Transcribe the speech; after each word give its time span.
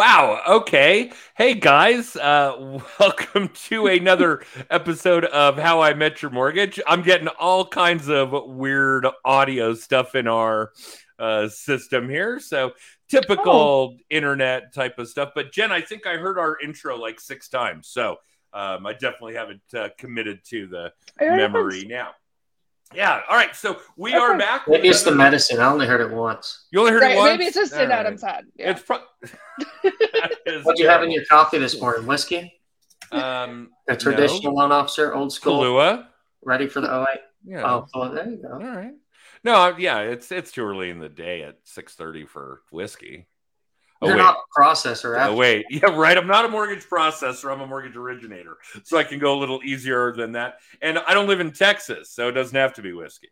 Wow. 0.00 0.40
Okay. 0.48 1.12
Hey 1.36 1.52
guys, 1.52 2.16
uh, 2.16 2.80
welcome 2.98 3.50
to 3.66 3.86
another 3.86 4.42
episode 4.70 5.26
of 5.26 5.58
How 5.58 5.82
I 5.82 5.92
Met 5.92 6.22
Your 6.22 6.30
Mortgage. 6.30 6.80
I'm 6.86 7.02
getting 7.02 7.28
all 7.28 7.66
kinds 7.66 8.08
of 8.08 8.32
weird 8.46 9.06
audio 9.26 9.74
stuff 9.74 10.14
in 10.14 10.26
our 10.26 10.72
uh, 11.18 11.48
system 11.48 12.08
here, 12.08 12.40
so 12.40 12.72
typical 13.10 13.98
internet 14.08 14.72
type 14.72 14.98
of 14.98 15.06
stuff. 15.06 15.32
But 15.34 15.52
Jen, 15.52 15.70
I 15.70 15.82
think 15.82 16.06
I 16.06 16.16
heard 16.16 16.38
our 16.38 16.58
intro 16.64 16.96
like 16.96 17.20
six 17.20 17.50
times, 17.50 17.86
so 17.86 18.16
um, 18.54 18.86
I 18.86 18.94
definitely 18.94 19.34
haven't 19.34 19.74
uh, 19.74 19.90
committed 19.98 20.42
to 20.46 20.66
the 20.66 20.92
memory 21.20 21.84
now. 21.86 22.12
Yeah. 22.94 23.20
All 23.28 23.36
right. 23.36 23.54
So 23.54 23.78
we 23.96 24.14
are 24.14 24.36
back. 24.36 24.66
Maybe 24.66 24.88
it's 24.88 25.02
the 25.04 25.14
medicine. 25.14 25.60
I 25.60 25.70
only 25.70 25.86
heard 25.86 26.00
it 26.00 26.10
once. 26.10 26.66
You 26.72 26.80
only 26.80 26.92
heard 26.92 27.02
Right, 27.02 27.12
it 27.12 27.16
once. 27.18 27.30
maybe 27.30 27.44
it's 27.44 27.54
just 27.56 27.72
All 27.74 27.80
in 27.80 27.88
right. 27.90 27.98
Adam's 28.00 28.22
head. 28.22 28.46
Yeah. 28.56 28.70
It's 28.70 28.82
pro- 28.82 28.98
What'd 30.64 30.78
you 30.78 30.88
have 30.88 31.02
in 31.02 31.10
your 31.10 31.24
coffee 31.26 31.58
this 31.58 31.80
morning? 31.80 32.06
Whiskey? 32.06 32.52
Um, 33.12 33.70
A 33.88 33.96
traditional 33.96 34.54
loan 34.54 34.72
officer, 34.72 35.14
old 35.14 35.32
school, 35.32 35.62
Kahlua. 35.62 36.06
ready 36.44 36.66
for 36.68 36.80
the 36.80 36.88
08? 37.00 37.06
Yeah. 37.44 37.62
Oh, 37.64 37.86
well, 37.94 38.10
there 38.12 38.28
you 38.28 38.36
go. 38.42 38.58
right. 38.58 38.92
No, 39.42 39.74
yeah, 39.78 40.00
it's 40.00 40.30
it's 40.30 40.52
too 40.52 40.62
early 40.64 40.90
in 40.90 40.98
the 40.98 41.08
day 41.08 41.42
at 41.42 41.56
six 41.64 41.94
thirty 41.94 42.26
for 42.26 42.60
whiskey. 42.70 43.26
Oh 44.02 44.08
You're 44.08 44.16
wait, 44.16 44.22
not 44.22 44.36
a 44.36 44.60
processor. 44.60 45.26
oh 45.26 45.34
wait, 45.34 45.66
yeah, 45.70 45.90
right. 45.90 46.16
I'm 46.16 46.26
not 46.26 46.46
a 46.46 46.48
mortgage 46.48 46.84
processor. 46.84 47.52
I'm 47.52 47.60
a 47.60 47.66
mortgage 47.66 47.96
originator, 47.96 48.56
so 48.82 48.96
I 48.96 49.04
can 49.04 49.18
go 49.18 49.34
a 49.34 49.38
little 49.38 49.60
easier 49.62 50.12
than 50.12 50.32
that. 50.32 50.60
And 50.80 50.98
I 50.98 51.12
don't 51.12 51.28
live 51.28 51.40
in 51.40 51.52
Texas, 51.52 52.10
so 52.10 52.28
it 52.28 52.32
doesn't 52.32 52.56
have 52.56 52.72
to 52.74 52.82
be 52.82 52.92
whiskey. 52.94 53.28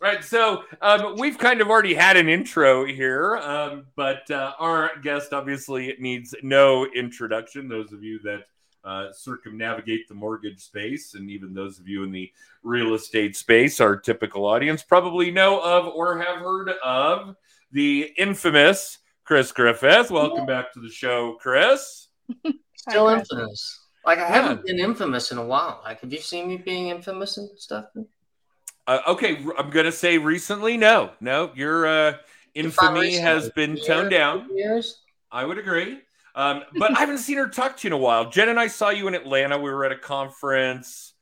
Right, 0.00 0.22
so 0.22 0.62
um, 0.80 1.16
we've 1.16 1.36
kind 1.36 1.60
of 1.60 1.68
already 1.68 1.92
had 1.94 2.16
an 2.16 2.28
intro 2.28 2.84
here, 2.84 3.36
um, 3.38 3.86
but 3.96 4.30
uh, 4.30 4.52
our 4.60 4.92
guest 5.02 5.32
obviously 5.32 5.96
needs 5.98 6.36
no 6.44 6.86
introduction. 6.86 7.66
Those 7.66 7.92
of 7.92 8.04
you 8.04 8.20
that 8.20 8.44
uh, 8.84 9.10
circumnavigate 9.10 10.06
the 10.06 10.14
mortgage 10.14 10.60
space, 10.60 11.14
and 11.14 11.28
even 11.28 11.52
those 11.52 11.80
of 11.80 11.88
you 11.88 12.04
in 12.04 12.12
the 12.12 12.30
real 12.62 12.94
estate 12.94 13.36
space, 13.36 13.80
our 13.80 13.96
typical 13.96 14.46
audience 14.46 14.84
probably 14.84 15.32
know 15.32 15.60
of 15.60 15.88
or 15.88 16.16
have 16.18 16.38
heard 16.38 16.70
of 16.84 17.34
the 17.72 18.12
infamous 18.16 18.98
Chris 19.28 19.52
Griffith. 19.52 20.10
Welcome 20.10 20.46
back 20.46 20.72
to 20.72 20.80
the 20.80 20.88
show, 20.88 21.34
Chris. 21.34 22.08
Still 22.76 23.08
Hi, 23.10 23.16
Chris. 23.16 23.28
infamous. 23.30 23.80
Like, 24.06 24.16
I 24.16 24.22
Yeah. 24.22 24.28
haven't 24.28 24.64
been 24.64 24.78
infamous 24.78 25.30
in 25.32 25.36
a 25.36 25.44
while. 25.44 25.82
Like, 25.84 26.00
have 26.00 26.10
you 26.10 26.18
seen 26.18 26.48
me 26.48 26.56
being 26.56 26.88
infamous 26.88 27.36
and 27.36 27.50
stuff? 27.58 27.84
Uh, 28.86 29.00
okay, 29.06 29.44
I'm 29.58 29.68
gonna 29.68 29.92
say 29.92 30.16
recently, 30.16 30.78
no, 30.78 31.10
no, 31.20 31.52
your 31.54 31.86
uh, 31.86 32.16
infamy 32.54 33.16
has 33.16 33.50
been 33.50 33.76
Year, 33.76 33.84
toned 33.84 34.10
down. 34.10 34.48
Years? 34.56 35.02
I 35.30 35.44
would 35.44 35.58
agree. 35.58 36.00
Um, 36.34 36.62
but 36.78 36.96
I 36.96 37.00
haven't 37.00 37.18
seen 37.18 37.36
her 37.36 37.50
talk 37.50 37.76
to 37.76 37.86
you 37.86 37.94
in 37.94 38.00
a 38.00 38.02
while. 38.02 38.30
Jen 38.30 38.48
and 38.48 38.58
I 38.58 38.68
saw 38.68 38.88
you 38.88 39.08
in 39.08 39.14
Atlanta. 39.14 39.58
We 39.58 39.70
were 39.70 39.84
at 39.84 39.92
a 39.92 39.98
conference. 39.98 41.12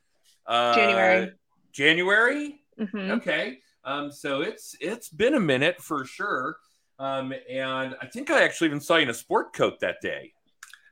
Uh, 0.45 0.73
January. 0.73 1.31
January. 1.73 2.61
Mhm. 2.79 3.17
Okay. 3.17 3.59
Um, 3.83 4.13
so 4.13 4.39
it's 4.43 4.77
it's 4.79 5.09
been 5.09 5.33
a 5.33 5.41
minute 5.41 5.81
for 5.81 6.05
sure. 6.05 6.55
Um, 6.99 7.33
and 7.49 7.95
I 8.01 8.07
think 8.07 8.31
I 8.31 8.43
actually 8.43 8.67
even 8.67 8.81
saw 8.81 8.95
you 8.95 9.03
in 9.03 9.09
a 9.09 9.13
sport 9.13 9.53
coat 9.53 9.79
that 9.81 9.97
day. 10.01 10.33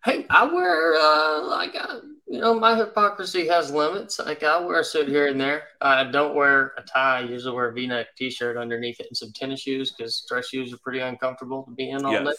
Hey, 0.03 0.25
I 0.29 0.45
wear, 0.45 0.93
uh, 0.93 1.47
like, 1.47 1.75
uh, 1.75 2.01
you 2.27 2.39
know, 2.39 2.53
my 2.59 2.75
hypocrisy 2.75 3.47
has 3.47 3.71
limits. 3.71 4.19
Like, 4.19 4.43
I 4.43 4.59
wear 4.59 4.81
a 4.81 4.83
suit 4.83 5.07
here 5.07 5.27
and 5.27 5.41
there. 5.41 5.63
I 5.81 6.03
don't 6.03 6.35
wear 6.35 6.73
a 6.77 6.83
tie. 6.83 7.19
I 7.19 7.21
usually 7.21 7.55
wear 7.55 7.69
a 7.69 7.73
v 7.73 7.87
neck 7.87 8.15
t 8.15 8.29
shirt 8.29 8.55
underneath 8.55 8.99
it 8.99 9.07
and 9.09 9.17
some 9.17 9.31
tennis 9.33 9.61
shoes 9.61 9.91
because 9.91 10.23
dress 10.29 10.49
shoes 10.49 10.71
are 10.71 10.77
pretty 10.77 10.99
uncomfortable 10.99 11.63
to 11.63 11.71
be 11.71 11.89
in 11.89 12.05
all 12.05 12.11
day. 12.23 12.33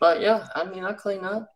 But 0.00 0.20
yeah, 0.20 0.48
I 0.56 0.64
mean, 0.64 0.82
I 0.82 0.92
clean 0.92 1.24
up. 1.24 1.48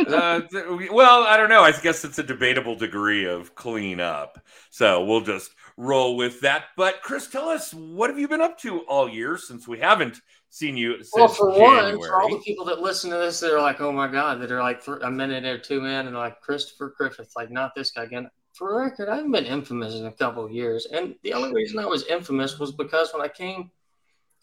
uh, 0.00 0.40
well, 0.90 1.22
I 1.22 1.36
don't 1.36 1.48
know. 1.48 1.62
I 1.62 1.70
guess 1.70 2.04
it's 2.04 2.18
a 2.18 2.24
debatable 2.24 2.74
degree 2.74 3.26
of 3.26 3.54
clean 3.54 4.00
up. 4.00 4.44
So 4.70 5.04
we'll 5.04 5.20
just 5.20 5.52
roll 5.78 6.16
with 6.16 6.40
that. 6.40 6.64
But 6.76 7.00
Chris, 7.02 7.28
tell 7.28 7.48
us 7.48 7.72
what 7.72 8.10
have 8.10 8.18
you 8.18 8.26
been 8.28 8.40
up 8.40 8.58
to 8.58 8.80
all 8.80 9.08
year 9.08 9.38
since 9.38 9.66
we 9.68 9.78
haven't 9.78 10.20
seen 10.50 10.76
you 10.76 10.96
since 10.96 11.12
Well, 11.14 11.28
for 11.28 11.52
January? 11.52 11.96
one, 11.96 12.06
for 12.06 12.20
all 12.20 12.28
the 12.28 12.42
people 12.42 12.64
that 12.66 12.80
listen 12.80 13.10
to 13.10 13.16
this, 13.16 13.38
they're 13.38 13.60
like, 13.60 13.80
"Oh 13.80 13.92
my 13.92 14.08
god!" 14.08 14.40
That 14.40 14.50
are 14.50 14.60
like 14.62 14.82
a 15.02 15.10
minute 15.10 15.44
or 15.44 15.56
two 15.56 15.84
in, 15.84 16.06
and 16.08 16.16
like 16.16 16.40
Christopher 16.40 16.94
Griffith, 16.98 17.32
like 17.36 17.50
not 17.50 17.74
this 17.74 17.92
guy 17.92 18.02
again. 18.04 18.28
For 18.54 18.72
the 18.72 18.78
record, 18.78 19.08
I 19.08 19.16
haven't 19.16 19.30
been 19.30 19.46
infamous 19.46 19.94
in 19.94 20.06
a 20.06 20.12
couple 20.12 20.44
of 20.44 20.50
years, 20.50 20.86
and 20.86 21.14
the 21.22 21.32
only 21.32 21.54
reason 21.54 21.78
I 21.78 21.86
was 21.86 22.04
infamous 22.06 22.58
was 22.58 22.72
because 22.72 23.12
when 23.12 23.22
I 23.22 23.28
came, 23.28 23.70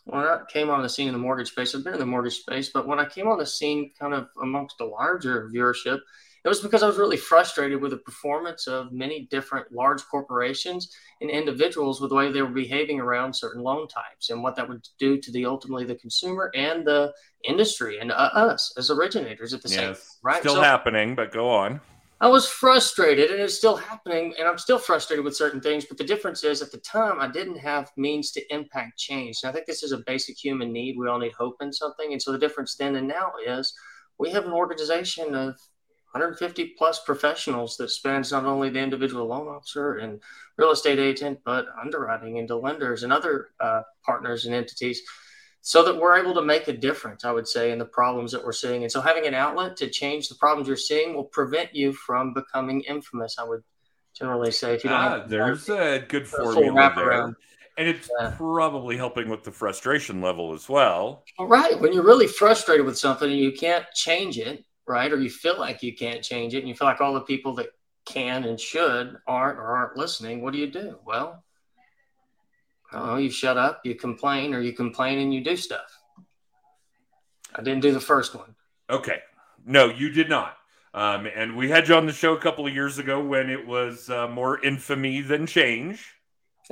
when 0.06 0.24
I 0.24 0.44
came 0.48 0.70
on 0.70 0.82
the 0.84 0.90
scene 0.90 1.08
in 1.08 1.14
the 1.14 1.20
mortgage 1.20 1.50
space, 1.50 1.76
I've 1.76 1.84
been 1.84 1.94
in 1.94 2.00
the 2.00 2.06
mortgage 2.06 2.40
space, 2.40 2.70
but 2.70 2.88
when 2.88 2.98
I 3.00 3.06
came 3.06 3.28
on 3.28 3.40
the 3.40 3.46
scene, 3.46 3.92
kind 4.00 4.14
of 4.14 4.30
amongst 4.42 4.80
a 4.80 4.86
larger 4.86 5.50
viewership, 5.54 6.00
it 6.46 6.50
was 6.50 6.62
because 6.62 6.84
I 6.84 6.88
was 6.88 6.98
really 6.98 7.18
frustrated 7.18 7.82
with 7.82 7.92
the 7.92 7.98
performance 7.98 8.68
of 8.68 8.92
many 8.94 9.28
different 9.32 9.72
large 9.74 10.04
corporations 10.06 10.90
and 11.22 11.30
individuals 11.32 12.00
with 12.00 12.12
the 12.12 12.16
way 12.16 12.32
they 12.32 12.42
were 12.44 12.48
behaving 12.50 13.00
around 13.02 13.34
certain 13.34 13.64
loan 13.64 13.88
types 13.88 14.30
and 14.30 14.44
what 14.44 14.56
that 14.56 14.70
would 14.70 14.88
do 15.00 15.18
to 15.20 15.32
the 15.32 15.46
ultimately 15.46 15.86
the 15.86 15.96
consumer 15.96 16.52
and 16.56 16.86
the 16.86 17.12
industry 17.44 17.98
and 18.00 18.12
uh, 18.12 18.30
us 18.34 18.72
as 18.78 18.92
originators 18.92 19.54
at 19.54 19.62
the 19.64 19.70
same 19.70 19.90
Yes, 19.90 20.20
right? 20.24 20.40
Still 20.40 20.56
So 20.56 20.62
happening, 20.62 21.16
but 21.16 21.32
go 21.32 21.50
on. 21.50 21.82
i 22.22 22.28
was 22.28 22.48
frustrated 22.48 23.30
and 23.32 23.42
it's 23.42 23.58
still 23.58 23.76
happening 23.76 24.34
and 24.40 24.48
i'm 24.48 24.58
still 24.58 24.80
frustrated 24.80 25.26
with 25.26 25.36
certain 25.36 25.60
things 25.60 25.84
but 25.86 25.98
the 25.98 26.04
difference 26.14 26.44
is 26.46 26.62
at 26.62 26.72
the 26.72 26.78
time 26.78 27.20
i 27.20 27.28
didn't 27.28 27.58
have 27.58 27.92
means 27.98 28.32
to 28.32 28.42
impact 28.54 28.98
change. 28.98 29.36
And 29.42 29.50
i 29.50 29.54
think 29.54 29.66
this 29.66 29.84
is 29.84 29.92
a 29.92 30.04
basic 30.06 30.36
human 30.38 30.72
need. 30.72 30.96
We 30.98 31.08
all 31.10 31.20
need 31.20 31.34
hope 31.34 31.58
in 31.62 31.74
something. 31.74 32.14
And 32.14 32.22
so 32.22 32.32
the 32.32 32.38
difference 32.46 32.76
then 32.76 32.96
and 32.96 33.08
now 33.08 33.32
is 33.46 33.74
we 34.18 34.32
have 34.32 34.46
an 34.46 34.54
organization 34.54 35.36
of 35.36 35.60
150 36.16 36.76
plus 36.78 37.04
professionals 37.04 37.76
that 37.76 37.90
spans 37.90 38.32
not 38.32 38.46
only 38.46 38.70
the 38.70 38.80
individual 38.80 39.28
loan 39.28 39.50
officer 39.50 39.98
and 39.98 40.22
real 40.58 40.72
estate 40.72 40.98
agent, 40.98 41.40
but 41.44 41.66
underwriting 41.82 42.38
into 42.38 42.56
lenders 42.56 43.04
and 43.04 43.12
other 43.12 43.50
uh, 43.60 43.82
partners 44.06 44.46
and 44.46 44.56
entities 44.56 45.02
so 45.60 45.84
that 45.84 46.00
we're 46.00 46.16
able 46.18 46.34
to 46.34 46.42
make 46.42 46.70
a 46.70 46.74
difference, 46.78 47.26
I 47.26 47.32
would 47.34 47.48
say, 47.50 47.72
in 47.72 47.80
the 47.80 47.86
problems 47.86 48.32
that 48.32 48.46
we're 48.46 48.54
seeing. 48.54 48.84
And 48.84 48.92
so 48.92 49.02
having 49.02 49.26
an 49.26 49.34
outlet 49.34 49.76
to 49.78 49.90
change 49.90 50.30
the 50.30 50.36
problems 50.36 50.70
you're 50.70 50.78
seeing 50.78 51.16
will 51.16 51.26
prevent 51.26 51.76
you 51.76 51.92
from 51.92 52.34
becoming 52.34 52.80
infamous, 52.82 53.36
I 53.38 53.44
would 53.44 53.64
generally 54.18 54.52
say. 54.52 54.76
If 54.76 54.86
you 54.86 54.92
don't 54.92 55.00
Ah, 55.00 55.20
have 55.20 55.30
there's 55.30 55.68
a 55.70 56.06
good 56.08 56.28
formula 56.28 56.94
there. 56.96 57.36
And 57.78 57.90
it's 57.90 58.10
Yeah. 58.22 58.32
probably 58.38 58.96
helping 58.96 59.28
with 59.28 59.44
the 59.44 59.52
frustration 59.52 60.22
level 60.22 60.54
as 60.54 60.70
well. 60.70 61.26
All 61.38 61.48
right. 61.48 61.78
When 61.78 61.92
you're 61.92 62.06
really 62.06 62.28
frustrated 62.28 62.86
with 62.86 62.98
something 62.98 63.30
and 63.30 63.38
you 63.40 63.52
can't 63.52 63.86
change 63.94 64.38
it, 64.40 64.64
right? 64.88 65.12
Or 65.12 65.20
you 65.20 65.30
feel 65.30 65.60
like 65.60 65.84
you 65.84 65.96
can't 65.96 66.24
change 66.24 66.54
it 66.54 66.60
and 66.60 66.68
you 66.68 66.76
feel 66.76 66.88
like 66.88 67.02
all 67.02 67.14
the 67.14 67.22
people 67.22 67.54
that 67.56 67.70
can 68.06 68.44
and 68.44 68.60
should 68.60 69.18
aren't 69.28 69.58
or 69.58 69.76
aren't 69.78 69.98
listening, 69.98 70.42
what 70.42 70.54
do 70.54 70.60
you 70.60 70.68
do? 70.68 70.98
Well, 71.06 71.44
I 72.92 73.20
you 73.20 73.30
shut 73.30 73.58
up, 73.58 73.82
you 73.84 73.96
complain, 73.96 74.54
or 74.54 74.62
you 74.62 74.74
complain 74.74 75.20
and 75.20 75.34
you 75.34 75.44
do 75.44 75.58
stuff. 75.58 76.00
I 77.56 77.62
didn't 77.62 77.82
do 77.82 77.92
the 77.92 78.00
first 78.00 78.36
one. 78.36 78.56
Okay. 78.90 79.20
No, 79.66 79.88
you 79.88 80.10
did 80.10 80.30
not. 80.30 80.58
Um, 80.94 81.28
and 81.36 81.58
we 81.58 81.70
had 81.70 81.88
you 81.88 81.96
on 81.96 82.06
the 82.06 82.14
show 82.14 82.34
a 82.36 82.40
couple 82.40 82.66
of 82.66 82.74
years 82.74 83.00
ago 83.00 83.22
when 83.22 83.50
it 83.50 83.66
was 83.66 84.10
uh, 84.10 84.28
more 84.28 84.64
infamy 84.64 85.22
than 85.22 85.46
change. 85.46 86.14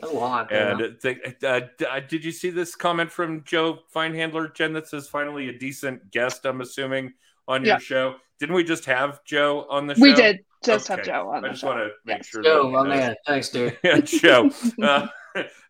A 0.01 0.07
lot. 0.07 0.51
And 0.51 0.79
yeah. 0.79 0.87
th- 1.01 1.43
uh, 1.43 1.59
d- 1.77 1.85
uh, 1.85 1.99
did 1.99 2.23
you 2.23 2.31
see 2.31 2.49
this 2.49 2.75
comment 2.75 3.11
from 3.11 3.43
Joe 3.43 3.79
Feinhandler, 3.93 4.53
Jen, 4.53 4.73
that 4.73 4.87
says 4.87 5.07
finally 5.07 5.49
a 5.49 5.57
decent 5.57 6.09
guest, 6.11 6.45
I'm 6.45 6.61
assuming, 6.61 7.13
on 7.47 7.63
your 7.63 7.75
Yeah. 7.75 7.79
show? 7.79 8.15
Didn't 8.39 8.55
we 8.55 8.63
just 8.63 8.85
have 8.85 9.23
Joe 9.25 9.65
on 9.69 9.87
the 9.87 9.95
show? 9.95 10.01
We 10.01 10.13
did 10.13 10.39
just 10.63 10.89
Okay. 10.89 10.97
have 10.97 11.05
Joe 11.05 11.29
on 11.29 11.37
I 11.37 11.41
the 11.41 11.49
just 11.49 11.61
show. 11.61 11.67
want 11.67 11.79
to 11.79 11.89
make 12.05 12.17
Yes. 12.17 12.27
sure. 12.27 12.41
Joe, 12.43 12.69
my 12.69 12.83
man. 12.87 13.15
Thanks, 13.27 13.49
dude. 13.49 13.77
Yeah, 13.83 13.99
Joe. 14.01 14.49
Uh, 14.81 15.07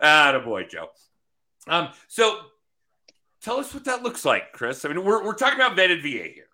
attaboy, 0.01 0.69
Joe. 0.69 0.87
Um, 1.67 1.89
so 2.09 2.37
tell 3.41 3.59
us 3.59 3.73
what 3.73 3.85
that 3.85 4.03
looks 4.03 4.25
like, 4.25 4.51
Chris. 4.51 4.83
I 4.83 4.89
mean, 4.89 5.05
we're, 5.05 5.23
we're 5.23 5.35
talking 5.35 5.55
about 5.57 5.77
vetted 5.77 6.01
VA 6.01 6.27
here. 6.33 6.47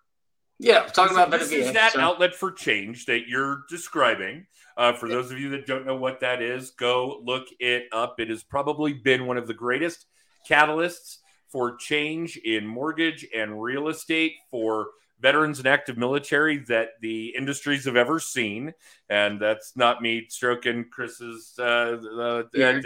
Yeah, 0.60 0.82
talking 0.84 1.16
about 1.16 1.30
this 1.32 1.50
better 1.50 1.62
is 1.62 1.72
that 1.72 1.92
so- 1.94 2.00
outlet 2.00 2.34
for 2.36 2.52
change 2.52 3.06
that 3.06 3.26
you're 3.26 3.62
describing. 3.68 4.46
Uh, 4.76 4.92
for 4.92 5.08
those 5.08 5.32
of 5.32 5.38
you 5.40 5.48
that 5.50 5.66
don't 5.66 5.84
know 5.84 5.96
what 5.96 6.20
that 6.20 6.40
is, 6.40 6.70
go 6.70 7.20
look 7.24 7.48
it 7.58 7.86
up. 7.92 8.20
It 8.20 8.28
has 8.30 8.44
probably 8.44 8.92
been 8.92 9.26
one 9.26 9.36
of 9.36 9.46
the 9.48 9.54
greatest 9.54 10.06
catalysts 10.48 11.16
for 11.50 11.76
change 11.76 12.36
in 12.36 12.64
mortgage 12.66 13.26
and 13.34 13.60
real 13.60 13.88
estate 13.88 14.34
for 14.50 14.90
veterans 15.20 15.58
and 15.58 15.68
active 15.68 15.96
military 15.96 16.58
that 16.58 17.00
the 17.00 17.34
industries 17.36 17.84
have 17.84 17.96
ever 17.96 18.18
seen. 18.18 18.72
And 19.08 19.40
that's 19.40 19.76
not 19.76 20.02
me 20.02 20.26
stroking 20.28 20.86
Chris's 20.90 21.54
uh, 21.58 21.62
uh, 21.62 22.42
there, 22.52 22.80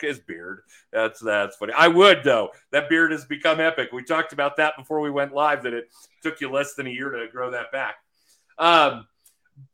his 0.00 0.20
beard. 0.20 0.60
That's 0.92 1.20
that's 1.20 1.56
funny. 1.56 1.72
I 1.76 1.88
would 1.88 2.22
though. 2.24 2.50
That 2.70 2.88
beard 2.88 3.12
has 3.12 3.24
become 3.24 3.60
epic. 3.60 3.90
We 3.92 4.04
talked 4.04 4.32
about 4.32 4.56
that 4.56 4.74
before 4.76 5.00
we 5.00 5.10
went 5.10 5.34
live. 5.34 5.62
That 5.64 5.74
it 5.74 5.88
took 6.22 6.40
you 6.40 6.50
less 6.50 6.74
than 6.74 6.86
a 6.86 6.90
year 6.90 7.10
to 7.10 7.26
grow 7.30 7.50
that 7.50 7.72
back. 7.72 7.96
Um, 8.58 9.06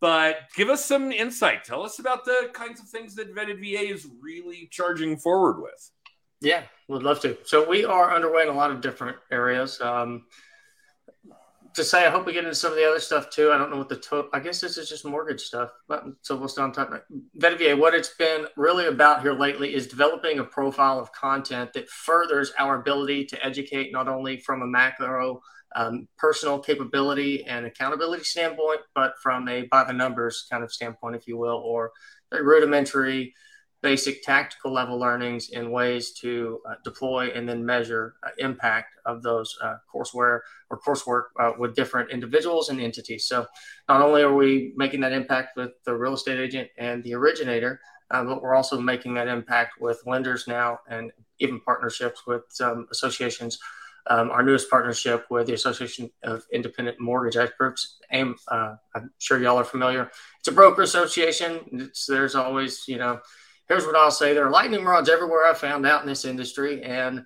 but 0.00 0.40
give 0.56 0.68
us 0.68 0.84
some 0.84 1.12
insight. 1.12 1.64
Tell 1.64 1.82
us 1.82 1.98
about 1.98 2.24
the 2.24 2.50
kinds 2.52 2.80
of 2.80 2.88
things 2.88 3.14
that 3.16 3.34
Vetted 3.34 3.60
VA 3.60 3.92
is 3.92 4.06
really 4.20 4.68
charging 4.70 5.16
forward 5.16 5.60
with. 5.60 5.90
Yeah, 6.40 6.62
would 6.88 7.02
love 7.02 7.20
to. 7.20 7.36
So 7.44 7.68
we 7.68 7.84
are 7.84 8.14
underway 8.14 8.42
in 8.42 8.48
a 8.48 8.52
lot 8.52 8.70
of 8.70 8.80
different 8.80 9.16
areas. 9.30 9.80
Um, 9.80 10.24
to 11.78 11.84
say, 11.84 12.06
I 12.06 12.10
hope 12.10 12.26
we 12.26 12.32
get 12.32 12.44
into 12.44 12.54
some 12.54 12.72
of 12.72 12.76
the 12.76 12.88
other 12.88 13.00
stuff 13.00 13.30
too. 13.30 13.50
I 13.50 13.58
don't 13.58 13.70
know 13.70 13.78
what 13.78 13.88
the 13.88 13.96
total. 13.96 14.30
I 14.32 14.40
guess 14.40 14.60
this 14.60 14.76
is 14.76 14.88
just 14.88 15.04
mortgage 15.04 15.40
stuff. 15.40 15.70
But 15.88 16.04
so 16.22 16.36
we'll 16.36 16.48
start 16.48 16.74
talking 16.74 16.94
about 16.94 17.04
Vetted 17.38 17.58
VA. 17.58 17.76
What 17.76 17.94
it's 17.94 18.14
been 18.14 18.46
really 18.56 18.86
about 18.86 19.22
here 19.22 19.32
lately 19.32 19.74
is 19.74 19.86
developing 19.86 20.38
a 20.38 20.44
profile 20.44 21.00
of 21.00 21.12
content 21.12 21.72
that 21.72 21.88
furthers 21.88 22.52
our 22.58 22.80
ability 22.80 23.24
to 23.26 23.46
educate 23.46 23.92
not 23.92 24.08
only 24.08 24.38
from 24.38 24.62
a 24.62 24.66
macro 24.66 25.40
um, 25.76 26.08
personal 26.16 26.58
capability 26.58 27.44
and 27.44 27.66
accountability 27.66 28.24
standpoint, 28.24 28.80
but 28.94 29.14
from 29.22 29.48
a 29.48 29.62
by 29.62 29.84
the 29.84 29.92
numbers 29.92 30.46
kind 30.50 30.64
of 30.64 30.72
standpoint, 30.72 31.16
if 31.16 31.26
you 31.26 31.36
will, 31.36 31.62
or 31.64 31.92
very 32.30 32.44
rudimentary 32.44 33.34
basic 33.82 34.22
tactical 34.22 34.72
level 34.72 34.98
learnings 34.98 35.50
in 35.50 35.70
ways 35.70 36.12
to 36.12 36.60
uh, 36.68 36.74
deploy 36.82 37.30
and 37.34 37.48
then 37.48 37.64
measure 37.64 38.14
uh, 38.26 38.30
impact 38.38 38.96
of 39.06 39.22
those 39.22 39.56
uh, 39.62 39.76
courseware 39.92 40.40
or 40.70 40.80
coursework 40.80 41.24
uh, 41.38 41.52
with 41.58 41.76
different 41.76 42.10
individuals 42.10 42.70
and 42.70 42.80
entities. 42.80 43.26
So 43.26 43.46
not 43.88 44.02
only 44.02 44.22
are 44.22 44.34
we 44.34 44.72
making 44.76 45.00
that 45.02 45.12
impact 45.12 45.56
with 45.56 45.72
the 45.84 45.94
real 45.94 46.14
estate 46.14 46.40
agent 46.40 46.68
and 46.76 47.04
the 47.04 47.14
originator, 47.14 47.80
uh, 48.10 48.24
but 48.24 48.42
we're 48.42 48.54
also 48.54 48.80
making 48.80 49.14
that 49.14 49.28
impact 49.28 49.80
with 49.80 50.02
lenders 50.06 50.48
now 50.48 50.80
and 50.88 51.12
even 51.38 51.60
partnerships 51.60 52.26
with 52.26 52.42
some 52.48 52.86
associations. 52.90 53.58
Um, 54.10 54.30
our 54.30 54.42
newest 54.42 54.70
partnership 54.70 55.26
with 55.28 55.46
the 55.46 55.52
Association 55.52 56.10
of 56.22 56.46
Independent 56.50 56.98
Mortgage 56.98 57.36
Experts, 57.36 57.98
AIME, 58.10 58.36
uh, 58.48 58.76
I'm 58.94 59.10
sure 59.18 59.38
y'all 59.38 59.58
are 59.58 59.64
familiar. 59.64 60.10
It's 60.38 60.48
a 60.48 60.52
broker 60.52 60.80
association. 60.80 61.60
It's, 61.72 62.06
there's 62.06 62.34
always, 62.34 62.88
you 62.88 62.96
know, 62.96 63.20
here's 63.68 63.86
what 63.86 63.96
I'll 63.96 64.10
say: 64.10 64.34
there 64.34 64.46
are 64.46 64.50
lightning 64.50 64.84
rods 64.84 65.08
everywhere 65.08 65.46
I 65.46 65.54
found 65.54 65.86
out 65.86 66.02
in 66.02 66.08
this 66.08 66.24
industry, 66.24 66.82
and 66.82 67.24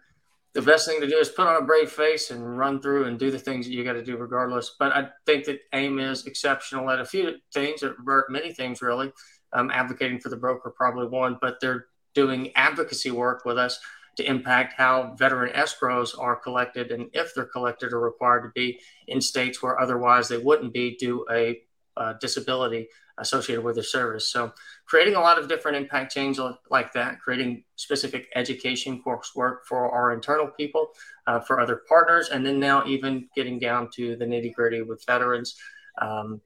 the 0.54 0.62
best 0.62 0.86
thing 0.86 1.00
to 1.00 1.08
do 1.08 1.16
is 1.16 1.30
put 1.30 1.46
on 1.46 1.62
a 1.62 1.64
brave 1.64 1.90
face 1.90 2.30
and 2.30 2.58
run 2.58 2.80
through 2.82 3.06
and 3.06 3.18
do 3.18 3.30
the 3.30 3.38
things 3.38 3.66
that 3.66 3.72
you 3.72 3.84
got 3.84 3.94
to 3.94 4.04
do 4.04 4.16
regardless. 4.16 4.76
But 4.78 4.92
I 4.92 5.08
think 5.24 5.46
that 5.46 5.60
AIME 5.72 5.98
is 5.98 6.26
exceptional 6.26 6.90
at 6.90 7.00
a 7.00 7.04
few 7.06 7.36
things, 7.54 7.82
at 7.82 7.92
many 8.28 8.52
things 8.52 8.82
really. 8.82 9.12
Um, 9.54 9.70
advocating 9.70 10.18
for 10.18 10.30
the 10.30 10.36
broker, 10.36 10.72
probably 10.74 11.08
one, 11.08 11.36
but 11.40 11.58
they're 11.60 11.86
doing 12.14 12.52
advocacy 12.54 13.10
work 13.10 13.44
with 13.44 13.58
us 13.58 13.78
to 14.16 14.24
impact 14.24 14.74
how 14.76 15.14
veteran 15.18 15.52
escrows 15.54 16.18
are 16.18 16.36
collected 16.36 16.90
and 16.90 17.08
if 17.12 17.34
they're 17.34 17.44
collected 17.44 17.92
or 17.92 18.00
required 18.00 18.42
to 18.42 18.50
be 18.54 18.78
in 19.08 19.20
states 19.20 19.62
where 19.62 19.80
otherwise 19.80 20.28
they 20.28 20.38
wouldn't 20.38 20.72
be 20.72 20.96
due 20.96 21.24
a 21.30 21.60
uh, 21.96 22.14
disability 22.20 22.88
associated 23.18 23.64
with 23.64 23.76
their 23.76 23.84
service. 23.84 24.26
So, 24.26 24.52
creating 24.86 25.14
a 25.14 25.20
lot 25.20 25.38
of 25.38 25.48
different 25.48 25.76
impact 25.76 26.12
change 26.12 26.38
like 26.70 26.92
that, 26.92 27.20
creating 27.20 27.64
specific 27.76 28.28
education 28.34 29.02
coursework 29.04 29.58
for 29.66 29.90
our 29.90 30.12
internal 30.12 30.48
people, 30.48 30.88
uh, 31.26 31.40
for 31.40 31.60
other 31.60 31.82
partners, 31.88 32.28
and 32.30 32.44
then 32.44 32.58
now 32.58 32.84
even 32.86 33.28
getting 33.34 33.58
down 33.58 33.88
to 33.94 34.16
the 34.16 34.24
nitty 34.24 34.54
gritty 34.54 34.82
with 34.82 35.04
veterans. 35.06 35.56
Um, 36.00 36.40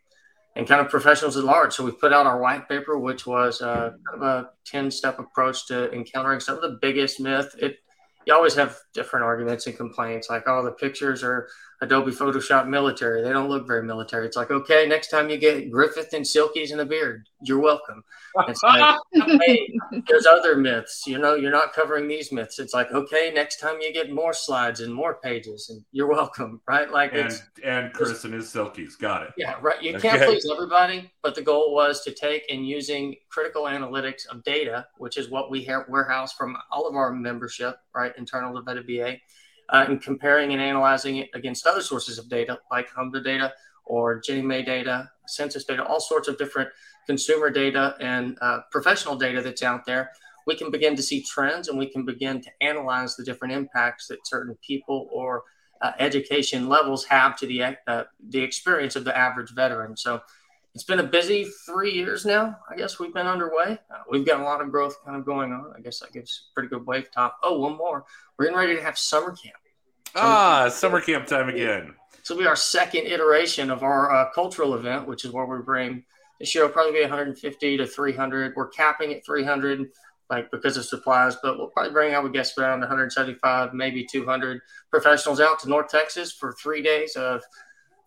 and 0.57 0.67
kind 0.67 0.81
of 0.81 0.89
professionals 0.89 1.37
at 1.37 1.45
large. 1.45 1.75
So 1.75 1.85
we 1.85 1.93
put 1.93 2.15
out 2.15 2.27
our 2.27 2.41
white 2.41 2.67
paper, 2.67 2.99
which 2.99 3.27
was 3.27 3.61
uh, 3.61 3.91
kind 4.09 4.23
of 4.23 4.23
a 4.23 4.51
10 4.65 4.91
step 4.91 5.19
approach 5.19 5.67
to 5.67 5.93
encountering 5.93 6.41
some 6.41 6.57
of 6.57 6.63
the 6.63 6.79
biggest 6.81 7.21
myth. 7.21 7.55
It, 7.59 7.79
you 8.27 8.35
always 8.35 8.55
have 8.55 8.79
different 8.95 9.25
arguments 9.25 9.67
and 9.67 9.77
complaints 9.77 10.31
like, 10.31 10.45
oh, 10.49 10.65
the 10.65 10.73
pictures 10.73 11.23
are 11.23 11.49
Adobe 11.83 12.11
Photoshop 12.11 12.69
military. 12.69 13.23
They 13.23 13.33
don't 13.33 13.51
look 13.51 13.67
very 13.67 13.83
military. 13.83 14.27
It's 14.27 14.37
like, 14.37 14.51
okay, 14.51 14.87
next 14.87 15.09
time 15.09 15.29
you 15.29 15.37
get 15.37 15.71
Griffith 15.71 16.13
and 16.15 16.25
Silkies 16.25 16.73
in 16.73 16.81
a 16.81 16.87
beard, 16.87 17.29
you're 17.43 17.59
welcome. 17.59 18.03
It's 18.49 18.63
like, 18.63 18.99
hey, 19.13 19.79
there's 20.09 20.25
other 20.25 20.57
myths. 20.57 21.05
You 21.07 21.19
know, 21.19 21.35
you're 21.35 21.51
not 21.51 21.75
covering 21.75 22.09
these 22.09 22.33
myths. 22.33 22.59
It's 22.59 22.73
like, 22.73 22.93
okay, 22.93 23.31
next 23.35 23.61
time 23.61 23.81
you 23.81 23.93
get 23.93 24.11
more 24.11 24.33
slides 24.33 24.81
and 24.81 24.93
more 24.93 25.19
pages, 25.23 25.69
and 25.69 25.85
you're 25.93 26.07
welcome, 26.09 26.61
right? 26.67 26.91
Like, 26.91 27.13
and 27.15 27.43
and 27.63 27.93
Chris 27.93 28.25
and 28.25 28.33
his 28.33 28.47
Silkies, 28.47 28.99
got 28.99 29.23
it. 29.23 29.31
Yeah, 29.37 29.57
right. 29.61 29.83
You 29.83 29.99
can't 29.99 30.17
okay. 30.17 30.27
please 30.27 30.51
everybody, 30.51 31.11
but 31.23 31.35
the 31.35 31.43
goal 31.43 31.75
was 31.75 32.03
to 32.05 32.13
take 32.13 32.45
and 32.51 32.67
using 32.67 33.17
critical 33.29 33.65
analytics 33.65 34.27
of 34.27 34.43
data, 34.45 34.87
which 34.97 35.19
is 35.19 35.31
what 35.31 35.51
we 35.51 35.63
have 35.65 35.85
warehouse 35.89 36.33
from 36.33 36.57
all 36.71 36.89
of 36.89 36.95
our 36.95 37.13
membership, 37.13 37.77
right, 37.95 38.13
internal 38.17 38.55
to 38.55 38.63
Vetted 38.63 38.87
VA 38.87 39.19
uh, 39.71 39.85
and 39.89 40.01
comparing 40.01 40.53
and 40.53 40.63
analyzing 40.63 41.17
it 41.17 41.31
against 41.35 41.67
other 41.67 41.81
sources 41.81 42.19
of 42.19 42.29
data 42.29 42.59
like 42.71 42.89
HMDA 42.91 43.25
data 43.25 43.53
or 43.85 44.21
Ginnie 44.21 44.43
Mae 44.43 44.63
data, 44.63 45.11
census 45.27 45.65
data, 45.65 45.85
all 45.85 46.01
sorts 46.01 46.29
of 46.29 46.39
different 46.39 46.71
consumer 47.07 47.51
data 47.51 47.95
and 48.01 48.37
uh, 48.41 48.61
professional 48.71 49.17
data 49.17 49.41
that's 49.41 49.63
out 49.63 49.87
there, 49.87 50.11
we 50.47 50.57
can 50.57 50.71
begin 50.71 50.97
to 50.97 51.03
see 51.03 51.23
trends 51.23 51.69
and 51.69 51.79
we 51.79 51.87
can 51.87 52.05
begin 52.05 52.41
to 52.41 52.51
analyze 52.61 53.17
the 53.17 53.25
different 53.25 53.55
impacts 53.55 54.07
that 54.09 54.27
certain 54.27 54.57
people 54.67 55.09
or 55.13 55.43
uh, 55.83 55.93
education 55.99 56.69
levels 56.69 57.05
have 57.05 57.37
to 57.37 57.47
the 57.47 57.77
uh, 57.87 58.05
the 58.31 58.41
experience 58.41 58.97
of 58.97 59.05
the 59.05 59.17
average 59.17 59.51
veteran. 59.51 59.97
So 59.97 60.21
it's 60.77 60.85
been 60.85 61.01
a 61.01 61.05
busy 61.05 61.45
three 61.65 61.91
years 61.91 62.27
now. 62.27 62.59
I 62.71 62.77
guess 62.77 62.99
we've 62.99 63.15
been 63.15 63.27
underway. 63.27 63.79
Uh, 63.91 64.03
we've 64.11 64.27
got 64.27 64.41
a 64.41 64.45
lot 64.45 64.61
of 64.61 64.71
growth 64.71 65.03
kind 65.07 65.17
of 65.17 65.25
going 65.25 65.51
on. 65.51 65.73
I 65.75 65.81
guess 65.81 66.01
that 66.01 66.13
gives 66.13 66.51
pretty 66.53 66.69
good 66.69 66.87
wave 66.87 67.11
top. 67.11 67.39
Oh, 67.43 67.61
one 67.61 67.79
more. 67.79 68.05
We're 68.37 68.45
getting 68.45 68.59
ready 68.59 68.77
to 68.77 68.83
have 68.83 68.99
summer 68.99 69.31
camp. 69.31 69.57
Summer 70.15 70.29
ah, 70.29 70.61
camp. 70.65 70.75
summer 70.75 71.01
camp 71.01 71.27
time 71.29 71.49
again. 71.49 71.95
So 72.25 72.35
will 72.35 72.43
be 72.43 72.47
our 72.47 72.57
second 72.57 73.07
iteration 73.07 73.71
of 73.71 73.83
our 73.83 74.15
uh, 74.15 74.31
cultural 74.35 74.75
event, 74.75 75.09
which 75.09 75.25
is 75.25 75.33
where 75.33 75.47
we 75.47 75.63
bring 75.63 76.05
this 76.39 76.55
year 76.55 76.65
will 76.65 76.73
probably 76.73 76.93
be 76.93 77.01
150 77.01 77.77
to 77.79 77.87
300. 77.87 78.53
We're 78.55 78.69
capping 78.69 79.15
at 79.15 79.25
300, 79.25 79.89
like 80.29 80.51
because 80.51 80.77
of 80.77 80.85
supplies, 80.85 81.37
but 81.43 81.57
we'll 81.57 81.69
probably 81.69 81.93
bring, 81.93 82.15
I 82.15 82.19
would 82.19 82.35
guess, 82.35 82.59
around 82.59 82.81
175, 82.81 83.73
maybe 83.73 84.05
200 84.05 84.61
professionals 84.91 85.41
out 85.41 85.59
to 85.61 85.71
North 85.71 85.89
Texas 85.89 86.33
for 86.33 86.53
three 86.53 86.83
days 86.83 87.17
of 87.17 87.43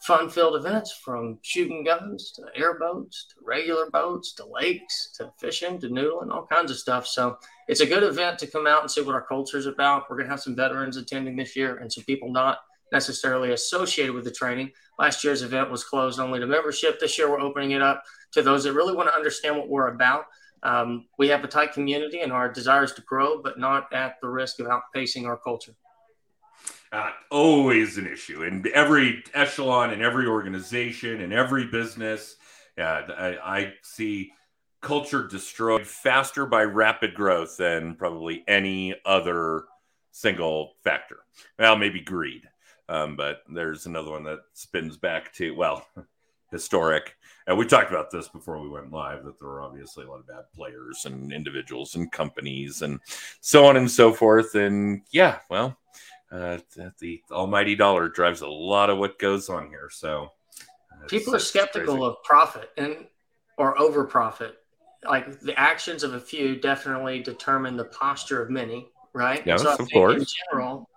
fun-filled 0.02 0.56
events 0.56 0.94
from 1.04 1.38
shooting 1.42 1.84
guns 1.84 2.32
to 2.32 2.44
airboats 2.56 3.28
to 3.30 3.36
regular 3.44 3.90
boats 3.90 4.34
to 4.34 4.46
lakes 4.46 5.12
to 5.18 5.32
fishing 5.38 5.80
to 5.80 5.90
noodling, 5.90 6.32
all 6.32 6.46
kinds 6.46 6.72
of 6.72 6.78
stuff. 6.78 7.06
So 7.06 7.38
it's 7.68 7.82
a 7.82 7.86
good 7.86 8.04
event 8.04 8.40
to 8.40 8.48
come 8.48 8.66
out 8.66 8.82
and 8.82 8.90
see 8.90 9.02
what 9.02 9.16
our 9.16 9.26
culture 9.26 9.58
is 9.58 9.66
about. 9.66 10.10
We're 10.10 10.16
going 10.16 10.28
to 10.28 10.32
have 10.32 10.42
some 10.42 10.56
veterans 10.56 10.96
attending 10.96 11.36
this 11.36 11.56
year 11.56 11.78
and 11.78 11.92
some 11.92 12.06
people 12.06 12.32
not 12.32 12.60
necessarily 12.92 13.52
associated 13.52 14.16
with 14.16 14.24
the 14.24 14.32
training. 14.32 14.72
Last 14.98 15.24
year's 15.24 15.42
event 15.42 15.70
was 15.70 15.84
closed 15.84 16.20
only 16.20 16.40
to 16.40 16.48
membership. 16.48 17.00
This 17.00 17.18
year 17.18 17.30
we're 17.30 17.42
opening 17.42 17.72
it 17.72 17.82
up 17.82 18.04
to 18.32 18.42
those 18.42 18.64
that 18.64 18.74
really 18.74 18.96
want 18.96 19.10
to 19.10 19.16
understand 19.16 19.58
what 19.58 19.70
we're 19.70 19.94
about. 19.94 20.26
Um, 20.64 21.06
we 21.18 21.28
have 21.28 21.44
a 21.44 21.48
tight 21.48 21.74
community 21.74 22.22
and 22.22 22.32
our 22.32 22.52
desires 22.52 22.94
to 22.94 23.02
grow, 23.02 23.42
but 23.42 23.60
not 23.60 23.92
at 23.94 24.16
the 24.22 24.30
risk 24.30 24.60
of 24.60 24.68
outpacing 24.68 25.26
our 25.26 25.38
culture 25.38 25.76
uh, 26.92 27.12
always 27.30 27.98
an 27.98 28.08
issue 28.08 28.44
in 28.44 28.66
every 28.74 29.24
echelon, 29.34 29.92
in 29.92 30.02
every 30.02 30.26
organization, 30.26 31.22
in 31.22 31.32
every 31.32 31.66
business. 31.66 32.36
Yeah, 32.78 33.06
I, 33.18 33.38
I 33.58 33.74
see 33.82 34.32
culture 34.82 35.28
destroyed 35.28 35.86
faster 35.86 36.46
by 36.46 36.64
rapid 36.64 37.14
growth 37.14 37.58
than 37.58 37.96
probably 37.96 38.44
any 38.48 38.96
other 39.06 39.66
single 40.12 40.74
factor. 40.84 41.18
Well, 41.58 41.76
maybe 41.76 42.00
greed, 42.00 42.50
um, 42.88 43.16
but 43.16 43.44
there's 43.50 43.86
another 43.86 44.12
one 44.12 44.24
that 44.24 44.40
spins 44.54 44.98
back 44.98 45.34
to 45.34 45.52
well, 45.52 45.86
historic. 46.52 47.16
And 47.46 47.58
we 47.58 47.66
talked 47.66 47.92
about 47.92 48.12
this 48.12 48.28
before 48.28 48.60
we 48.60 48.70
went 48.70 48.92
live 48.92 49.24
that 49.26 49.40
there 49.40 49.48
were 49.48 49.62
obviously 49.62 50.06
a 50.06 50.10
lot 50.10 50.20
of 50.20 50.28
bad 50.28 50.46
players 50.56 51.06
and 51.06 51.32
individuals 51.32 51.96
and 51.96 52.12
companies 52.12 52.82
and 52.82 53.00
so 53.42 53.66
on 53.66 53.78
and 53.78 53.90
so 53.90 54.14
forth. 54.14 54.56
And 54.56 55.02
yeah, 55.12 55.40
well, 55.50 55.78
uh, 56.32 56.58
the 57.00 57.22
almighty 57.32 57.76
dollar 57.76 58.08
drives 58.08 58.42
a 58.42 58.48
lot 58.48 58.90
of 58.90 58.98
what 58.98 59.18
goes 59.20 59.50
on 59.50 59.68
here. 59.70 59.90
So 59.92 60.32
uh, 60.92 61.08
people 61.08 61.36
are 61.36 61.40
skeptical 61.40 61.96
crazy. 61.96 62.06
of 62.06 62.24
profit 62.24 62.70
and 62.78 63.08
or 63.58 63.80
over 63.80 64.06
profit. 64.06 64.56
Like 65.04 65.40
the 65.40 65.58
actions 65.58 66.04
of 66.04 66.14
a 66.14 66.20
few 66.20 66.56
definitely 66.58 67.22
determine 67.22 67.78
the 67.78 67.86
posture 67.86 68.42
of 68.42 68.50
many, 68.50 68.90
right? 69.14 69.42
Yes, 69.46 69.64
so 69.64 69.74
of 69.74 69.90
course. 69.92 70.22
In 70.22 70.26
general, 70.52 70.90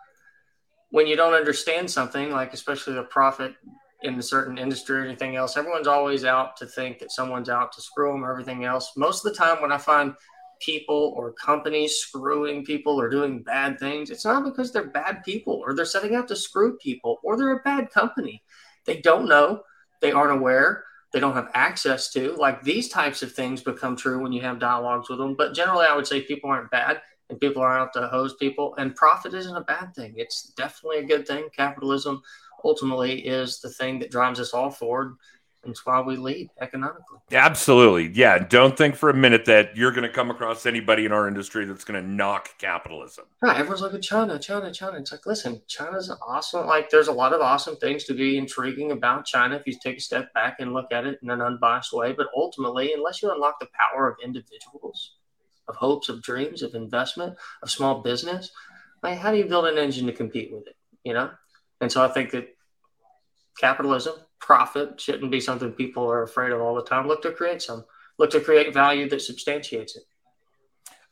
when 0.90 1.06
you 1.06 1.16
don't 1.16 1.34
understand 1.34 1.90
something, 1.90 2.30
like 2.30 2.52
especially 2.52 2.94
the 2.94 3.04
profit 3.04 3.54
in 4.02 4.18
a 4.18 4.22
certain 4.22 4.58
industry 4.58 4.98
or 4.98 5.04
anything 5.04 5.36
else, 5.36 5.56
everyone's 5.56 5.86
always 5.86 6.24
out 6.24 6.56
to 6.56 6.66
think 6.66 6.98
that 6.98 7.12
someone's 7.12 7.48
out 7.48 7.72
to 7.72 7.80
screw 7.80 8.10
them 8.12 8.24
or 8.24 8.30
everything 8.30 8.64
else. 8.64 8.92
Most 8.96 9.24
of 9.24 9.32
the 9.32 9.38
time, 9.38 9.62
when 9.62 9.72
I 9.72 9.78
find 9.78 10.14
people 10.62 11.14
or 11.16 11.32
companies 11.32 11.96
screwing 11.96 12.64
people 12.64 13.00
or 13.00 13.08
doing 13.08 13.42
bad 13.42 13.78
things, 13.78 14.10
it's 14.10 14.24
not 14.24 14.44
because 14.44 14.72
they're 14.72 14.90
bad 14.90 15.22
people 15.24 15.62
or 15.64 15.74
they're 15.74 15.84
setting 15.84 16.14
out 16.14 16.28
to 16.28 16.36
screw 16.36 16.76
people 16.78 17.18
or 17.22 17.36
they're 17.36 17.58
a 17.58 17.62
bad 17.62 17.90
company. 17.90 18.42
They 18.84 19.00
don't 19.00 19.28
know, 19.28 19.62
they 20.00 20.12
aren't 20.12 20.38
aware, 20.38 20.84
they 21.12 21.20
don't 21.20 21.34
have 21.34 21.50
access 21.54 22.10
to. 22.12 22.34
Like 22.34 22.62
these 22.62 22.88
types 22.88 23.22
of 23.22 23.32
things 23.32 23.62
become 23.62 23.96
true 23.96 24.22
when 24.22 24.32
you 24.32 24.40
have 24.42 24.58
dialogues 24.58 25.08
with 25.08 25.18
them. 25.18 25.34
But 25.36 25.54
generally, 25.54 25.86
I 25.86 25.94
would 25.94 26.06
say 26.06 26.22
people 26.22 26.50
aren't 26.50 26.70
bad 26.70 27.02
and 27.28 27.40
people 27.40 27.62
aren't 27.62 27.82
out 27.82 27.92
to 27.94 28.08
hose 28.08 28.34
people. 28.34 28.74
And 28.76 28.94
profit 28.94 29.34
isn't 29.34 29.56
a 29.56 29.62
bad 29.62 29.94
thing, 29.94 30.14
it's 30.16 30.52
definitely 30.56 30.98
a 30.98 31.06
good 31.06 31.26
thing. 31.26 31.48
Capitalism 31.54 32.22
ultimately 32.64 33.26
is 33.26 33.60
the 33.60 33.70
thing 33.70 33.98
that 33.98 34.10
drives 34.10 34.40
us 34.40 34.54
all 34.54 34.70
forward 34.70 35.16
It's 35.64 35.86
why 35.86 36.00
we 36.00 36.16
lead 36.16 36.50
economically. 36.60 37.18
Absolutely. 37.30 38.10
Yeah. 38.18 38.40
Don't 38.40 38.76
think 38.76 38.96
for 38.96 39.10
a 39.10 39.14
minute 39.14 39.44
that 39.44 39.76
you're 39.76 39.92
going 39.92 40.02
to 40.02 40.08
come 40.08 40.28
across 40.28 40.66
anybody 40.66 41.04
in 41.04 41.12
our 41.12 41.28
industry 41.28 41.64
that's 41.64 41.84
going 41.84 42.02
to 42.02 42.08
knock 42.08 42.58
capitalism. 42.58 43.26
Right. 43.40 43.56
Everyone's 43.56 43.80
like, 43.80 44.02
China, 44.02 44.40
China, 44.40 44.72
China. 44.72 44.98
It's 44.98 45.12
like, 45.12 45.24
listen, 45.24 45.62
China's 45.68 46.12
awesome. 46.26 46.66
Like, 46.66 46.90
there's 46.90 47.06
a 47.06 47.12
lot 47.12 47.32
of 47.32 47.40
awesome 47.40 47.76
things 47.76 48.02
to 48.04 48.14
be 48.14 48.38
intriguing 48.38 48.90
about 48.90 49.24
China 49.24 49.54
if 49.54 49.62
you 49.66 49.74
take 49.80 49.98
a 49.98 50.00
step 50.00 50.34
back 50.34 50.56
and 50.58 50.74
look 50.74 50.90
at 50.90 51.06
it 51.06 51.20
in 51.22 51.30
an 51.30 51.40
unbiased 51.40 51.92
way. 51.92 52.12
But 52.12 52.26
ultimately, 52.36 52.92
unless 52.92 53.22
you 53.22 53.30
unlock 53.30 53.60
the 53.60 53.68
power 53.72 54.10
of 54.10 54.16
individuals, 54.22 55.12
of 55.68 55.76
hopes, 55.76 56.08
of 56.08 56.22
dreams, 56.22 56.62
of 56.62 56.74
investment, 56.74 57.36
of 57.62 57.70
small 57.70 58.02
business, 58.02 58.50
like, 59.00 59.18
how 59.18 59.30
do 59.30 59.38
you 59.38 59.44
build 59.44 59.66
an 59.66 59.78
engine 59.78 60.06
to 60.06 60.12
compete 60.12 60.52
with 60.52 60.66
it? 60.66 60.76
You 61.04 61.14
know? 61.14 61.30
And 61.80 61.90
so 61.90 62.04
I 62.04 62.08
think 62.08 62.32
that 62.32 62.48
capitalism, 63.60 64.14
profit 64.42 65.00
shouldn't 65.00 65.30
be 65.30 65.40
something 65.40 65.72
people 65.72 66.04
are 66.10 66.24
afraid 66.24 66.50
of 66.50 66.60
all 66.60 66.74
the 66.74 66.82
time. 66.82 67.06
Look 67.08 67.22
to 67.22 67.32
create 67.32 67.62
some, 67.62 67.84
look 68.18 68.30
to 68.30 68.40
create 68.40 68.74
value 68.74 69.08
that 69.08 69.22
substantiates 69.22 69.96
it. 69.96 70.02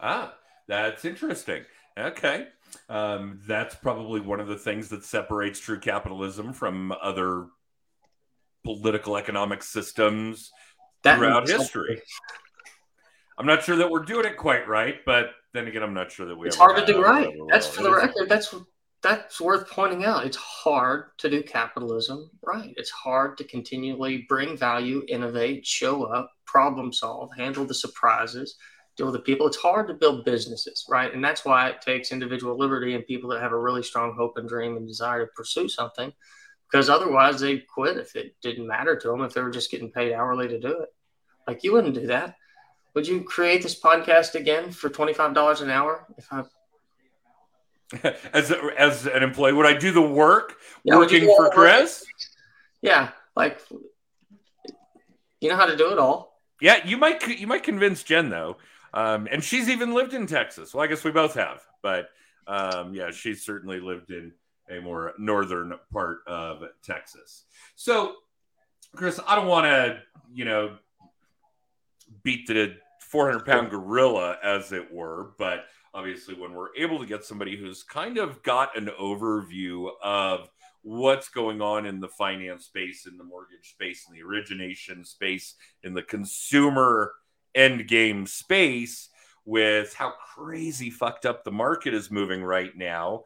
Ah, 0.01 0.35
that's 0.67 1.05
interesting. 1.05 1.65
Okay. 1.99 2.49
Um, 2.89 3.41
that's 3.47 3.75
probably 3.75 4.21
one 4.21 4.41
of 4.41 4.49
the 4.49 4.57
things 4.57 4.89
that 4.89 5.05
separates 5.05 5.61
true 5.61 5.79
capitalism 5.79 6.53
from 6.53 6.93
other 7.01 7.47
political 8.65 9.17
economic 9.17 9.63
systems 9.63 10.51
that 11.03 11.17
throughout 11.17 11.49
history. 11.49 12.03
I'm 13.39 13.47
not 13.47 13.63
sure 13.63 13.77
that 13.77 13.91
we're 13.91 14.05
doing 14.05 14.27
it 14.27 14.37
quite 14.37 14.69
right, 14.69 14.97
but 15.07 15.31
then 15.55 15.67
again, 15.67 15.83
I'm 15.83 15.95
not 15.95 16.13
sure 16.13 16.27
that 16.27 16.37
we. 16.37 16.49
It's 16.49 16.57
hard 16.57 16.77
to 16.77 16.93
do 16.93 17.03
right. 17.03 17.33
That's 17.49 17.67
for 17.67 17.83
the 17.83 17.91
record. 17.91 18.29
That's 18.29 18.55
that's 19.03 19.41
worth 19.41 19.71
pointing 19.71 20.05
out. 20.05 20.27
It's 20.27 20.37
hard 20.37 21.05
to 21.19 21.31
do 21.31 21.43
capitalism 21.43 22.31
right. 22.43 22.75
It's 22.77 22.91
hard 22.91 23.39
to 23.39 23.45
continually 23.45 24.27
bring 24.29 24.57
value, 24.57 25.03
innovate, 25.09 25.67
show 25.67 26.05
up, 26.05 26.31
problem 26.45 26.93
solve, 26.93 27.31
handle 27.37 27.65
the 27.65 27.75
surprises, 27.75 28.57
deal 28.97 29.07
with 29.07 29.15
the 29.15 29.21
people. 29.21 29.47
It's 29.47 29.57
hard 29.57 29.89
to 29.89 29.95
build 29.95 30.25
businesses, 30.25 30.85
right? 30.89 31.13
And 31.13 31.25
that's 31.25 31.45
why 31.45 31.69
it 31.69 31.81
takes 31.81 32.13
individual 32.13 32.59
liberty 32.59 32.95
and 32.95 33.07
people 33.07 33.31
that 33.31 33.41
have 33.41 33.53
a 33.53 33.59
really 33.59 33.83
strong 33.83 34.15
hope 34.15 34.37
and 34.37 34.49
dream 34.49 34.77
and 34.77 34.87
desire 34.87 35.25
to 35.25 35.33
pursue 35.35 35.69
something, 35.69 36.13
because 36.71 36.91
otherwise 36.91 37.41
they'd 37.41 37.67
quit 37.67 37.97
if 37.97 38.17
it 38.17 38.35
didn't 38.43 38.67
matter 38.67 38.97
to 38.97 39.09
them, 39.09 39.23
if 39.23 39.33
they 39.33 39.41
were 39.41 39.51
just 39.51 39.71
getting 39.71 39.91
paid 39.91 40.13
hourly 40.13 40.49
to 40.49 40.61
do 40.61 40.81
it. 40.81 40.89
Like 41.47 41.65
you 41.65 41.73
wouldn't 41.73 41.95
do 41.95 42.09
that. 42.09 42.37
Would 42.95 43.07
you 43.07 43.23
create 43.23 43.63
this 43.63 43.81
podcast 43.81 44.35
again 44.35 44.73
for 44.73 44.91
$25 44.91 45.63
an 45.63 45.71
hour 45.71 46.07
if 46.19 46.27
I 46.33 46.43
as 48.33 48.53
as 48.77 49.07
an 49.07 49.23
employee 49.23 49.53
would 49.53 49.67
i 49.67 49.77
do 49.77 49.91
the 49.91 50.01
work 50.01 50.57
yeah, 50.85 50.97
working 50.97 51.27
for 51.37 51.51
chris? 51.51 52.05
Yeah 52.83 53.11
like 53.37 53.61
you 55.41 55.49
know 55.49 55.57
how 55.57 55.67
to 55.67 55.77
do 55.77 55.93
it 55.93 55.99
all. 55.99 56.35
Yeah 56.61 56.87
you 56.87 56.97
might 56.97 57.27
you 57.27 57.47
might 57.47 57.63
convince 57.63 58.03
jen 58.03 58.29
though. 58.29 58.57
Um, 58.93 59.29
and 59.31 59.43
she's 59.43 59.69
even 59.69 59.95
lived 59.95 60.15
in 60.15 60.27
texas. 60.27 60.75
Well 60.75 60.85
i 60.85 60.87
guess 60.87 61.05
we 61.05 61.11
both 61.11 61.35
have 61.35 61.63
but 61.83 62.11
um, 62.47 62.95
yeah 62.95 63.11
she's 63.11 63.45
certainly 63.45 63.81
lived 63.81 64.11
in 64.11 64.33
a 64.71 64.81
more 64.81 65.15
northern 65.19 65.75
part 65.93 66.19
of 66.27 66.63
texas. 66.83 67.45
So 67.77 68.15
chris 68.95 69.21
i 69.27 69.35
don't 69.35 69.47
want 69.47 69.67
to 69.67 70.01
you 70.33 70.45
know 70.45 70.77
beat 72.23 72.47
the 72.47 72.75
400 73.01 73.45
pound 73.45 73.71
gorilla 73.71 74.37
as 74.43 74.73
it 74.73 74.93
were 74.93 75.33
but 75.39 75.65
obviously 75.95 76.35
when 76.35 76.53
we're 76.53 76.75
able 76.77 76.99
to 76.99 77.07
get 77.07 77.25
somebody 77.25 77.57
who's 77.57 77.83
kind 77.83 78.19
of 78.19 78.43
got 78.43 78.77
an 78.77 78.91
overview 79.01 79.89
of 80.03 80.49
what's 80.83 81.29
going 81.29 81.61
on 81.61 81.85
in 81.87 82.01
the 82.01 82.09
finance 82.09 82.67
space 82.67 83.07
in 83.07 83.17
the 83.19 83.25
mortgage 83.25 83.71
space 83.71 84.07
in 84.09 84.15
the 84.15 84.23
origination 84.23 85.05
space 85.05 85.55
in 85.83 85.93
the 85.93 86.03
consumer 86.03 87.13
end 87.55 87.87
game 87.87 88.27
space 88.27 89.09
with 89.45 89.95
how 89.95 90.13
crazy 90.35 90.91
fucked 90.91 91.27
up 91.27 91.45
the 91.45 91.51
market 91.51 91.93
is 91.93 92.11
moving 92.11 92.43
right 92.43 92.77
now 92.77 93.23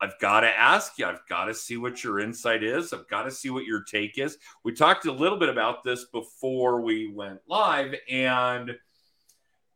I've 0.00 0.18
got 0.18 0.40
to 0.40 0.48
ask 0.48 0.98
you. 0.98 1.04
I've 1.04 1.26
got 1.28 1.44
to 1.46 1.54
see 1.54 1.76
what 1.76 2.02
your 2.02 2.20
insight 2.20 2.62
is. 2.62 2.92
I've 2.92 3.08
got 3.08 3.24
to 3.24 3.30
see 3.30 3.50
what 3.50 3.66
your 3.66 3.82
take 3.82 4.18
is. 4.18 4.38
We 4.64 4.72
talked 4.72 5.04
a 5.04 5.12
little 5.12 5.38
bit 5.38 5.50
about 5.50 5.84
this 5.84 6.06
before 6.06 6.80
we 6.80 7.12
went 7.12 7.40
live, 7.46 7.94
and 8.08 8.76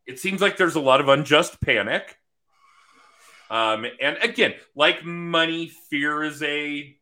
it 0.07 0.19
seems 0.19 0.41
like 0.41 0.57
there's 0.57 0.75
a 0.75 0.81
lot 0.81 1.01
of 1.01 1.09
unjust 1.09 1.61
panic. 1.61 2.19
Um, 3.51 3.87
and 4.01 4.17
again, 4.23 4.55
like 4.75 5.05
money, 5.05 5.71
fear 5.91 6.23
is 6.23 6.43
a 6.43 6.97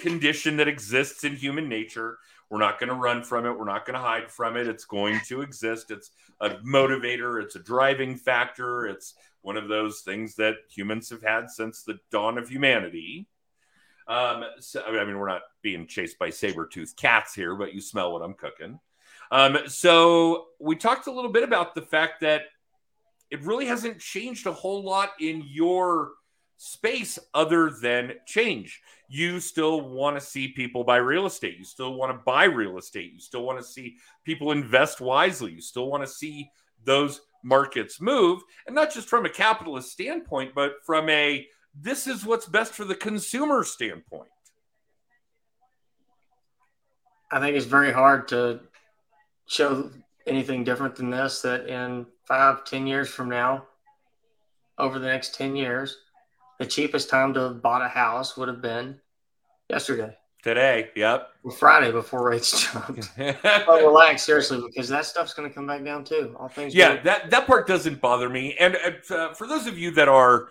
condition 0.00 0.58
that 0.58 0.68
exists 0.68 1.24
in 1.24 1.36
human 1.36 1.68
nature. 1.68 2.18
We're 2.50 2.58
not 2.58 2.78
going 2.78 2.88
to 2.88 2.94
run 2.94 3.22
from 3.22 3.46
it. 3.46 3.58
We're 3.58 3.64
not 3.64 3.84
going 3.84 3.94
to 3.94 4.00
hide 4.00 4.30
from 4.30 4.56
it. 4.56 4.66
It's 4.66 4.84
going 4.84 5.20
to 5.26 5.42
exist. 5.42 5.90
It's 5.90 6.10
a 6.40 6.50
motivator. 6.50 7.42
It's 7.42 7.56
a 7.56 7.62
driving 7.62 8.16
factor. 8.16 8.86
It's 8.86 9.14
one 9.42 9.56
of 9.56 9.68
those 9.68 10.00
things 10.00 10.34
that 10.36 10.54
humans 10.70 11.10
have 11.10 11.22
had 11.22 11.50
since 11.50 11.82
the 11.82 11.98
dawn 12.10 12.38
of 12.38 12.48
humanity. 12.48 13.26
Um, 14.06 14.44
so, 14.60 14.82
I 14.82 15.04
mean, 15.04 15.18
we're 15.18 15.28
not 15.28 15.42
being 15.60 15.86
chased 15.86 16.18
by 16.18 16.30
saber-toothed 16.30 16.96
cats 16.96 17.34
here, 17.34 17.54
but 17.54 17.74
you 17.74 17.80
smell 17.82 18.12
what 18.12 18.22
I'm 18.22 18.34
cooking. 18.34 18.80
Um, 19.30 19.58
so 19.66 20.46
we 20.58 20.76
talked 20.76 21.06
a 21.06 21.12
little 21.12 21.30
bit 21.30 21.42
about 21.42 21.74
the 21.74 21.82
fact 21.82 22.20
that 22.22 22.42
it 23.30 23.42
really 23.42 23.66
hasn't 23.66 24.00
changed 24.00 24.46
a 24.46 24.52
whole 24.52 24.82
lot 24.82 25.10
in 25.20 25.44
your 25.46 26.12
space 26.56 27.18
other 27.34 27.70
than 27.70 28.14
change. 28.26 28.80
You 29.08 29.40
still 29.40 29.82
want 29.82 30.18
to 30.18 30.24
see 30.24 30.48
people 30.48 30.84
buy 30.84 30.96
real 30.96 31.26
estate. 31.26 31.56
You 31.58 31.64
still 31.64 31.94
want 31.94 32.12
to 32.12 32.22
buy 32.24 32.44
real 32.44 32.78
estate. 32.78 33.12
You 33.12 33.20
still 33.20 33.44
want 33.44 33.58
to 33.58 33.64
see 33.64 33.96
people 34.24 34.50
invest 34.52 35.00
wisely. 35.00 35.52
You 35.52 35.60
still 35.60 35.88
want 35.88 36.02
to 36.02 36.10
see 36.10 36.50
those 36.84 37.20
markets 37.44 38.00
move. 38.00 38.42
And 38.66 38.74
not 38.74 38.92
just 38.92 39.08
from 39.08 39.24
a 39.24 39.30
capitalist 39.30 39.90
standpoint, 39.90 40.54
but 40.54 40.72
from 40.84 41.08
a 41.08 41.46
this 41.80 42.06
is 42.06 42.24
what's 42.24 42.46
best 42.46 42.72
for 42.72 42.84
the 42.84 42.94
consumer 42.94 43.62
standpoint. 43.62 44.30
I 47.30 47.40
think 47.40 47.56
it's 47.56 47.66
very 47.66 47.92
hard 47.92 48.28
to 48.28 48.60
show 49.48 49.90
anything 50.26 50.62
different 50.62 50.94
than 50.94 51.10
this 51.10 51.42
that 51.42 51.66
in 51.66 52.06
five, 52.24 52.64
ten 52.64 52.86
years 52.86 53.08
from 53.08 53.28
now, 53.28 53.66
over 54.78 54.98
the 54.98 55.06
next 55.06 55.34
10 55.34 55.56
years, 55.56 55.98
the 56.58 56.66
cheapest 56.66 57.10
time 57.10 57.34
to 57.34 57.40
have 57.40 57.62
bought 57.62 57.82
a 57.82 57.88
house 57.88 58.36
would 58.36 58.48
have 58.48 58.62
been 58.62 58.98
yesterday. 59.68 60.16
Today, 60.42 60.90
yep. 60.94 61.30
Friday 61.58 61.90
before 61.90 62.28
rates 62.28 62.72
jumped. 62.72 63.10
but 63.16 63.66
relax, 63.68 64.22
seriously, 64.22 64.62
because 64.64 64.88
that 64.88 65.04
stuff's 65.04 65.34
going 65.34 65.48
to 65.48 65.54
come 65.54 65.66
back 65.66 65.84
down 65.84 66.04
too. 66.04 66.36
All 66.38 66.48
things. 66.48 66.74
Yeah, 66.74 67.02
that 67.02 67.30
that 67.30 67.46
part 67.48 67.66
doesn't 67.66 68.00
bother 68.00 68.28
me. 68.28 68.54
And 68.58 68.76
uh, 69.10 69.34
for 69.34 69.48
those 69.48 69.66
of 69.66 69.76
you 69.76 69.90
that 69.92 70.08
are 70.08 70.48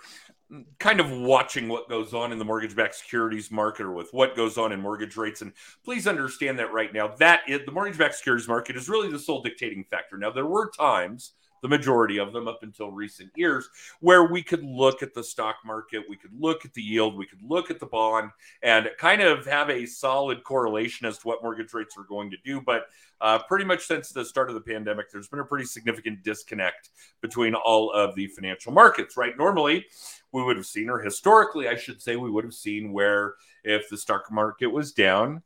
kind 0.79 0.99
of 0.99 1.11
watching 1.11 1.67
what 1.67 1.89
goes 1.89 2.13
on 2.13 2.31
in 2.31 2.39
the 2.39 2.45
mortgage-backed 2.45 2.95
securities 2.95 3.51
market 3.51 3.85
or 3.85 3.91
with 3.91 4.13
what 4.13 4.35
goes 4.35 4.57
on 4.57 4.71
in 4.71 4.79
mortgage 4.79 5.17
rates. 5.17 5.41
And 5.41 5.51
please 5.83 6.07
understand 6.07 6.57
that 6.59 6.71
right 6.71 6.93
now 6.93 7.09
that 7.17 7.41
is, 7.47 7.61
the 7.65 7.71
mortgage-backed 7.71 8.15
securities 8.15 8.47
market 8.47 8.77
is 8.77 8.87
really 8.87 9.11
the 9.11 9.19
sole 9.19 9.41
dictating 9.41 9.83
factor. 9.83 10.17
Now 10.17 10.31
there 10.31 10.45
were 10.45 10.71
times 10.71 11.33
the 11.61 11.67
majority 11.67 12.17
of 12.17 12.33
them 12.33 12.47
up 12.47 12.59
until 12.63 12.91
recent 12.91 13.31
years, 13.35 13.69
where 13.99 14.25
we 14.25 14.43
could 14.43 14.63
look 14.63 15.01
at 15.01 15.13
the 15.13 15.23
stock 15.23 15.57
market, 15.65 16.03
we 16.09 16.15
could 16.15 16.33
look 16.39 16.65
at 16.65 16.73
the 16.73 16.81
yield, 16.81 17.15
we 17.15 17.25
could 17.25 17.41
look 17.41 17.71
at 17.71 17.79
the 17.79 17.85
bond, 17.85 18.31
and 18.61 18.89
kind 18.97 19.21
of 19.21 19.45
have 19.45 19.69
a 19.69 19.85
solid 19.85 20.43
correlation 20.43 21.07
as 21.07 21.17
to 21.17 21.27
what 21.27 21.43
mortgage 21.43 21.73
rates 21.73 21.95
are 21.97 22.03
going 22.03 22.29
to 22.31 22.37
do. 22.43 22.61
But 22.61 22.87
uh, 23.19 23.39
pretty 23.39 23.65
much 23.65 23.85
since 23.85 24.09
the 24.09 24.23
start 24.23 24.49
of 24.49 24.55
the 24.55 24.61
pandemic, 24.61 25.11
there's 25.11 25.27
been 25.27 25.39
a 25.39 25.45
pretty 25.45 25.65
significant 25.65 26.23
disconnect 26.23 26.89
between 27.21 27.55
all 27.55 27.91
of 27.91 28.15
the 28.15 28.27
financial 28.27 28.71
markets, 28.71 29.17
right? 29.17 29.37
Normally, 29.37 29.85
we 30.31 30.43
would 30.43 30.57
have 30.57 30.65
seen, 30.65 30.89
or 30.89 30.99
historically, 30.99 31.67
I 31.67 31.75
should 31.75 32.01
say, 32.01 32.15
we 32.15 32.29
would 32.29 32.43
have 32.43 32.53
seen 32.53 32.93
where 32.93 33.35
if 33.63 33.89
the 33.89 33.97
stock 33.97 34.31
market 34.31 34.67
was 34.67 34.91
down, 34.91 35.41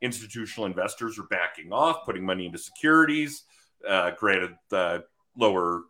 institutional 0.00 0.66
investors 0.66 1.18
are 1.18 1.24
backing 1.24 1.72
off, 1.72 2.04
putting 2.04 2.24
money 2.24 2.46
into 2.46 2.58
securities. 2.58 3.44
Uh, 3.86 4.12
granted, 4.12 4.56
the 4.70 5.04
lower 5.36 5.82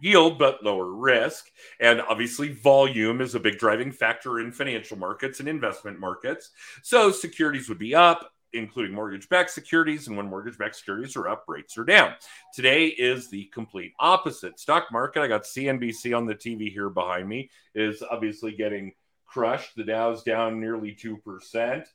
yield 0.00 0.38
but 0.38 0.62
lower 0.62 0.92
risk. 0.92 1.46
And 1.80 2.00
obviously 2.02 2.52
volume 2.52 3.20
is 3.20 3.34
a 3.34 3.40
big 3.40 3.58
driving 3.58 3.92
factor 3.92 4.40
in 4.40 4.52
financial 4.52 4.98
markets 4.98 5.40
and 5.40 5.48
investment 5.48 5.98
markets. 5.98 6.50
So 6.82 7.10
securities 7.10 7.68
would 7.68 7.78
be 7.78 7.94
up 7.94 8.30
including 8.52 8.94
mortgage 8.94 9.28
backed 9.28 9.50
securities. 9.50 10.08
And 10.08 10.16
when 10.16 10.26
mortgage 10.26 10.58
backed 10.58 10.76
securities 10.76 11.16
are 11.16 11.28
up 11.28 11.44
rates 11.46 11.76
are 11.76 11.84
down. 11.84 12.14
Today 12.54 12.86
is 12.86 13.28
the 13.28 13.44
complete 13.46 13.92
opposite. 13.98 14.58
Stock 14.58 14.86
market 14.90 15.22
i 15.22 15.26
got 15.26 15.42
cnbc 15.42 16.16
on 16.16 16.26
the 16.26 16.34
tv 16.34 16.72
here 16.72 16.88
behind 16.88 17.28
me 17.28 17.50
is 17.74 18.02
obviously 18.02 18.52
getting 18.52 18.92
crushed. 19.26 19.76
The 19.76 19.84
dow's 19.84 20.22
down 20.22 20.60
nearly 20.60 20.94
2% 20.94 21.86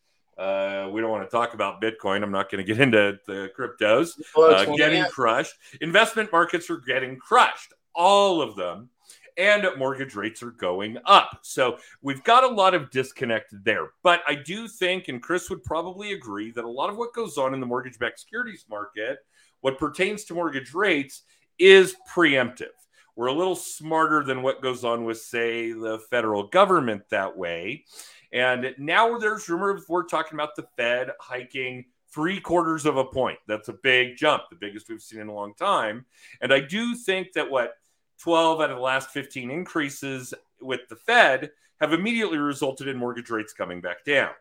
uh, 0.41 0.89
we 0.91 1.01
don't 1.01 1.11
want 1.11 1.23
to 1.23 1.29
talk 1.29 1.53
about 1.53 1.81
Bitcoin. 1.81 2.23
I'm 2.23 2.31
not 2.31 2.49
going 2.49 2.65
to 2.65 2.73
get 2.73 2.81
into 2.81 3.19
the 3.27 3.51
cryptos. 3.57 4.19
Uh, 4.35 4.75
getting 4.75 5.03
crushed. 5.11 5.53
Investment 5.81 6.31
markets 6.31 6.69
are 6.69 6.79
getting 6.79 7.17
crushed, 7.17 7.73
all 7.93 8.41
of 8.41 8.55
them. 8.55 8.89
and 9.37 9.67
mortgage 9.77 10.15
rates 10.15 10.43
are 10.43 10.51
going 10.51 10.97
up. 11.05 11.39
So 11.41 11.77
we've 12.01 12.23
got 12.23 12.43
a 12.43 12.47
lot 12.47 12.73
of 12.73 12.89
disconnect 12.91 13.53
there. 13.63 13.89
But 14.03 14.21
I 14.27 14.35
do 14.35 14.67
think, 14.67 15.07
and 15.07 15.21
Chris 15.21 15.49
would 15.49 15.63
probably 15.63 16.13
agree, 16.13 16.51
that 16.51 16.65
a 16.65 16.69
lot 16.69 16.89
of 16.89 16.97
what 16.97 17.13
goes 17.13 17.37
on 17.37 17.53
in 17.53 17.59
the 17.59 17.65
mortgage 17.65 17.97
backed 17.99 18.19
securities 18.19 18.65
market, 18.69 19.19
what 19.61 19.77
pertains 19.77 20.23
to 20.25 20.33
mortgage 20.33 20.73
rates, 20.73 21.23
is 21.59 21.95
preemptive. 22.09 22.67
We're 23.15 23.27
a 23.27 23.33
little 23.33 23.55
smarter 23.55 24.23
than 24.23 24.41
what 24.41 24.61
goes 24.61 24.83
on 24.83 25.03
with, 25.03 25.19
say, 25.19 25.71
the 25.73 25.99
federal 26.09 26.47
government 26.47 27.03
that 27.09 27.37
way. 27.37 27.85
And 28.33 28.73
now 28.77 29.17
there's 29.17 29.49
rumors 29.49 29.83
we're 29.87 30.03
talking 30.03 30.35
about 30.35 30.55
the 30.55 30.67
Fed 30.77 31.11
hiking 31.19 31.85
three 32.13 32.39
quarters 32.39 32.85
of 32.85 32.97
a 32.97 33.05
point. 33.05 33.39
That's 33.47 33.69
a 33.69 33.73
big 33.73 34.17
jump, 34.17 34.43
the 34.49 34.55
biggest 34.55 34.89
we've 34.89 35.01
seen 35.01 35.19
in 35.19 35.27
a 35.27 35.33
long 35.33 35.53
time. 35.53 36.05
And 36.41 36.53
I 36.53 36.59
do 36.59 36.95
think 36.95 37.33
that 37.33 37.49
what 37.49 37.75
12 38.19 38.61
out 38.61 38.69
of 38.69 38.77
the 38.77 38.83
last 38.83 39.09
15 39.11 39.49
increases 39.49 40.33
with 40.61 40.81
the 40.89 40.95
Fed 40.95 41.51
have 41.79 41.93
immediately 41.93 42.37
resulted 42.37 42.87
in 42.87 42.97
mortgage 42.97 43.29
rates 43.29 43.53
coming 43.53 43.81
back 43.81 44.05
down. 44.05 44.31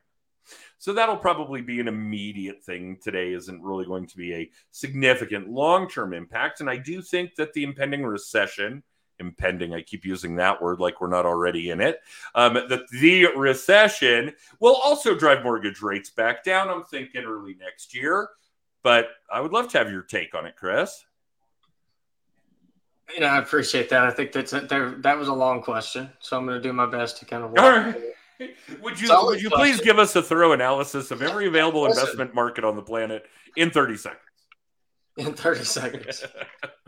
So 0.78 0.92
that'll 0.92 1.16
probably 1.16 1.62
be 1.62 1.80
an 1.80 1.88
immediate 1.88 2.62
thing 2.62 2.99
today, 3.02 3.32
isn't 3.32 3.62
really 3.62 3.85
going 3.85 4.06
to 4.06 4.16
be 4.16 4.35
a 4.35 4.50
significant 4.70 5.49
long 5.49 5.88
term 5.88 6.12
impact. 6.12 6.61
And 6.61 6.68
I 6.68 6.76
do 6.76 7.02
think 7.02 7.35
that 7.37 7.52
the 7.52 7.64
impending 7.64 8.04
recession, 8.04 8.82
impending, 9.21 9.75
I 9.75 9.83
keep 9.83 10.05
using 10.05 10.37
that 10.37 10.61
word 10.61 10.81
like 10.81 11.00
we're 11.00 11.09
not 11.09 11.27
already 11.27 11.71
in 11.71 11.81
it, 11.81 12.00
um, 12.35 12.55
that 12.55 12.89
the 13.00 13.27
recession 13.37 14.35
will 14.59 14.75
also 14.75 15.15
drive 15.15 15.43
mortgage 15.43 15.83
rates 15.83 16.11
back 16.11 16.43
down. 16.43 16.69
I'm 16.69 16.85
thinking 16.85 17.25
early 17.25 17.57
next 17.61 17.95
year. 17.95 18.29
But 18.83 19.09
I 19.33 19.41
would 19.41 19.53
love 19.53 19.69
to 19.69 19.79
have 19.79 19.91
your 19.91 20.03
take 20.03 20.35
on 20.35 20.47
it, 20.47 20.57
Chris. 20.57 21.05
You 23.15 23.21
know, 23.21 23.27
I 23.27 23.39
appreciate 23.39 23.89
that. 23.91 24.05
I 24.05 24.11
think 24.11 24.33
that's 24.33 24.53
that 24.53 25.19
was 25.19 25.29
a 25.29 25.35
long 25.35 25.62
question, 25.62 26.11
so 26.21 26.37
I'm 26.37 26.47
going 26.47 26.61
to 26.61 26.67
do 26.67 26.73
my 26.73 26.87
best 26.87 27.19
to 27.19 27.25
kind 27.25 27.45
of. 27.45 27.59
All 27.59 27.71
right. 27.71 27.97
Would 28.81 28.99
you 28.99 29.11
would 29.11 29.43
you 29.43 29.50
please 29.50 29.83
give 29.83 29.99
us 29.99 30.17
a 30.17 30.23
thorough 30.23 30.53
analysis 30.53 31.11
of 31.11 31.21
every 31.21 31.47
available 31.49 31.83
Listen. 31.83 32.00
investment 32.00 32.35
market 32.35 32.65
on 32.65 32.75
the 32.75 32.81
planet 32.81 33.27
in 33.55 33.71
30 33.71 33.99
seconds? 33.99 34.23
In 35.19 35.35
30 35.35 35.65
seconds. 35.65 36.25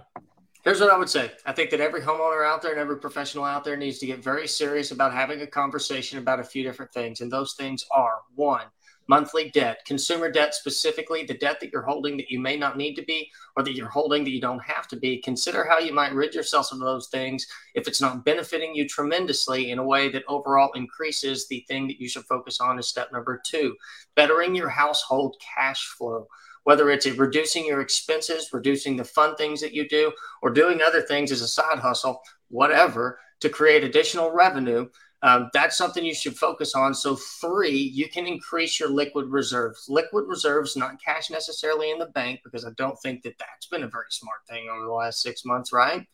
Here's 0.63 0.81
what 0.81 0.93
I 0.93 0.97
would 0.97 1.11
say. 1.11 1.33
I 1.45 1.53
think 1.53 1.71
that 1.71 1.81
every 1.81 2.01
homeowner 2.01 2.47
out 2.47 2.63
there 2.63 2.71
and 2.71 2.81
every 2.81 2.99
professional 2.99 3.45
out 3.45 3.65
there 3.65 3.77
needs 3.77 3.99
to 3.99 4.07
get 4.07 4.23
very 4.23 4.47
serious 4.47 4.93
about 4.93 5.13
having 5.13 5.41
a 5.41 5.47
conversation 5.47 6.19
about 6.19 6.39
a 6.39 6.45
few 6.45 6.63
different 6.63 6.93
things. 6.93 7.21
And 7.21 7.33
those 7.33 7.55
things 7.55 7.85
are 7.91 8.21
one, 8.37 8.67
monthly 9.09 9.51
debt, 9.51 9.85
consumer 9.85 10.31
debt 10.31 10.55
specifically, 10.55 11.25
the 11.25 11.37
debt 11.37 11.59
that 11.59 11.73
you're 11.73 11.83
holding 11.83 12.17
that 12.17 12.31
you 12.31 12.39
may 12.39 12.57
not 12.57 12.77
need 12.77 12.95
to 12.95 13.03
be 13.03 13.29
or 13.57 13.65
that 13.65 13.75
you're 13.75 13.89
holding 13.89 14.23
that 14.23 14.31
you 14.31 14.41
don't 14.41 14.63
have 14.63 14.87
to 14.87 14.97
be. 14.97 15.19
Consider 15.19 15.65
how 15.65 15.81
you 15.81 15.93
might 15.93 16.15
rid 16.15 16.33
yourself 16.33 16.71
of 16.71 16.79
those 16.79 17.09
things 17.09 17.45
if 17.75 17.89
it's 17.89 18.01
not 18.01 18.25
benefiting 18.25 18.73
you 18.73 18.89
tremendously 18.89 19.73
in 19.73 19.81
a 19.81 19.85
way 19.85 20.11
that 20.11 20.23
overall 20.29 20.71
increases 20.75 21.49
the 21.49 21.65
thing 21.67 21.89
that 21.89 22.01
you 22.01 22.09
should 22.09 22.25
focus 22.27 22.61
on 22.61 22.79
is 22.79 22.87
step 22.87 23.11
number 23.13 23.43
two, 23.45 23.75
bettering 24.15 24.55
your 24.55 24.69
household 24.69 25.35
cash 25.57 25.89
flow. 25.89 26.29
Whether 26.65 26.91
it's 26.91 27.07
reducing 27.07 27.67
your 27.67 27.81
expenses, 27.81 28.51
reducing 28.53 28.97
the 28.97 29.05
fun 29.05 29.35
things 29.37 29.61
that 29.61 29.73
you 29.73 29.89
do, 29.89 30.13
or 30.43 30.51
doing 30.51 30.81
other 30.81 31.03
things 31.03 31.33
as 31.33 31.43
a 31.43 31.49
side 31.49 31.79
hustle, 31.79 32.21
whatever, 32.49 33.19
to 33.41 33.49
create 33.49 33.83
additional 33.85 34.31
revenue 34.31 34.89
um, 35.25 35.51
that's 35.53 35.77
something 35.77 36.05
you 36.05 36.15
should 36.15 36.37
focus 36.37 36.75
on. 36.75 36.95
So, 36.95 37.17
three, 37.41 37.79
you 37.79 38.09
can 38.09 38.27
increase 38.27 38.81
your 38.81 38.89
liquid 38.89 39.27
reserves. 39.29 39.87
Liquid 39.89 40.25
reserves, 40.27 40.77
not 40.77 41.01
cash 41.03 41.31
necessarily 41.31 41.93
in 41.93 41.99
the 41.99 42.07
bank, 42.07 42.41
because 42.43 42.65
I 42.65 42.71
don't 42.77 43.01
think 43.01 43.23
that 43.23 43.39
that's 43.39 43.67
been 43.67 43.85
a 43.85 43.89
very 43.89 44.07
smart 44.11 44.41
thing 44.49 44.69
over 44.69 44.85
the 44.85 44.93
last 44.93 45.23
six 45.23 45.45
months, 45.45 45.73
right? 45.73 46.05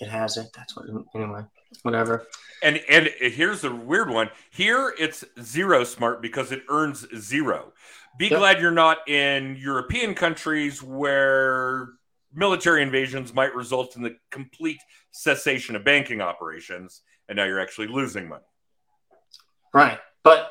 It 0.00 0.08
hasn't. 0.08 0.52
That's 0.54 0.74
what, 0.74 0.86
anyway, 1.14 1.42
whatever. 1.82 2.26
And 2.62 2.80
and 2.88 3.10
here's 3.20 3.64
a 3.64 3.74
weird 3.74 4.08
one. 4.08 4.30
Here 4.50 4.94
it's 4.98 5.24
zero 5.42 5.84
smart 5.84 6.22
because 6.22 6.50
it 6.50 6.62
earns 6.68 7.06
zero. 7.18 7.72
Be 8.18 8.26
yep. 8.26 8.40
glad 8.40 8.60
you're 8.60 8.72
not 8.72 9.08
in 9.08 9.56
European 9.56 10.14
countries 10.14 10.82
where 10.82 11.90
military 12.34 12.82
invasions 12.82 13.32
might 13.32 13.54
result 13.54 13.96
in 13.96 14.02
the 14.02 14.16
complete 14.30 14.80
cessation 15.12 15.76
of 15.76 15.84
banking 15.84 16.20
operations 16.20 17.02
and 17.28 17.36
now 17.36 17.44
you're 17.44 17.60
actually 17.60 17.86
losing 17.86 18.28
money. 18.28 18.44
Right. 19.72 19.98
But 20.24 20.50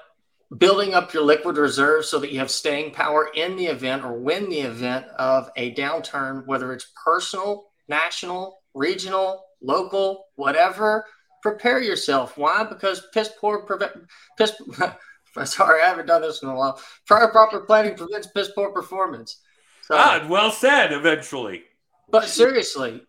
building 0.57 0.93
up 0.93 1.13
your 1.13 1.23
liquid 1.23 1.57
reserves 1.57 2.07
so 2.07 2.19
that 2.19 2.31
you 2.31 2.39
have 2.39 2.49
staying 2.49 2.91
power 2.91 3.29
in 3.35 3.57
the 3.57 3.65
event 3.65 4.05
or 4.05 4.13
when 4.13 4.49
the 4.49 4.61
event 4.61 5.05
of 5.19 5.49
a 5.57 5.73
downturn, 5.73 6.45
whether 6.45 6.71
it's 6.71 6.91
personal, 7.03 7.65
national, 7.89 8.59
regional, 8.73 9.43
local, 9.61 10.25
whatever, 10.35 11.05
prepare 11.41 11.81
yourself. 11.81 12.37
Why? 12.37 12.63
Because 12.63 13.07
piss 13.13 13.29
poor 13.39 13.63
prevent 13.63 13.91
piss. 14.37 14.53
sorry, 15.45 15.81
I 15.81 15.87
haven't 15.87 16.07
done 16.07 16.21
this 16.21 16.41
in 16.41 16.49
a 16.49 16.55
while. 16.55 16.81
Prior 17.05 17.29
proper 17.29 17.61
planning 17.61 17.95
prevents 17.95 18.27
piss 18.27 18.49
poor 18.55 18.71
performance. 18.71 19.41
So, 19.83 19.95
ah, 19.97 20.25
well 20.29 20.51
said. 20.51 20.91
Eventually, 20.91 21.63
but 22.09 22.25
seriously, 22.25 23.01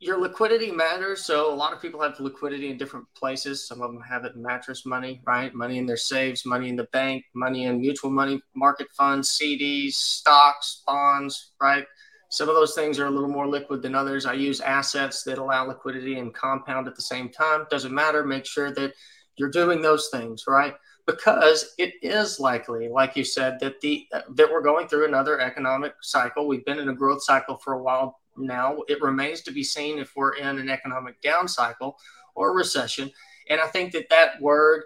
your 0.00 0.18
liquidity 0.18 0.70
matters. 0.70 1.24
So 1.24 1.52
a 1.52 1.54
lot 1.54 1.72
of 1.72 1.82
people 1.82 2.00
have 2.00 2.18
liquidity 2.18 2.70
in 2.70 2.78
different 2.78 3.06
places. 3.14 3.66
Some 3.68 3.82
of 3.82 3.92
them 3.92 4.00
have 4.00 4.24
it 4.24 4.34
in 4.34 4.42
mattress 4.42 4.86
money, 4.86 5.20
right? 5.26 5.54
Money 5.54 5.78
in 5.78 5.86
their 5.86 5.96
saves, 5.96 6.46
money 6.46 6.68
in 6.68 6.76
the 6.76 6.88
bank, 6.92 7.24
money 7.34 7.64
in 7.64 7.80
mutual 7.80 8.10
money 8.10 8.40
market 8.54 8.88
funds, 8.96 9.38
CDs, 9.40 9.92
stocks, 9.92 10.82
bonds, 10.86 11.52
right? 11.60 11.84
Some 12.30 12.48
of 12.48 12.54
those 12.54 12.74
things 12.74 12.98
are 12.98 13.06
a 13.06 13.10
little 13.10 13.28
more 13.28 13.46
liquid 13.46 13.82
than 13.82 13.94
others. 13.94 14.24
I 14.24 14.34
use 14.34 14.60
assets 14.60 15.22
that 15.24 15.38
allow 15.38 15.66
liquidity 15.66 16.18
and 16.18 16.32
compound 16.32 16.86
at 16.86 16.94
the 16.94 17.02
same 17.02 17.28
time. 17.28 17.66
Doesn't 17.70 17.92
matter. 17.92 18.24
Make 18.24 18.46
sure 18.46 18.72
that 18.72 18.94
you're 19.36 19.50
doing 19.50 19.82
those 19.82 20.08
things, 20.12 20.44
right? 20.46 20.74
Because 21.06 21.74
it 21.78 21.94
is 22.02 22.38
likely, 22.38 22.88
like 22.88 23.16
you 23.16 23.24
said, 23.24 23.58
that 23.60 23.80
the 23.80 24.06
that 24.12 24.50
we're 24.50 24.62
going 24.62 24.86
through 24.86 25.06
another 25.06 25.40
economic 25.40 25.94
cycle. 26.02 26.46
We've 26.46 26.64
been 26.64 26.78
in 26.78 26.88
a 26.88 26.94
growth 26.94 27.22
cycle 27.22 27.56
for 27.56 27.72
a 27.72 27.82
while 27.82 28.20
now. 28.36 28.78
It 28.88 29.02
remains 29.02 29.40
to 29.42 29.52
be 29.52 29.64
seen 29.64 29.98
if 29.98 30.14
we're 30.14 30.34
in 30.34 30.58
an 30.58 30.68
economic 30.68 31.20
down 31.20 31.48
cycle 31.48 31.98
or 32.34 32.54
recession. 32.54 33.10
And 33.48 33.60
I 33.60 33.66
think 33.66 33.92
that 33.92 34.08
that 34.10 34.40
word, 34.40 34.84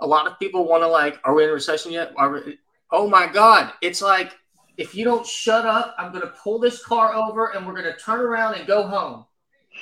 a 0.00 0.06
lot 0.06 0.26
of 0.26 0.38
people 0.38 0.68
want 0.68 0.82
to 0.82 0.88
like, 0.88 1.18
are 1.24 1.34
we 1.34 1.44
in 1.44 1.50
recession 1.50 1.90
yet? 1.90 2.12
We, 2.16 2.58
oh 2.92 3.08
my 3.08 3.26
God. 3.26 3.72
It's 3.82 4.00
like, 4.00 4.36
if 4.76 4.94
you 4.94 5.04
don't 5.04 5.26
shut 5.26 5.66
up, 5.66 5.94
I'm 5.98 6.12
going 6.12 6.22
to 6.22 6.32
pull 6.42 6.58
this 6.58 6.84
car 6.84 7.14
over 7.14 7.48
and 7.48 7.66
we're 7.66 7.72
going 7.72 7.92
to 7.92 7.98
turn 7.98 8.20
around 8.20 8.54
and 8.54 8.66
go 8.66 8.86
home. 8.86 9.24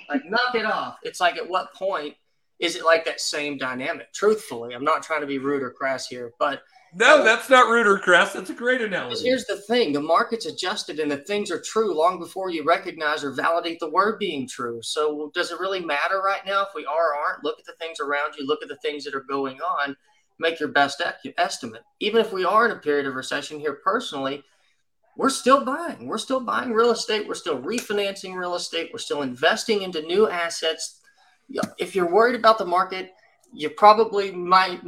Like, 0.08 0.24
knock 0.24 0.54
it 0.54 0.64
off. 0.64 0.96
It's 1.02 1.20
like, 1.20 1.36
at 1.36 1.46
what 1.46 1.74
point 1.74 2.14
is 2.62 2.76
it 2.76 2.84
like 2.84 3.04
that 3.04 3.20
same 3.20 3.58
dynamic? 3.58 4.12
Truthfully, 4.12 4.72
I'm 4.72 4.84
not 4.84 5.02
trying 5.02 5.20
to 5.20 5.26
be 5.26 5.38
rude 5.38 5.64
or 5.64 5.70
crass 5.70 6.06
here, 6.06 6.32
but 6.38 6.62
no, 6.94 7.20
uh, 7.20 7.24
that's 7.24 7.50
not 7.50 7.68
rude 7.68 7.88
or 7.88 7.98
crass. 7.98 8.32
That's 8.32 8.50
a 8.50 8.54
great 8.54 8.80
analogy. 8.80 9.24
Here's 9.24 9.46
the 9.46 9.56
thing 9.56 9.92
the 9.92 10.00
market's 10.00 10.46
adjusted 10.46 11.00
and 11.00 11.10
the 11.10 11.18
things 11.18 11.50
are 11.50 11.60
true 11.60 11.92
long 11.92 12.20
before 12.20 12.50
you 12.50 12.62
recognize 12.64 13.24
or 13.24 13.32
validate 13.32 13.80
the 13.80 13.90
word 13.90 14.20
being 14.20 14.46
true. 14.46 14.80
So, 14.80 15.32
does 15.34 15.50
it 15.50 15.58
really 15.58 15.80
matter 15.80 16.22
right 16.24 16.42
now 16.46 16.62
if 16.62 16.68
we 16.72 16.86
are 16.86 17.12
or 17.12 17.16
aren't? 17.16 17.44
Look 17.44 17.58
at 17.58 17.66
the 17.66 17.74
things 17.80 17.98
around 17.98 18.34
you, 18.38 18.46
look 18.46 18.62
at 18.62 18.68
the 18.68 18.76
things 18.76 19.02
that 19.04 19.14
are 19.14 19.24
going 19.28 19.58
on, 19.60 19.96
make 20.38 20.60
your 20.60 20.68
best 20.68 21.02
estimate. 21.36 21.82
Even 21.98 22.20
if 22.20 22.32
we 22.32 22.44
are 22.44 22.66
in 22.66 22.70
a 22.70 22.80
period 22.80 23.06
of 23.06 23.16
recession 23.16 23.58
here 23.58 23.80
personally, 23.82 24.44
we're 25.16 25.30
still 25.30 25.64
buying. 25.64 26.06
We're 26.06 26.18
still 26.18 26.40
buying 26.40 26.72
real 26.72 26.92
estate. 26.92 27.26
We're 27.26 27.34
still 27.34 27.60
refinancing 27.60 28.36
real 28.36 28.54
estate. 28.54 28.90
We're 28.92 28.98
still 28.98 29.22
investing 29.22 29.82
into 29.82 30.00
new 30.02 30.28
assets. 30.28 31.00
If 31.78 31.94
you're 31.94 32.10
worried 32.10 32.36
about 32.36 32.58
the 32.58 32.64
market, 32.64 33.12
you 33.52 33.70
probably 33.70 34.30
might 34.32 34.82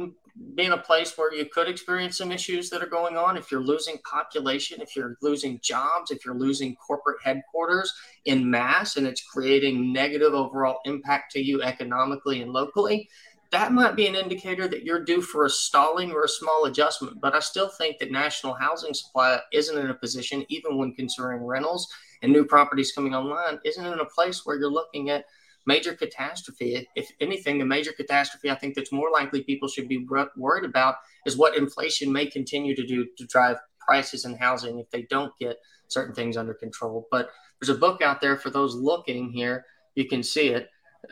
be 0.55 0.65
in 0.65 0.73
a 0.73 0.77
place 0.77 1.17
where 1.17 1.33
you 1.33 1.45
could 1.45 1.69
experience 1.69 2.17
some 2.17 2.31
issues 2.31 2.69
that 2.69 2.83
are 2.83 2.87
going 2.87 3.15
on. 3.15 3.37
If 3.37 3.51
you're 3.51 3.63
losing 3.63 3.97
population, 3.99 4.81
if 4.81 4.95
you're 4.95 5.17
losing 5.21 5.59
jobs, 5.61 6.11
if 6.11 6.25
you're 6.25 6.35
losing 6.35 6.75
corporate 6.75 7.21
headquarters 7.23 7.93
in 8.25 8.49
mass 8.49 8.97
and 8.97 9.07
it's 9.07 9.23
creating 9.23 9.93
negative 9.93 10.33
overall 10.33 10.79
impact 10.85 11.31
to 11.33 11.39
you 11.41 11.61
economically 11.61 12.41
and 12.41 12.51
locally, 12.51 13.09
that 13.51 13.71
might 13.71 13.95
be 13.95 14.07
an 14.07 14.15
indicator 14.15 14.67
that 14.67 14.83
you're 14.83 15.03
due 15.03 15.21
for 15.21 15.45
a 15.45 15.49
stalling 15.49 16.11
or 16.11 16.25
a 16.25 16.29
small 16.29 16.65
adjustment. 16.65 17.21
But 17.21 17.33
I 17.33 17.39
still 17.39 17.69
think 17.69 17.99
that 17.99 18.11
national 18.11 18.55
housing 18.55 18.93
supply 18.93 19.39
isn't 19.53 19.77
in 19.77 19.89
a 19.89 19.93
position, 19.93 20.45
even 20.49 20.77
when 20.77 20.93
considering 20.93 21.45
rentals 21.45 21.87
and 22.21 22.33
new 22.33 22.43
properties 22.43 22.91
coming 22.91 23.15
online, 23.15 23.59
isn't 23.63 23.85
in 23.85 23.99
a 23.99 24.05
place 24.05 24.45
where 24.45 24.57
you're 24.57 24.69
looking 24.69 25.09
at 25.09 25.25
major 25.65 25.93
catastrophe. 25.93 26.87
If 26.95 27.09
anything, 27.19 27.57
the 27.57 27.65
major 27.65 27.91
catastrophe 27.91 28.49
I 28.49 28.55
think 28.55 28.75
that's 28.75 28.91
more 28.91 29.11
likely 29.11 29.43
people 29.43 29.67
should 29.67 29.87
be 29.87 30.05
worried 30.35 30.65
about 30.65 30.95
is 31.25 31.37
what 31.37 31.57
inflation 31.57 32.11
may 32.11 32.25
continue 32.25 32.75
to 32.75 32.85
do 32.85 33.07
to 33.17 33.25
drive 33.25 33.57
prices 33.79 34.25
in 34.25 34.35
housing 34.35 34.79
if 34.79 34.89
they 34.89 35.03
don't 35.03 35.33
get 35.39 35.57
certain 35.87 36.15
things 36.15 36.37
under 36.37 36.53
control. 36.53 37.07
But 37.11 37.29
there's 37.59 37.75
a 37.75 37.79
book 37.79 38.01
out 38.01 38.21
there 38.21 38.37
for 38.37 38.49
those 38.49 38.75
looking 38.75 39.31
here. 39.31 39.65
You 39.95 40.07
can 40.07 40.23
see 40.23 40.49
it. 40.49 40.69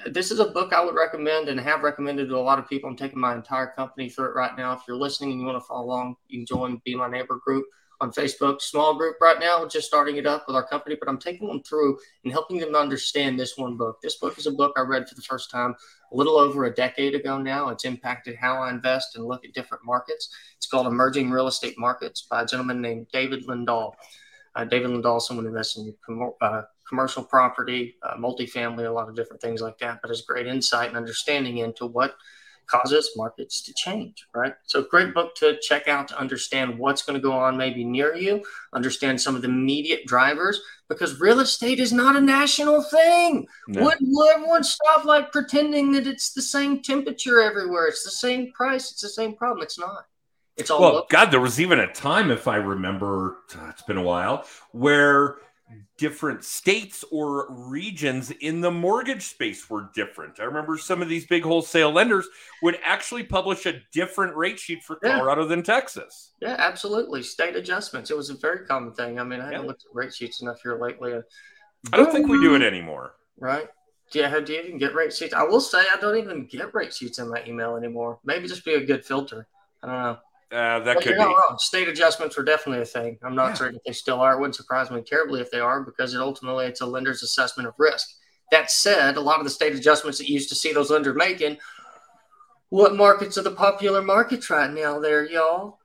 This 0.07 0.31
is 0.31 0.39
a 0.39 0.45
book 0.45 0.73
I 0.73 0.83
would 0.83 0.95
recommend 0.95 1.49
and 1.49 1.59
have 1.59 1.83
recommended 1.83 2.27
to 2.29 2.35
a 2.35 2.39
lot 2.39 2.57
of 2.57 2.67
people. 2.67 2.89
I'm 2.89 2.95
taking 2.95 3.19
my 3.19 3.35
entire 3.35 3.67
company 3.75 4.09
through 4.09 4.29
it 4.29 4.35
right 4.35 4.57
now. 4.57 4.73
If 4.73 4.81
you're 4.87 4.97
listening 4.97 5.31
and 5.31 5.39
you 5.39 5.45
want 5.45 5.61
to 5.61 5.67
follow 5.67 5.85
along, 5.85 6.15
you 6.27 6.39
can 6.39 6.45
join 6.47 6.81
Be 6.83 6.95
My 6.95 7.07
Neighbor 7.07 7.39
group 7.45 7.65
on 8.01 8.11
Facebook 8.11 8.61
small 8.61 8.95
group 8.95 9.15
right 9.21 9.39
now, 9.39 9.65
just 9.65 9.87
starting 9.87 10.17
it 10.17 10.25
up 10.25 10.45
with 10.47 10.55
our 10.55 10.67
company, 10.67 10.97
but 10.99 11.07
I'm 11.07 11.17
taking 11.17 11.47
them 11.47 11.61
through 11.63 11.97
and 12.23 12.33
helping 12.33 12.57
them 12.57 12.75
understand 12.75 13.39
this 13.39 13.57
one 13.57 13.77
book. 13.77 14.01
This 14.01 14.15
book 14.15 14.37
is 14.37 14.47
a 14.47 14.51
book 14.51 14.73
I 14.77 14.81
read 14.81 15.07
for 15.07 15.15
the 15.15 15.21
first 15.21 15.49
time 15.49 15.75
a 16.11 16.15
little 16.15 16.37
over 16.37 16.65
a 16.65 16.73
decade 16.73 17.15
ago 17.15 17.37
now. 17.37 17.69
It's 17.69 17.85
impacted 17.85 18.35
how 18.35 18.57
I 18.57 18.69
invest 18.69 19.15
and 19.15 19.25
look 19.25 19.45
at 19.45 19.53
different 19.53 19.85
markets. 19.85 20.29
It's 20.57 20.67
called 20.67 20.87
Emerging 20.87 21.31
Real 21.31 21.47
Estate 21.47 21.77
Markets 21.77 22.21
by 22.21 22.41
a 22.41 22.45
gentleman 22.45 22.81
named 22.81 23.07
David 23.11 23.47
Lindahl. 23.47 23.93
Uh, 24.55 24.65
David 24.65 24.91
Lindahl, 24.91 25.21
someone 25.21 25.47
invests 25.47 25.77
in 25.77 25.93
com- 26.05 26.33
uh, 26.41 26.61
commercial 26.87 27.23
property, 27.23 27.95
uh, 28.03 28.15
multifamily, 28.17 28.85
a 28.85 28.91
lot 28.91 29.09
of 29.09 29.15
different 29.15 29.41
things 29.41 29.61
like 29.61 29.77
that, 29.79 29.99
but 30.01 30.09
has 30.09 30.21
great 30.21 30.45
insight 30.45 30.89
and 30.89 30.97
understanding 30.97 31.59
into 31.59 31.85
what 31.87 32.15
causes 32.67 33.11
markets 33.15 33.61
to 33.61 33.73
change, 33.73 34.25
right? 34.33 34.53
So, 34.63 34.83
great 34.83 35.13
book 35.13 35.35
to 35.35 35.57
check 35.61 35.87
out 35.87 36.07
to 36.09 36.19
understand 36.19 36.77
what's 36.77 37.03
going 37.03 37.19
to 37.19 37.21
go 37.21 37.33
on 37.33 37.57
maybe 37.57 37.83
near 37.83 38.15
you, 38.15 38.43
understand 38.73 39.19
some 39.21 39.35
of 39.35 39.41
the 39.41 39.47
immediate 39.47 40.05
drivers, 40.05 40.61
because 40.89 41.19
real 41.19 41.39
estate 41.39 41.79
is 41.79 41.93
not 41.93 42.15
a 42.15 42.21
national 42.21 42.83
thing. 42.83 43.47
No. 43.67 43.85
Would 43.85 43.97
everyone 44.33 44.63
stop 44.63 45.05
like 45.05 45.31
pretending 45.31 45.91
that 45.93 46.07
it's 46.07 46.33
the 46.33 46.41
same 46.41 46.81
temperature 46.81 47.41
everywhere? 47.41 47.87
It's 47.87 48.03
the 48.03 48.11
same 48.11 48.51
price, 48.51 48.91
it's 48.91 49.01
the 49.01 49.09
same 49.09 49.35
problem. 49.35 49.63
It's 49.63 49.79
not. 49.79 50.05
It's 50.55 50.69
all 50.69 50.81
well, 50.81 51.07
God, 51.09 51.31
there 51.31 51.39
was 51.39 51.59
even 51.59 51.79
a 51.79 51.91
time, 51.91 52.29
if 52.29 52.47
I 52.47 52.57
remember, 52.57 53.37
it's 53.69 53.81
been 53.81 53.97
a 53.97 54.03
while, 54.03 54.45
where 54.71 55.37
different 55.97 56.43
states 56.43 57.03
or 57.11 57.47
regions 57.49 58.31
in 58.31 58.61
the 58.61 58.71
mortgage 58.71 59.23
space 59.23 59.69
were 59.69 59.89
different. 59.93 60.39
I 60.39 60.43
remember 60.43 60.77
some 60.77 61.01
of 61.01 61.09
these 61.09 61.25
big 61.25 61.43
wholesale 61.43 61.91
lenders 61.91 62.27
would 62.61 62.77
actually 62.83 63.23
publish 63.23 63.65
a 63.65 63.81
different 63.91 64.35
rate 64.35 64.59
sheet 64.59 64.83
for 64.83 64.95
Colorado 64.97 65.43
yeah. 65.43 65.47
than 65.47 65.63
Texas. 65.63 66.33
Yeah, 66.41 66.55
absolutely. 66.57 67.23
State 67.23 67.55
adjustments. 67.55 68.11
It 68.11 68.17
was 68.17 68.29
a 68.29 68.35
very 68.35 68.65
common 68.65 68.93
thing. 68.93 69.19
I 69.19 69.23
mean, 69.23 69.41
I 69.41 69.51
haven't 69.51 69.67
looked 69.67 69.85
at 69.89 69.95
rate 69.95 70.13
sheets 70.13 70.41
enough 70.41 70.61
here 70.61 70.79
lately. 70.79 71.13
I 71.91 71.97
don't 71.97 72.11
think 72.11 72.27
we 72.27 72.39
do 72.39 72.55
it 72.55 72.61
anymore. 72.61 73.13
Right. 73.37 73.67
Yeah, 74.13 74.39
do 74.39 74.53
you 74.53 74.61
even 74.61 74.77
get 74.77 74.93
rate 74.93 75.13
sheets? 75.13 75.33
I 75.33 75.43
will 75.43 75.61
say 75.61 75.79
I 75.79 75.97
don't 75.99 76.17
even 76.17 76.45
get 76.45 76.73
rate 76.73 76.93
sheets 76.93 77.17
in 77.17 77.29
my 77.29 77.43
email 77.47 77.75
anymore. 77.75 78.19
Maybe 78.23 78.47
just 78.47 78.63
be 78.63 78.75
a 78.75 78.85
good 78.85 79.03
filter. 79.03 79.47
I 79.81 79.87
don't 79.87 80.01
know. 80.01 80.17
Uh, 80.53 80.79
that 80.81 80.95
but 80.95 81.03
could 81.03 81.17
be. 81.17 81.23
wrong. 81.23 81.55
State 81.57 81.87
adjustments 81.87 82.37
are 82.37 82.43
definitely 82.43 82.83
a 82.83 82.85
thing. 82.85 83.17
I'm 83.23 83.33
not 83.33 83.49
yeah. 83.49 83.53
certain 83.55 83.75
if 83.77 83.83
they 83.85 83.91
still 83.91 84.21
are. 84.21 84.33
It 84.33 84.39
wouldn't 84.39 84.55
surprise 84.55 84.91
me 84.91 85.01
terribly 85.01 85.41
if 85.41 85.49
they 85.49 85.59
are 85.59 85.81
because 85.81 86.13
it 86.13 86.21
ultimately 86.21 86.65
it's 86.65 86.81
a 86.81 86.85
lender's 86.85 87.23
assessment 87.23 87.67
of 87.67 87.73
risk. 87.79 88.07
That 88.51 88.69
said, 88.69 89.17
a 89.17 89.21
lot 89.21 89.39
of 89.39 89.45
the 89.45 89.49
state 89.49 89.73
adjustments 89.73 90.19
that 90.19 90.29
you 90.29 90.35
used 90.35 90.49
to 90.49 90.55
see 90.55 90.71
those 90.71 90.91
lenders 90.91 91.15
making, 91.15 91.57
what 92.69 92.95
markets 92.95 93.35
are 93.37 93.41
the 93.41 93.51
popular 93.51 94.03
markets 94.03 94.49
right 94.51 94.69
now 94.69 94.99
there, 94.99 95.25
y'all? 95.25 95.79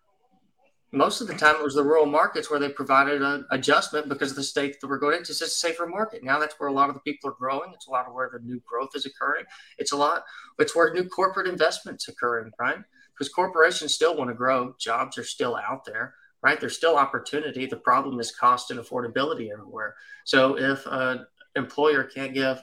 Most 0.93 1.23
of 1.23 1.29
the 1.29 1.35
time 1.35 1.57
it 1.57 1.63
was 1.63 1.75
the 1.75 1.83
rural 1.83 2.07
markets 2.07 2.51
where 2.51 2.61
they 2.61 2.69
provided 2.69 3.23
an 3.23 3.47
adjustment 3.51 4.09
because 4.09 4.31
of 4.31 4.37
the 4.37 4.43
state 4.43 4.81
that 4.81 4.89
we're 4.89 4.99
going 4.99 5.17
into. 5.17 5.33
It's 5.33 5.41
a 5.41 5.49
safer 5.49 5.87
market. 5.87 6.25
Now 6.25 6.39
that's 6.39 6.59
where 6.59 6.69
a 6.69 6.73
lot 6.73 6.91
of 6.91 6.95
the 6.95 7.01
people 7.01 7.31
are 7.31 7.35
growing. 7.35 7.73
It's 7.75 7.87
a 7.87 7.91
lot 7.91 8.07
of 8.07 8.13
where 8.13 8.31
the 8.31 8.39
new 8.41 8.61
growth 8.67 8.91
is 8.95 9.07
occurring. 9.07 9.45
It's 9.79 9.93
a 9.93 9.97
lot, 9.97 10.25
it's 10.59 10.77
where 10.77 10.93
new 10.93 11.05
corporate 11.09 11.47
investments 11.47 12.09
occurring, 12.09 12.53
right? 12.59 12.79
Because 13.19 13.33
corporations 13.33 13.95
still 13.95 14.17
want 14.17 14.31
to 14.31 14.35
grow. 14.35 14.75
Jobs 14.79 15.19
are 15.19 15.25
still 15.25 15.57
out 15.57 15.85
there, 15.85 16.15
right? 16.43 16.61
There's 16.61 16.77
still 16.77 16.97
opportunity. 16.97 17.67
The 17.67 17.77
problem 17.77 18.21
is 18.21 18.31
cost 18.31 18.71
and 18.71 18.79
affordability 18.79 19.51
everywhere. 19.53 19.95
So 20.25 20.57
if 20.57 20.87
an 20.87 21.27
employer 21.57 22.05
can't 22.05 22.35
give 22.35 22.63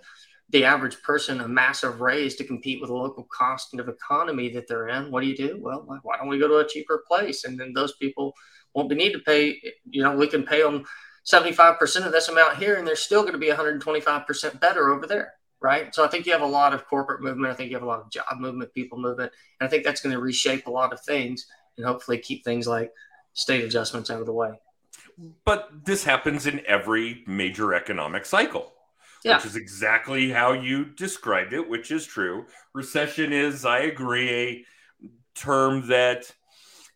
the 0.50 0.63
average 0.63 1.02
person 1.02 1.41
a 1.41 1.48
massive 1.48 2.02
raise 2.02 2.36
to 2.36 2.44
compete 2.44 2.80
with 2.80 2.89
the 2.89 2.96
local 2.96 3.28
cost 3.36 3.74
of 3.74 3.89
economy 3.89 4.50
that 4.50 4.68
they're 4.68 4.88
in, 4.89 5.12
what 5.12 5.22
do 5.22 5.28
you 5.28 5.36
do? 5.36 5.58
Well, 5.60 5.86
why 6.04 6.18
don't 6.18 6.30
we 6.30 6.39
go 6.39 6.48
to 6.48 6.58
a 6.58 6.68
cheaper 6.68 7.04
place? 7.08 7.44
And 7.44 7.60
then 7.60 7.74
those 7.74 7.96
people 7.98 8.34
won't 8.74 8.89
be 8.89 8.96
need 8.96 9.13
to 9.13 9.20
pay. 9.20 9.60
You 9.89 10.04
know, 10.04 10.15
we 10.15 10.28
can 10.28 10.44
pay 10.44 10.62
them 10.62 10.86
75% 11.26 12.06
of 12.06 12.12
this 12.12 12.30
amount 12.30 12.58
here, 12.58 12.76
and 12.76 12.88
they're 12.88 12.96
still 12.96 13.22
going 13.22 13.34
to 13.34 13.39
be 13.39 13.48
125% 13.50 14.60
better 14.60 14.94
over 14.94 15.08
there 15.08 15.34
right? 15.65 15.93
So 15.95 16.06
I 16.06 16.08
think 16.08 16.28
you 16.28 16.32
have 16.32 16.43
a 16.43 16.45
lot 16.45 16.75
of 16.75 16.86
corporate 16.86 17.23
movement. 17.23 17.51
I 17.51 17.56
think 17.56 17.71
you 17.71 17.75
have 17.75 17.84
a 17.84 17.88
lot 17.88 17.99
of 17.99 18.12
job 18.12 18.38
movement, 18.38 18.71
people 18.73 18.99
movement. 18.99 19.32
And 19.60 19.67
I 19.67 19.69
think 19.69 19.84
that's 19.84 19.99
going 19.99 20.13
to 20.13 20.21
reshape 20.21 20.67
a 20.67 20.71
lot 20.71 20.93
of 20.93 21.01
things 21.01 21.47
and 21.75 21.86
hopefully 21.86 22.19
keep 22.19 22.43
things 22.43 22.67
like 22.67 22.93
state 23.34 23.63
adjustments 23.63 24.12
out 24.12 24.19
of 24.19 24.28
the 24.28 24.34
way. 24.34 24.51
But 25.43 25.69
this 25.84 26.04
happens 26.04 26.45
in 26.45 26.62
every 26.67 27.23
major 27.25 27.73
economic 27.73 28.25
cycle. 28.25 28.73
Yeah. 29.23 29.38
Which 29.38 29.47
is 29.47 29.56
exactly 29.56 30.30
how 30.30 30.51
you 30.54 30.86
described 30.86 31.51
it, 31.51 31.67
which 31.67 31.89
is 31.89 32.06
true. 32.06 32.45
Recession 32.75 33.34
is, 33.34 33.65
I 33.65 33.80
agree, 33.80 34.30
a 34.30 34.65
term 35.34 35.88
that 35.88 36.32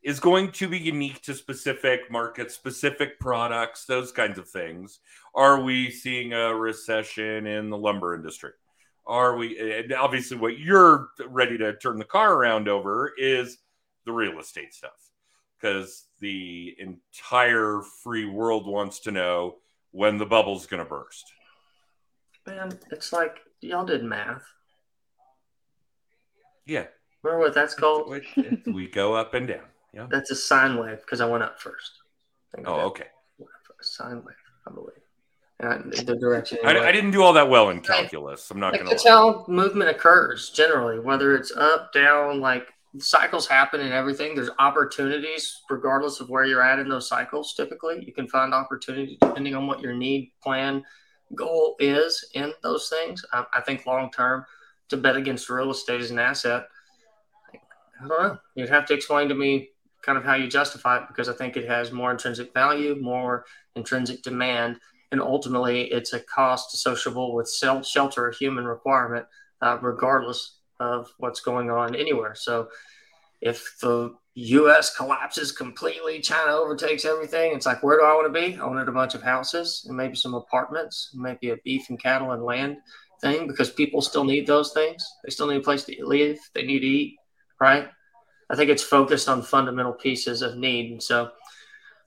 is 0.04 0.20
going 0.20 0.52
to 0.52 0.68
be 0.68 0.78
unique 0.78 1.24
to 1.24 1.34
specific 1.34 2.12
markets, 2.12 2.54
specific 2.54 3.20
products, 3.20 3.86
those 3.86 4.12
kinds 4.12 4.38
of 4.38 4.48
things. 4.48 5.00
Are 5.36 5.62
we 5.62 5.92
seeing 5.92 6.34
a 6.34 6.54
recession 6.54 7.46
in 7.48 7.70
the 7.70 7.78
lumber 7.78 8.16
industry? 8.16 8.52
Are 9.06 9.36
we 9.36 9.92
obviously 9.94 10.38
what 10.38 10.60
you're 10.60 11.10
ready 11.28 11.58
to 11.58 11.76
turn 11.78 11.98
the 11.98 12.06
car 12.06 12.34
around 12.34 12.68
over 12.68 13.14
is 13.18 13.58
the 14.06 14.12
real 14.12 14.40
estate 14.40 14.74
stuff 14.74 15.10
because 15.60 16.06
the 16.20 16.76
entire 16.80 17.82
free 18.04 18.26
world 18.26 18.68
wants 18.68 19.00
to 19.02 19.12
know 19.12 19.56
when 19.92 20.18
the 20.18 20.26
bubble's 20.26 20.66
going 20.66 20.84
to 20.84 20.90
burst. 20.90 21.32
Man, 22.46 22.78
it's 22.92 23.12
like 23.12 23.40
y'all 23.62 23.86
did 23.86 24.04
math. 24.04 24.44
Yeah. 26.66 26.86
Remember 27.24 27.46
what 27.46 27.54
that's 27.54 27.76
called? 27.76 28.14
we 28.68 28.88
go 28.88 29.14
up 29.14 29.34
and 29.34 29.48
down. 29.48 29.66
Yeah. 29.94 30.08
That's 30.10 30.32
a 30.32 30.36
sine 30.36 30.78
wave 30.78 31.02
because 31.02 31.22
I 31.22 31.26
went 31.26 31.44
up 31.44 31.60
first. 31.60 31.92
Oh, 32.66 32.82
okay. 32.82 33.08
Sine 33.82 34.24
wave, 34.26 34.36
I 34.68 34.74
believe. 34.74 34.99
And 35.62 35.92
the 35.92 36.16
direction. 36.16 36.58
I, 36.64 36.80
I, 36.80 36.92
didn't 36.94 37.12
do 37.12 37.22
all 37.22 37.34
that 37.34 37.50
well 37.50 37.70
in 37.70 37.82
calculus. 37.82 38.50
I'm 38.50 38.62
not 38.62 38.72
like 38.72 38.82
going 38.82 38.90
to. 38.90 38.96
That's 38.96 39.08
how 39.08 39.44
movement 39.50 39.90
occurs 39.90 40.52
generally, 40.52 41.00
whether 41.00 41.36
it's 41.36 41.52
up, 41.52 41.92
down, 41.92 42.40
like 42.40 42.70
cycles 42.98 43.46
happen 43.46 43.82
and 43.82 43.92
everything. 43.92 44.36
There's 44.36 44.50
opportunities 44.58 45.62
regardless 45.70 46.22
of 46.22 46.30
where 46.30 46.46
you're 46.46 46.62
at 46.62 46.80
in 46.80 46.88
those 46.88 47.10
cycles. 47.10 47.54
Typically, 47.56 48.06
you 48.06 48.14
can 48.14 48.26
find 48.30 48.54
opportunity 48.54 49.18
depending 49.20 49.54
on 49.54 49.68
what 49.68 49.82
your 49.82 49.94
need, 49.94 50.32
plan, 50.42 50.82
goal 51.36 51.76
is 51.80 52.30
in 52.34 52.54
those 52.64 52.88
things. 52.88 53.26
I, 53.34 53.46
I 53.54 53.62
think 53.62 53.86
long 53.86 54.12
term, 54.12 54.46
to 54.90 54.98
bet 54.98 55.18
against 55.18 55.50
real 55.50 55.72
estate 55.72 56.02
as 56.02 56.12
an 56.12 56.20
asset, 56.20 56.68
I 57.54 58.08
don't 58.08 58.24
know. 58.24 58.38
You'd 58.56 58.70
have 58.70 58.86
to 58.88 58.94
explain 58.94 59.30
to 59.30 59.36
me 59.36 59.70
kind 60.02 60.18
of 60.18 60.24
how 60.24 60.36
you 60.36 60.48
justify 60.48 60.98
it 60.98 61.08
because 61.10 61.28
I 61.28 61.34
think 61.34 61.58
it 61.58 61.68
has 61.68 61.92
more 61.92 62.12
intrinsic 62.12 62.54
value, 62.54 62.96
more 62.96 63.46
intrinsic 63.76 64.24
demand, 64.24 64.80
and 65.12 65.22
ultimately 65.22 65.92
it's 65.92 66.14
a 66.14 66.20
cost 66.20 66.74
associable 66.74 67.34
with 67.34 67.52
shelter, 67.52 68.30
a 68.30 68.36
human 68.36 68.66
requirement, 68.66 69.26
uh, 69.62 69.78
regardless 69.82 70.58
of 70.80 71.12
what's 71.18 71.40
going 71.40 71.70
on 71.70 71.96
anywhere. 71.96 72.36
So 72.36 72.70
if 73.42 73.78
the 73.82 74.14
U.S. 74.36 74.96
collapses 74.96 75.52
completely, 75.52 76.20
China 76.20 76.54
overtakes 76.54 77.06
everything. 77.06 77.54
It's 77.54 77.66
like, 77.66 77.84
where 77.84 77.98
do 77.98 78.06
I 78.06 78.14
want 78.14 78.34
to 78.34 78.42
be? 78.42 78.58
I 78.58 78.66
wanted 78.66 78.88
a 78.88 78.94
bunch 78.94 79.16
of 79.16 79.24
houses 79.24 79.86
and 79.88 79.98
maybe 79.98 80.16
some 80.16 80.34
apartments, 80.34 81.12
maybe 81.14 81.50
a 81.50 81.58
beef 81.66 81.90
and 81.90 82.02
cattle 82.02 82.32
and 82.32 82.44
land 82.44 82.78
thing 83.22 83.48
because 83.48 83.70
people 83.70 84.02
still 84.02 84.24
need 84.24 84.48
those 84.48 84.72
things. 84.72 85.06
They 85.24 85.32
still 85.32 85.48
need 85.48 85.58
a 85.58 85.62
place 85.62 85.84
to 85.86 86.06
live. 86.06 86.38
They 86.54 86.64
need 86.64 86.80
to 86.80 86.88
eat, 86.88 87.18
right? 87.60 87.90
I 88.50 88.56
think 88.56 88.70
it's 88.70 88.84
focused 88.84 89.28
on 89.28 89.42
fundamental 89.42 89.94
pieces 89.94 90.42
of 90.42 90.58
need. 90.58 90.92
And 90.92 91.04
so 91.04 91.32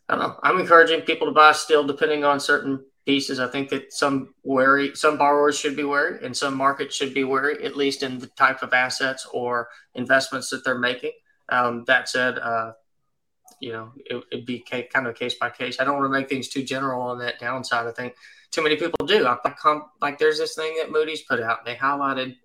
I 0.08 0.16
don't 0.16 0.22
know. 0.22 0.36
I'm 0.42 0.58
encouraging 0.58 1.02
people 1.02 1.26
to 1.26 1.32
buy 1.32 1.52
still 1.52 1.84
depending 1.84 2.24
on 2.24 2.40
certain 2.40 2.84
pieces. 3.06 3.40
I 3.40 3.48
think 3.48 3.68
that 3.70 3.92
some 3.92 4.34
wary, 4.44 4.94
some 4.94 5.18
borrowers 5.18 5.58
should 5.58 5.76
be 5.76 5.84
wary 5.84 6.24
and 6.24 6.36
some 6.36 6.56
markets 6.56 6.94
should 6.94 7.14
be 7.14 7.24
wary, 7.24 7.64
at 7.64 7.76
least 7.76 8.02
in 8.02 8.18
the 8.18 8.28
type 8.28 8.62
of 8.62 8.72
assets 8.72 9.26
or 9.32 9.68
investments 9.94 10.50
that 10.50 10.64
they're 10.64 10.78
making. 10.78 11.12
Um, 11.48 11.84
that 11.86 12.08
said, 12.08 12.38
uh, 12.38 12.72
you 13.60 13.72
know, 13.72 13.92
it, 13.96 14.24
would 14.32 14.46
be 14.46 14.60
kind 14.60 15.06
of 15.06 15.14
case 15.14 15.34
by 15.34 15.50
case. 15.50 15.78
I 15.80 15.84
don't 15.84 15.98
want 15.98 16.06
to 16.06 16.18
make 16.18 16.28
things 16.28 16.48
too 16.48 16.62
general 16.62 17.02
on 17.02 17.18
that 17.18 17.38
downside. 17.38 17.86
I 17.86 17.92
think 17.92 18.14
too 18.50 18.62
many 18.62 18.76
people 18.76 19.06
do. 19.06 19.26
I, 19.26 19.36
like 20.00 20.18
there's 20.18 20.38
this 20.38 20.54
thing 20.54 20.76
that 20.78 20.90
Moody's 20.90 21.22
put 21.22 21.40
out. 21.40 21.64
They 21.64 21.74
highlighted 21.74 22.36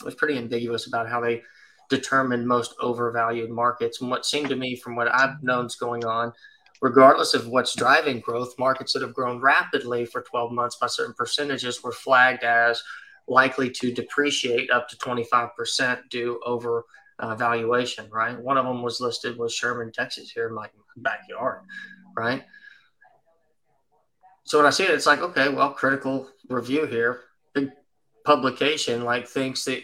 it 0.00 0.04
was 0.04 0.14
pretty 0.14 0.38
ambiguous 0.38 0.86
about 0.86 1.08
how 1.08 1.20
they 1.20 1.42
determine 1.90 2.46
most 2.46 2.74
overvalued 2.80 3.50
markets. 3.50 4.00
And 4.00 4.10
what 4.10 4.26
seemed 4.26 4.48
to 4.50 4.56
me, 4.56 4.76
from 4.76 4.94
what 4.94 5.12
I've 5.12 5.42
known 5.42 5.66
is 5.66 5.76
going 5.76 6.04
on, 6.04 6.32
regardless 6.80 7.34
of 7.34 7.48
what's 7.48 7.74
driving 7.74 8.20
growth, 8.20 8.58
markets 8.58 8.92
that 8.92 9.02
have 9.02 9.14
grown 9.14 9.40
rapidly 9.40 10.04
for 10.04 10.22
12 10.22 10.52
months 10.52 10.76
by 10.76 10.86
certain 10.86 11.14
percentages 11.14 11.82
were 11.82 11.92
flagged 11.92 12.44
as 12.44 12.82
likely 13.26 13.70
to 13.70 13.92
depreciate 13.92 14.70
up 14.70 14.88
to 14.88 14.96
25% 14.96 16.08
due 16.08 16.40
over 16.44 16.84
uh, 17.18 17.34
valuation, 17.34 18.08
right? 18.10 18.38
One 18.38 18.56
of 18.56 18.64
them 18.64 18.82
was 18.82 19.00
listed 19.00 19.36
was 19.36 19.54
Sherman, 19.54 19.92
Texas, 19.92 20.30
here 20.30 20.48
in 20.48 20.54
my 20.54 20.68
backyard, 20.96 21.62
right? 22.16 22.44
So 24.44 24.58
when 24.58 24.66
I 24.66 24.70
see 24.70 24.84
it, 24.84 24.90
it's 24.90 25.06
like, 25.06 25.20
okay, 25.20 25.48
well, 25.48 25.72
critical 25.72 26.28
review 26.48 26.86
here, 26.86 27.20
big 27.54 27.70
publication 28.24 29.04
like 29.04 29.26
thinks 29.26 29.64
that 29.64 29.82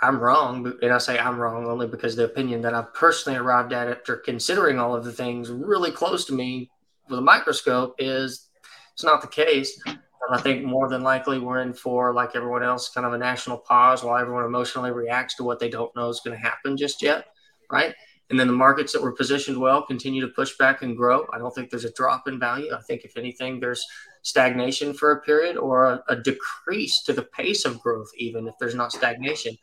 I'm 0.00 0.20
wrong, 0.20 0.74
and 0.80 0.92
I 0.92 0.98
say 0.98 1.18
I'm 1.18 1.38
wrong 1.38 1.66
only 1.66 1.88
because 1.88 2.14
the 2.14 2.24
opinion 2.24 2.62
that 2.62 2.74
I've 2.74 2.94
personally 2.94 3.38
arrived 3.38 3.72
at 3.72 3.88
after 3.88 4.16
considering 4.16 4.78
all 4.78 4.94
of 4.94 5.04
the 5.04 5.12
things 5.12 5.50
really 5.50 5.90
close 5.90 6.24
to 6.26 6.34
me 6.34 6.70
with 7.08 7.18
a 7.18 7.22
microscope 7.22 7.96
is 7.98 8.48
it's 8.92 9.02
not 9.02 9.22
the 9.22 9.28
case. 9.28 9.80
And 9.86 10.38
I 10.38 10.40
think 10.40 10.64
more 10.64 10.88
than 10.88 11.02
likely 11.02 11.38
we're 11.38 11.62
in 11.62 11.72
for, 11.72 12.12
like 12.12 12.36
everyone 12.36 12.62
else, 12.62 12.90
kind 12.90 13.06
of 13.06 13.12
a 13.12 13.18
national 13.18 13.58
pause 13.58 14.04
while 14.04 14.18
everyone 14.18 14.44
emotionally 14.44 14.90
reacts 14.90 15.36
to 15.36 15.44
what 15.44 15.58
they 15.58 15.68
don't 15.68 15.94
know 15.96 16.08
is 16.08 16.20
going 16.24 16.36
to 16.36 16.42
happen 16.42 16.76
just 16.76 17.02
yet, 17.02 17.26
right? 17.70 17.94
And 18.30 18.38
then 18.38 18.46
the 18.46 18.52
markets 18.52 18.92
that 18.92 19.02
were 19.02 19.12
positioned 19.12 19.58
well 19.58 19.82
continue 19.82 20.20
to 20.20 20.28
push 20.28 20.56
back 20.58 20.82
and 20.82 20.96
grow. 20.96 21.26
I 21.32 21.38
don't 21.38 21.54
think 21.54 21.70
there's 21.70 21.86
a 21.86 21.92
drop 21.92 22.28
in 22.28 22.38
value. 22.38 22.74
I 22.74 22.80
think, 22.82 23.04
if 23.04 23.16
anything, 23.16 23.58
there's 23.58 23.84
stagnation 24.22 24.92
for 24.92 25.12
a 25.12 25.20
period 25.22 25.56
or 25.56 25.86
a, 25.86 26.04
a 26.08 26.16
decrease 26.16 27.02
to 27.04 27.14
the 27.14 27.22
pace 27.22 27.64
of 27.64 27.80
growth, 27.80 28.10
even 28.18 28.46
if 28.46 28.54
there's 28.60 28.74
not 28.74 28.92
stagnation. 28.92 29.56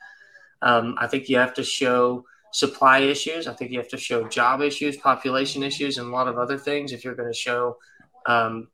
Um, 0.61 0.95
I 0.97 1.07
think 1.07 1.29
you 1.29 1.37
have 1.37 1.53
to 1.55 1.63
show 1.63 2.25
supply 2.51 2.99
issues. 2.99 3.47
I 3.47 3.53
think 3.53 3.71
you 3.71 3.79
have 3.79 3.89
to 3.89 3.97
show 3.97 4.27
job 4.27 4.61
issues, 4.61 4.97
population 4.97 5.63
issues, 5.63 5.97
and 5.97 6.07
a 6.07 6.11
lot 6.11 6.27
of 6.27 6.37
other 6.37 6.57
things 6.57 6.91
if 6.91 7.03
you're 7.03 7.15
going 7.15 7.31
to 7.31 7.37
show 7.37 7.77
um, 8.25 8.69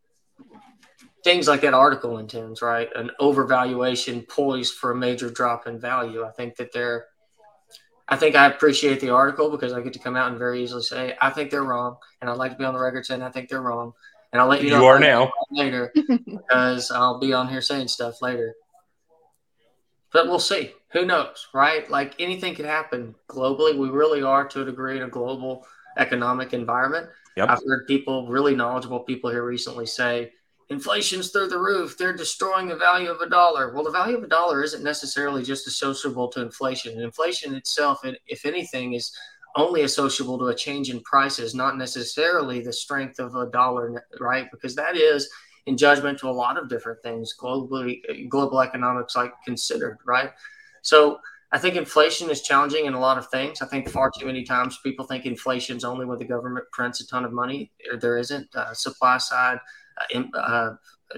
things 1.23 1.47
like 1.47 1.61
that 1.61 1.73
article 1.73 2.17
intends, 2.17 2.61
right? 2.61 2.89
An 2.95 3.11
overvaluation 3.19 4.27
poised 4.27 4.75
for 4.75 4.91
a 4.91 4.95
major 4.95 5.29
drop 5.29 5.67
in 5.67 5.79
value. 5.79 6.23
I 6.23 6.31
think 6.31 6.55
that 6.57 6.71
they're 6.71 7.07
I 8.07 8.17
think 8.17 8.35
I 8.35 8.45
appreciate 8.47 8.99
the 8.99 9.09
article 9.09 9.49
because 9.49 9.71
I 9.71 9.79
get 9.79 9.93
to 9.93 9.99
come 9.99 10.17
out 10.17 10.29
and 10.29 10.37
very 10.37 10.61
easily 10.61 10.83
say 10.83 11.15
I 11.21 11.29
think 11.29 11.49
they're 11.49 11.63
wrong, 11.63 11.95
and 12.19 12.29
I'd 12.29 12.37
like 12.37 12.51
to 12.51 12.57
be 12.57 12.65
on 12.65 12.73
the 12.73 12.79
record 12.79 13.05
saying 13.05 13.21
I 13.21 13.29
think 13.29 13.47
they're 13.47 13.61
wrong, 13.61 13.93
and 14.33 14.41
I'll 14.41 14.47
let 14.47 14.61
you 14.63 14.69
know. 14.69 14.81
You 14.81 14.85
are 14.85 14.99
now 14.99 15.31
later 15.49 15.93
because 16.25 16.91
I'll 16.91 17.19
be 17.19 17.33
on 17.33 17.47
here 17.47 17.61
saying 17.61 17.87
stuff 17.87 18.21
later. 18.21 18.55
But 20.13 20.27
we'll 20.27 20.39
see. 20.39 20.73
Who 20.91 21.05
knows, 21.05 21.47
right? 21.53 21.89
Like 21.89 22.15
anything 22.19 22.53
could 22.53 22.65
happen 22.65 23.15
globally. 23.29 23.77
We 23.77 23.89
really 23.89 24.21
are 24.21 24.45
to 24.49 24.61
a 24.61 24.65
degree 24.65 24.97
in 24.97 25.03
a 25.03 25.09
global 25.09 25.65
economic 25.97 26.53
environment. 26.53 27.07
Yep. 27.37 27.49
I've 27.49 27.63
heard 27.65 27.87
people, 27.87 28.27
really 28.27 28.55
knowledgeable 28.55 28.99
people 28.99 29.29
here 29.29 29.45
recently 29.45 29.85
say 29.85 30.33
inflation's 30.69 31.31
through 31.31 31.47
the 31.47 31.59
roof. 31.59 31.97
They're 31.97 32.15
destroying 32.15 32.67
the 32.67 32.75
value 32.75 33.09
of 33.09 33.21
a 33.21 33.29
dollar. 33.29 33.73
Well, 33.73 33.83
the 33.83 33.91
value 33.91 34.17
of 34.17 34.23
a 34.23 34.27
dollar 34.27 34.63
isn't 34.63 34.83
necessarily 34.83 35.43
just 35.43 35.67
associable 35.67 36.27
to 36.29 36.41
inflation. 36.41 36.93
And 36.93 37.03
inflation 37.03 37.55
itself, 37.55 38.01
if 38.27 38.45
anything, 38.45 38.93
is 38.93 39.15
only 39.55 39.83
associable 39.83 40.39
to 40.39 40.47
a 40.47 40.55
change 40.55 40.89
in 40.89 41.01
prices, 41.01 41.53
not 41.53 41.77
necessarily 41.77 42.61
the 42.61 42.71
strength 42.71 43.19
of 43.19 43.35
a 43.35 43.49
dollar, 43.49 44.05
right? 44.19 44.49
Because 44.51 44.75
that 44.75 44.95
is 44.95 45.29
in 45.65 45.77
judgment 45.77 46.19
to 46.19 46.29
a 46.29 46.31
lot 46.31 46.57
of 46.57 46.69
different 46.69 47.01
things, 47.03 47.35
globally, 47.39 48.01
global 48.29 48.61
economics 48.61 49.15
like 49.15 49.33
considered, 49.45 49.97
right? 50.05 50.31
So 50.81 51.19
I 51.51 51.59
think 51.59 51.75
inflation 51.75 52.29
is 52.29 52.41
challenging 52.41 52.85
in 52.85 52.93
a 52.93 52.99
lot 52.99 53.17
of 53.17 53.29
things. 53.29 53.61
I 53.61 53.67
think 53.67 53.89
far 53.89 54.09
too 54.17 54.25
many 54.25 54.43
times 54.43 54.79
people 54.83 55.05
think 55.05 55.25
inflation 55.25 55.77
is 55.77 55.83
only 55.83 56.05
when 56.05 56.17
the 56.17 56.25
government 56.25 56.65
prints 56.71 57.01
a 57.01 57.07
ton 57.07 57.25
of 57.25 57.33
money. 57.33 57.71
There 57.99 58.17
isn't. 58.17 58.55
Uh, 58.55 58.73
supply 58.73 59.17
side, 59.17 59.59
uh, 60.15 60.23
uh, 60.35 60.75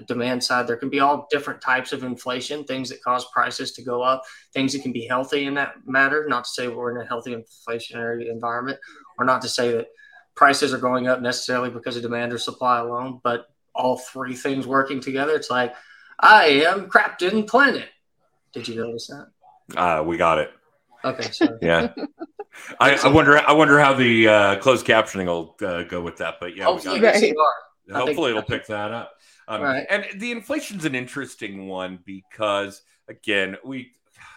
demand 0.08 0.44
side, 0.44 0.66
there 0.66 0.76
can 0.76 0.90
be 0.90 1.00
all 1.00 1.28
different 1.30 1.62
types 1.62 1.94
of 1.94 2.04
inflation, 2.04 2.64
things 2.64 2.90
that 2.90 3.04
cause 3.04 3.26
prices 3.32 3.74
to 3.74 3.84
go 3.84 4.02
up, 4.02 4.24
things 4.54 4.74
that 4.74 4.82
can 4.82 4.92
be 4.92 5.06
healthy 5.06 5.46
in 5.46 5.54
that 5.54 5.76
matter. 5.86 6.26
Not 6.28 6.46
to 6.46 6.50
say 6.50 6.68
we're 6.68 6.92
in 6.92 7.06
a 7.06 7.08
healthy 7.08 7.36
inflationary 7.36 8.30
environment, 8.30 8.80
or 9.20 9.26
not 9.26 9.42
to 9.44 9.50
say 9.50 9.72
that 9.72 9.88
prices 10.36 10.74
are 10.74 10.80
going 10.80 11.08
up 11.08 11.22
necessarily 11.22 11.70
because 11.70 11.96
of 11.96 12.02
demand 12.02 12.34
or 12.34 12.40
supply 12.40 12.80
alone, 12.80 13.22
but 13.24 13.53
all 13.76 13.98
three 13.98 14.36
things 14.36 14.68
working 14.68 15.00
together. 15.00 15.36
It's 15.36 15.50
like, 15.50 15.74
I 16.20 16.46
am 16.68 16.90
Captain 16.90 17.46
Planet. 17.46 17.90
Did 18.54 18.68
you 18.68 18.76
notice 18.76 19.08
that? 19.08 19.78
Uh, 19.78 20.04
we 20.04 20.18
got 20.18 20.38
it. 20.38 20.52
Okay. 21.04 21.32
Sorry. 21.32 21.58
yeah. 21.62 21.94
I, 22.80 22.96
I, 22.96 23.08
wonder. 23.08 23.38
I 23.40 23.52
wonder 23.52 23.80
how 23.80 23.94
the 23.94 24.28
uh, 24.28 24.56
closed 24.58 24.86
captioning 24.86 25.26
will 25.26 25.56
uh, 25.66 25.84
go 25.84 26.02
with 26.02 26.18
that. 26.18 26.36
But 26.40 26.56
yeah, 26.56 26.66
hopefully, 26.66 27.02
right. 27.02 27.34
hopefully 27.92 28.30
it'll 28.30 28.44
pick 28.44 28.68
that 28.68 28.92
up. 28.92 29.14
Um, 29.48 29.62
right. 29.62 29.86
And 29.90 30.06
the 30.20 30.32
inflation's 30.32 30.86
an 30.86 30.96
interesting 30.96 31.68
one 31.68 32.00
because 32.06 32.84
again, 33.10 33.58
we 33.66 33.92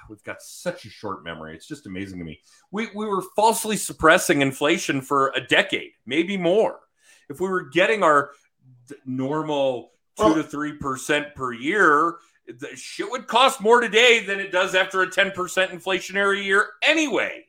we've 0.09 0.23
got 0.25 0.43
such 0.43 0.85
a 0.85 0.91
short 0.91 1.25
memory. 1.25 1.55
It's 1.55 1.67
just 1.69 1.87
amazing 1.87 2.19
to 2.19 2.25
me. 2.25 2.41
We 2.71 2.89
we 2.95 3.07
were 3.07 3.23
falsely 3.35 3.77
suppressing 3.77 4.41
inflation 4.41 5.01
for 5.01 5.33
a 5.35 5.41
decade, 5.41 5.93
maybe 6.07 6.37
more. 6.37 6.81
If 7.29 7.41
we 7.41 7.49
were 7.49 7.69
getting 7.69 8.03
our 8.03 8.31
normal 9.05 9.93
two 10.19 10.35
to 10.35 10.43
three 10.43 10.73
percent 10.73 11.35
per 11.35 11.53
year, 11.53 12.17
the 12.47 12.75
shit 12.77 13.11
would 13.11 13.27
cost 13.27 13.61
more 13.61 13.81
today 13.81 14.25
than 14.25 14.41
it 14.41 14.53
does 14.53 14.75
after 14.75 15.03
a 15.03 15.07
10% 15.07 15.35
inflationary 15.35 16.45
year 16.45 16.69
anyway. 16.83 17.45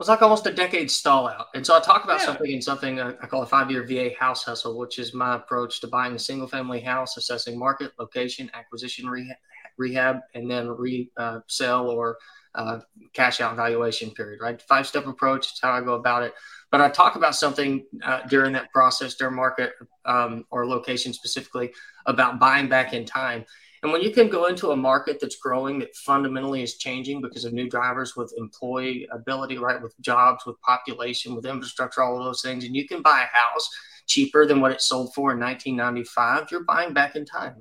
It's 0.00 0.08
like 0.08 0.22
almost 0.22 0.46
a 0.46 0.52
decade 0.52 0.90
stall 0.90 1.28
out. 1.28 1.48
And 1.54 1.64
so 1.64 1.76
I 1.76 1.80
talk 1.80 2.04
about 2.04 2.20
yeah. 2.20 2.26
something 2.26 2.50
in 2.50 2.62
something 2.62 2.98
uh, 2.98 3.12
I 3.22 3.26
call 3.26 3.42
a 3.42 3.46
five 3.46 3.70
year 3.70 3.86
VA 3.86 4.10
house 4.18 4.42
hustle, 4.44 4.78
which 4.78 4.98
is 4.98 5.12
my 5.12 5.36
approach 5.36 5.82
to 5.82 5.88
buying 5.88 6.14
a 6.14 6.18
single 6.18 6.48
family 6.48 6.80
house, 6.80 7.18
assessing 7.18 7.58
market, 7.58 7.92
location, 7.98 8.50
acquisition, 8.54 9.06
rehab, 9.06 9.36
rehab 9.80 10.20
and 10.34 10.48
then 10.50 10.68
resell 10.68 11.88
or 11.88 12.18
uh, 12.54 12.80
cash 13.12 13.40
out 13.40 13.56
valuation 13.56 14.10
period, 14.10 14.40
right? 14.40 14.60
Five 14.62 14.86
step 14.86 15.06
approach. 15.06 15.50
It's 15.50 15.60
how 15.60 15.72
I 15.72 15.80
go 15.80 15.94
about 15.94 16.22
it. 16.22 16.34
But 16.70 16.80
I 16.80 16.88
talk 16.88 17.16
about 17.16 17.34
something 17.34 17.84
uh, 18.04 18.20
during 18.28 18.52
that 18.52 18.70
process, 18.70 19.14
during 19.14 19.34
market 19.34 19.72
um, 20.04 20.44
or 20.50 20.66
location 20.66 21.12
specifically, 21.12 21.72
about 22.06 22.38
buying 22.38 22.68
back 22.68 22.92
in 22.92 23.04
time. 23.04 23.44
And 23.82 23.92
when 23.92 24.02
you 24.02 24.10
can 24.10 24.28
go 24.28 24.46
into 24.46 24.72
a 24.72 24.76
market 24.76 25.18
that's 25.20 25.36
growing, 25.36 25.78
that 25.78 25.96
fundamentally 25.96 26.62
is 26.62 26.76
changing 26.76 27.22
because 27.22 27.46
of 27.46 27.54
new 27.54 27.68
drivers 27.68 28.14
with 28.14 28.34
employee 28.36 29.08
ability, 29.10 29.56
right, 29.56 29.80
with 29.80 29.98
jobs, 30.00 30.44
with 30.44 30.60
population, 30.60 31.34
with 31.34 31.46
infrastructure, 31.46 32.02
all 32.02 32.18
of 32.18 32.24
those 32.24 32.42
things, 32.42 32.64
and 32.64 32.76
you 32.76 32.86
can 32.86 33.00
buy 33.00 33.22
a 33.22 33.36
house 33.36 33.70
cheaper 34.06 34.44
than 34.44 34.60
what 34.60 34.72
it 34.72 34.82
sold 34.82 35.14
for 35.14 35.32
in 35.32 35.40
1995, 35.40 36.50
you're 36.50 36.64
buying 36.64 36.92
back 36.92 37.16
in 37.16 37.24
time. 37.24 37.54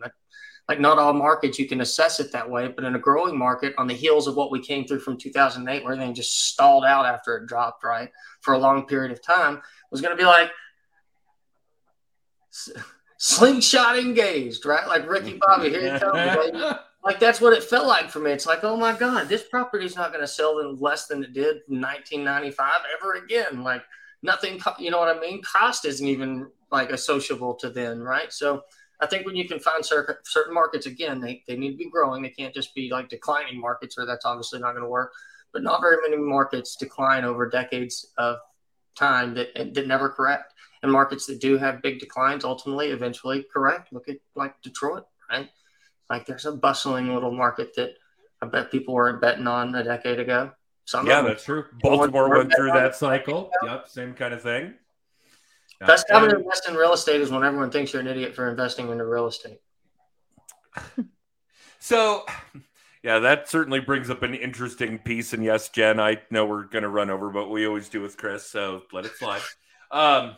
Like 0.69 0.79
not 0.79 0.99
all 0.99 1.13
markets 1.13 1.57
you 1.57 1.67
can 1.67 1.81
assess 1.81 2.19
it 2.19 2.31
that 2.31 2.47
way, 2.47 2.67
but 2.67 2.85
in 2.85 2.93
a 2.93 2.99
growing 2.99 3.35
market 3.35 3.73
on 3.79 3.87
the 3.87 3.93
heels 3.95 4.27
of 4.27 4.35
what 4.35 4.51
we 4.51 4.61
came 4.61 4.85
through 4.85 4.99
from 4.99 5.17
2008, 5.17 5.83
where 5.83 5.93
everything 5.93 6.13
just 6.13 6.45
stalled 6.45 6.85
out 6.85 7.07
after 7.07 7.35
it 7.37 7.47
dropped, 7.47 7.83
right, 7.83 8.11
for 8.41 8.53
a 8.53 8.57
long 8.59 8.85
period 8.85 9.11
of 9.11 9.19
time, 9.19 9.59
was 9.89 9.99
going 9.99 10.15
to 10.15 10.21
be 10.21 10.27
like 10.27 10.51
slingshot 13.17 13.97
engaged, 13.97 14.63
right? 14.63 14.87
Like 14.87 15.09
Ricky 15.09 15.39
Bobby, 15.47 15.71
here 15.71 15.93
you 15.93 15.99
come, 15.99 16.77
Like 17.03 17.19
that's 17.19 17.41
what 17.41 17.53
it 17.53 17.63
felt 17.63 17.87
like 17.87 18.11
for 18.11 18.19
me. 18.19 18.29
It's 18.29 18.45
like, 18.45 18.63
oh 18.63 18.77
my 18.77 18.95
God, 18.95 19.27
this 19.27 19.43
property's 19.43 19.95
not 19.95 20.11
going 20.11 20.23
to 20.23 20.27
sell 20.27 20.59
in 20.59 20.77
less 20.77 21.07
than 21.07 21.23
it 21.23 21.33
did 21.33 21.61
in 21.67 21.81
1995 21.81 22.81
ever 22.95 23.15
again. 23.15 23.63
Like 23.63 23.81
nothing, 24.21 24.59
you 24.77 24.91
know 24.91 24.99
what 24.99 25.17
I 25.17 25.19
mean? 25.19 25.41
Cost 25.41 25.85
isn't 25.85 26.07
even 26.07 26.51
like 26.71 26.91
associable 26.91 27.55
to 27.55 27.71
then, 27.71 28.01
right? 28.01 28.31
So 28.31 28.65
I 29.01 29.07
think 29.07 29.25
when 29.25 29.35
you 29.35 29.47
can 29.47 29.59
find 29.59 29.85
certain 29.85 30.15
certain 30.23 30.53
markets 30.53 30.85
again, 30.85 31.21
they, 31.21 31.43
they 31.47 31.55
need 31.55 31.71
to 31.71 31.77
be 31.77 31.89
growing. 31.89 32.21
They 32.21 32.29
can't 32.29 32.53
just 32.53 32.75
be 32.75 32.89
like 32.91 33.09
declining 33.09 33.59
markets, 33.59 33.97
or 33.97 34.05
that's 34.05 34.25
obviously 34.25 34.59
not 34.59 34.71
going 34.71 34.83
to 34.83 34.89
work. 34.89 35.13
But 35.51 35.63
not 35.63 35.81
very 35.81 35.97
many 36.01 36.21
markets 36.21 36.75
decline 36.75 37.23
over 37.23 37.49
decades 37.49 38.05
of 38.17 38.37
time 38.95 39.33
that 39.35 39.73
that 39.73 39.87
never 39.87 40.09
correct. 40.09 40.53
And 40.83 40.91
markets 40.91 41.25
that 41.27 41.41
do 41.41 41.57
have 41.57 41.81
big 41.81 41.99
declines 41.99 42.45
ultimately 42.45 42.89
eventually 42.89 43.45
correct. 43.51 43.91
Look 43.91 44.07
at 44.09 44.17
like 44.35 44.61
Detroit, 44.61 45.05
right? 45.29 45.49
Like 46.09 46.25
there's 46.25 46.45
a 46.45 46.51
bustling 46.51 47.13
little 47.13 47.31
market 47.31 47.75
that 47.75 47.95
I 48.41 48.47
bet 48.47 48.71
people 48.71 48.93
weren't 48.93 49.21
betting 49.21 49.47
on 49.47 49.75
a 49.75 49.83
decade 49.83 50.19
ago. 50.19 50.51
Some 50.85 51.05
yeah, 51.05 51.21
that's 51.21 51.43
true. 51.43 51.65
Baltimore 51.81 52.29
went 52.29 52.53
through 52.55 52.71
that 52.71 52.95
cycle. 52.95 53.51
Yep, 53.63 53.89
same 53.89 54.13
kind 54.13 54.33
of 54.33 54.41
thing. 54.41 54.73
Best 55.79 56.07
time 56.09 56.29
to 56.29 56.35
invest 56.37 56.67
in 56.67 56.75
real 56.75 56.93
estate 56.93 57.21
is 57.21 57.31
when 57.31 57.43
everyone 57.43 57.71
thinks 57.71 57.93
you're 57.93 58.01
an 58.01 58.07
idiot 58.07 58.35
for 58.35 58.49
investing 58.49 58.89
into 58.89 59.05
real 59.05 59.27
estate. 59.27 59.59
so, 61.79 62.25
yeah, 63.01 63.19
that 63.19 63.47
certainly 63.47 63.79
brings 63.79 64.09
up 64.09 64.21
an 64.21 64.35
interesting 64.35 64.99
piece. 64.99 65.31
And 65.31 65.43
yes, 65.43 65.69
Jen, 65.69 65.99
I 65.99 66.17
know 66.31 66.45
we're 66.45 66.65
going 66.65 66.83
to 66.83 66.89
run 66.89 67.09
over, 67.09 67.29
but 67.29 67.49
we 67.49 67.65
always 67.65 67.87
do 67.87 68.01
with 68.01 68.17
Chris, 68.17 68.45
so 68.45 68.83
let 68.91 69.05
it 69.05 69.15
slide. 69.15 69.41
Um, 69.91 70.35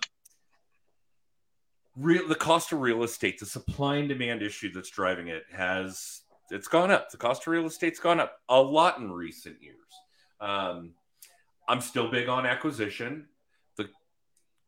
real, 1.96 2.28
the 2.28 2.36
cost 2.36 2.72
of 2.72 2.80
real 2.80 3.04
estate, 3.04 3.40
the 3.40 3.46
supply 3.48 3.96
and 3.96 4.10
demand 4.10 4.44
issue 4.44 4.72
that's 4.72 4.92
driving 4.92 5.28
it, 5.28 5.44
has 5.52 6.22
it's 6.52 6.68
gone 6.68 6.92
up. 6.92 7.10
The 7.10 7.18
cost 7.18 7.48
of 7.48 7.48
real 7.48 7.66
estate's 7.66 8.00
gone 8.00 8.20
up 8.20 8.38
a 8.48 8.62
lot 8.62 9.00
in 9.00 9.12
recent 9.12 9.58
years. 9.62 9.78
Um, 10.40 10.92
I'm 11.68 11.82
still 11.82 12.12
big 12.12 12.30
on 12.30 12.46
acquisition 12.46 13.28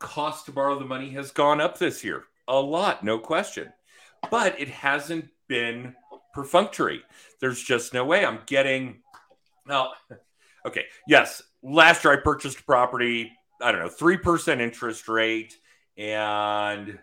cost 0.03 0.45
to 0.45 0.51
borrow 0.51 0.77
the 0.77 0.85
money 0.85 1.09
has 1.11 1.31
gone 1.31 1.61
up 1.61 1.79
this 1.79 2.03
year 2.03 2.25
a 2.47 2.59
lot, 2.59 3.03
no 3.03 3.17
question. 3.19 3.71
But 4.29 4.59
it 4.59 4.69
hasn't 4.69 5.29
been 5.47 5.95
perfunctory. 6.33 7.01
There's 7.39 7.61
just 7.61 7.93
no 7.93 8.05
way 8.05 8.25
I'm 8.25 8.39
getting. 8.45 9.01
Well, 9.65 9.93
okay, 10.65 10.85
yes. 11.07 11.41
Last 11.61 12.03
year 12.03 12.13
I 12.13 12.17
purchased 12.17 12.65
property, 12.65 13.31
I 13.61 13.71
don't 13.71 13.81
know, 13.81 13.89
3% 13.89 14.59
interest 14.59 15.07
rate, 15.07 15.57
and 15.97 16.99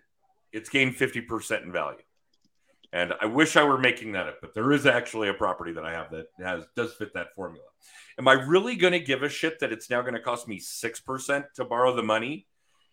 it's 0.53 0.69
gained 0.69 0.97
50% 0.97 1.63
in 1.63 1.73
value. 1.73 1.99
And 2.93 3.15
I 3.21 3.27
wish 3.27 3.57
I 3.57 3.63
were 3.63 3.79
making 3.79 4.13
that 4.13 4.27
up, 4.27 4.39
but 4.41 4.53
there 4.53 4.73
is 4.73 4.85
actually 4.85 5.29
a 5.29 5.35
property 5.35 5.73
that 5.73 5.85
I 5.85 5.93
have 5.93 6.11
that 6.11 6.27
has 6.45 6.65
does 6.75 6.93
fit 6.95 7.15
that 7.15 7.35
formula. 7.35 7.65
Am 8.19 8.27
I 8.27 8.33
really 8.33 8.75
going 8.75 8.93
to 8.93 8.99
give 8.99 9.23
a 9.23 9.29
shit 9.29 9.61
that 9.61 9.73
it's 9.73 9.89
now 9.89 10.03
going 10.03 10.15
to 10.15 10.21
cost 10.21 10.49
me 10.49 10.59
6% 10.59 11.45
to 11.55 11.65
borrow 11.65 11.95
the 11.95 12.03
money 12.03 12.47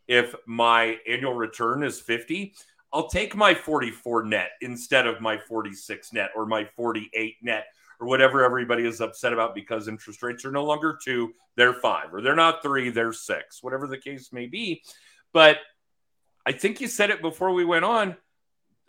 if 0.08 0.36
my 0.46 0.98
annual 1.08 1.34
return 1.34 1.84
is 1.84 2.00
50? 2.00 2.54
I'll 2.94 3.10
take 3.10 3.36
my 3.36 3.54
44 3.54 4.26
net 4.26 4.52
instead 4.62 5.08
of 5.08 5.22
my 5.22 5.38
46 5.38 6.14
net 6.14 6.32
or 6.36 6.46
my 6.46 6.66
48 6.76 7.36
net 7.42 7.66
or 8.00 8.08
whatever 8.08 8.44
everybody 8.44 8.86
is 8.86 9.02
upset 9.02 9.34
about 9.34 9.56
because 9.56 9.88
interest 9.88 10.22
rates 10.24 10.46
are 10.46 10.52
no 10.52 10.64
longer 10.64 10.98
two, 11.04 11.34
they're 11.56 11.74
five, 11.74 12.14
or 12.14 12.22
they're 12.22 12.36
not 12.36 12.62
three, 12.62 12.90
they're 12.90 13.14
six, 13.14 13.64
whatever 13.64 13.88
the 13.88 13.98
case 13.98 14.32
may 14.32 14.46
be. 14.46 14.84
But 15.34 15.58
I 16.46 16.52
think 16.52 16.80
you 16.80 16.88
said 16.88 17.10
it 17.10 17.22
before 17.22 17.54
we 17.54 17.66
went 17.66 17.86
on. 17.86 18.16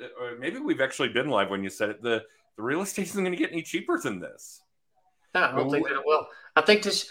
Uh, 0.00 0.06
or 0.20 0.38
maybe 0.38 0.58
we've 0.58 0.80
actually 0.80 1.08
been 1.08 1.28
live 1.28 1.50
when 1.50 1.64
you 1.64 1.70
said 1.70 1.90
it. 1.90 2.02
The 2.02 2.22
the 2.56 2.62
real 2.62 2.82
estate 2.82 3.06
isn't 3.06 3.22
going 3.22 3.32
to 3.32 3.38
get 3.38 3.52
any 3.52 3.62
cheaper 3.62 3.98
than 4.00 4.20
this. 4.20 4.60
Yeah, 5.34 5.50
I 5.52 5.56
don't 5.56 5.70
think 5.70 5.86
that 5.86 5.94
it 5.94 6.02
will. 6.04 6.26
I 6.56 6.60
think 6.62 6.82
this. 6.82 7.10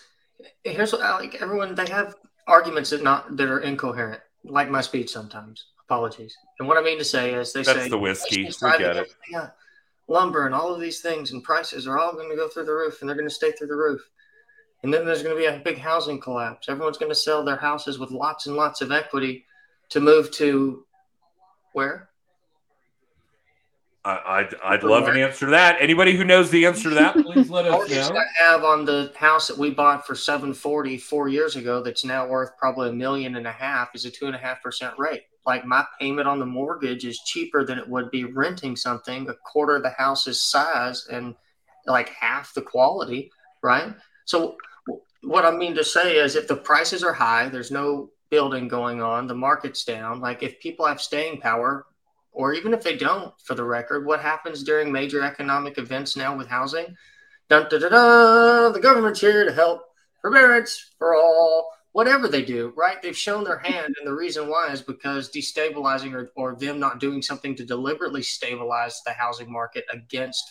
Here's 0.63 0.93
what 0.93 1.02
I 1.02 1.15
like. 1.15 1.36
Everyone 1.41 1.74
they 1.74 1.88
have 1.89 2.15
arguments 2.47 2.89
that 2.91 3.03
not 3.03 3.38
that 3.38 3.49
are 3.49 3.60
incoherent, 3.60 4.21
like 4.43 4.69
my 4.69 4.81
speech 4.81 5.10
sometimes. 5.10 5.65
Apologies. 5.86 6.36
And 6.60 6.67
what 6.67 6.77
I 6.77 6.81
mean 6.81 6.97
to 6.97 7.05
say 7.05 7.33
is, 7.33 7.53
they 7.53 7.63
That's 7.63 7.83
say 7.83 7.89
the 7.89 7.97
whiskey. 7.97 8.49
We 8.62 8.77
get 8.77 8.97
it. 8.97 9.13
Lumber 10.10 10.45
and 10.45 10.55
all 10.55 10.73
of 10.73 10.79
these 10.79 11.01
things 11.01 11.31
and 11.31 11.43
prices 11.43 11.88
are 11.88 11.99
all 11.99 12.13
going 12.13 12.29
to 12.29 12.36
go 12.36 12.47
through 12.47 12.65
the 12.65 12.73
roof, 12.73 13.01
and 13.01 13.10
they're 13.10 13.15
going 13.15 13.27
to 13.27 13.33
stay 13.33 13.51
through 13.51 13.67
the 13.67 13.75
roof. 13.75 14.01
And 14.83 14.93
then 14.93 15.05
there's 15.05 15.23
going 15.23 15.36
to 15.36 15.39
be 15.39 15.47
a 15.47 15.62
big 15.63 15.77
housing 15.77 16.19
collapse. 16.19 16.69
Everyone's 16.69 16.97
going 16.97 17.12
to 17.12 17.15
sell 17.15 17.43
their 17.43 17.57
houses 17.57 17.99
with 17.99 18.12
lots 18.12 18.47
and 18.47 18.55
lots 18.55 18.81
of 18.81 18.91
equity 18.91 19.45
to 19.89 19.99
move 19.99 20.31
to 20.31 20.86
where? 21.73 22.10
I, 24.08 24.39
I'd, 24.39 24.56
I'd 24.63 24.84
love 24.84 25.10
an 25.10 25.17
answer 25.17 25.48
to 25.48 25.52
that. 25.52 25.82
Anybody 25.82 26.15
who 26.15 26.24
knows 26.24 26.50
the 26.50 26.65
answer 26.65 26.88
to 26.89 26.96
that, 26.96 27.13
please 27.26 27.50
let 27.50 27.65
us 27.65 27.89
know. 27.89 28.17
I 28.17 28.26
have 28.41 28.63
on 28.63 28.86
the 28.86 29.12
house 29.17 29.50
that 29.50 29.58
we 29.58 29.70
bought 29.70 30.08
for 30.08 30.15
740 30.15 30.98
four 30.98 31.28
years 31.28 31.58
ago 31.58 31.84
that's 31.84 32.06
now 32.06 32.26
worth 32.26 32.58
probably 32.58 32.89
a 32.89 32.93
million 32.93 33.36
and 33.36 33.46
a 33.46 33.52
half 33.52 33.89
is 33.93 34.06
a 34.06 34.12
two 34.12 34.28
and 34.28 34.36
a 34.36 34.39
half 34.39 34.63
percent 34.63 34.93
rate. 34.98 35.24
Like 35.46 35.65
my 35.65 35.86
payment 36.00 36.26
on 36.26 36.39
the 36.39 36.46
mortgage 36.46 37.04
is 37.04 37.20
cheaper 37.26 37.65
than 37.65 37.78
it 37.78 37.88
would 37.88 38.10
be 38.10 38.24
renting 38.24 38.78
something 38.78 39.28
a 39.28 39.34
quarter 39.34 39.76
of 39.76 39.84
the 39.84 39.89
house's 39.89 40.41
size 40.41 41.06
and 41.12 41.36
like 41.86 42.08
half 42.10 42.54
the 42.54 42.62
quality, 42.62 43.30
right? 43.62 43.93
So 44.24 44.56
what 45.22 45.46
I 45.46 45.52
mean 45.52 45.76
to 45.76 45.84
say 45.84 46.15
is 46.15 46.38
if 46.38 46.48
the 46.48 46.56
prices 46.56 47.04
are 47.04 47.13
high, 47.13 47.50
there's 47.50 47.72
no 47.72 48.12
building 48.30 48.70
going 48.70 49.02
on, 49.02 49.28
the 49.28 49.36
market's 49.36 49.84
down. 49.84 50.22
Like 50.22 50.43
if 50.43 50.62
people 50.62 50.86
have 50.86 51.02
staying 51.02 51.41
power, 51.41 51.86
or 52.38 52.54
even 52.54 52.71
if 52.71 52.84
they 52.84 52.95
don't, 52.95 53.34
for 53.43 53.56
the 53.56 53.63
record, 53.63 54.06
what 54.06 54.21
happens 54.21 54.62
during 54.62 54.91
major 54.91 55.23
economic 55.23 55.80
events 55.80 56.15
now 56.15 56.38
with 56.38 56.47
housing? 56.47 56.95
Dun, 57.50 57.67
da, 57.67 57.80
da, 57.80 58.69
the 58.69 58.80
government's 58.80 59.19
here 59.19 59.43
to 59.43 59.52
help 59.52 59.82
forbearance 60.21 60.91
for 61.00 61.15
all, 61.15 61.71
whatever 61.93 62.28
they 62.28 62.43
do, 62.43 62.71
right? 62.78 63.02
They've 63.02 63.17
shown 63.17 63.43
their 63.43 63.58
hand. 63.58 63.95
And 63.97 64.08
the 64.08 64.13
reason 64.13 64.50
why 64.50 64.71
is 64.71 64.84
because 64.84 65.32
destabilizing 65.32 66.13
or, 66.13 66.30
or 66.36 66.56
them 66.56 66.80
not 66.80 67.00
doing 67.00 67.23
something 67.23 67.56
to 67.56 67.65
deliberately 67.65 68.21
stabilize 68.21 69.02
the 69.04 69.13
housing 69.13 69.52
market 69.52 69.86
against 69.91 70.43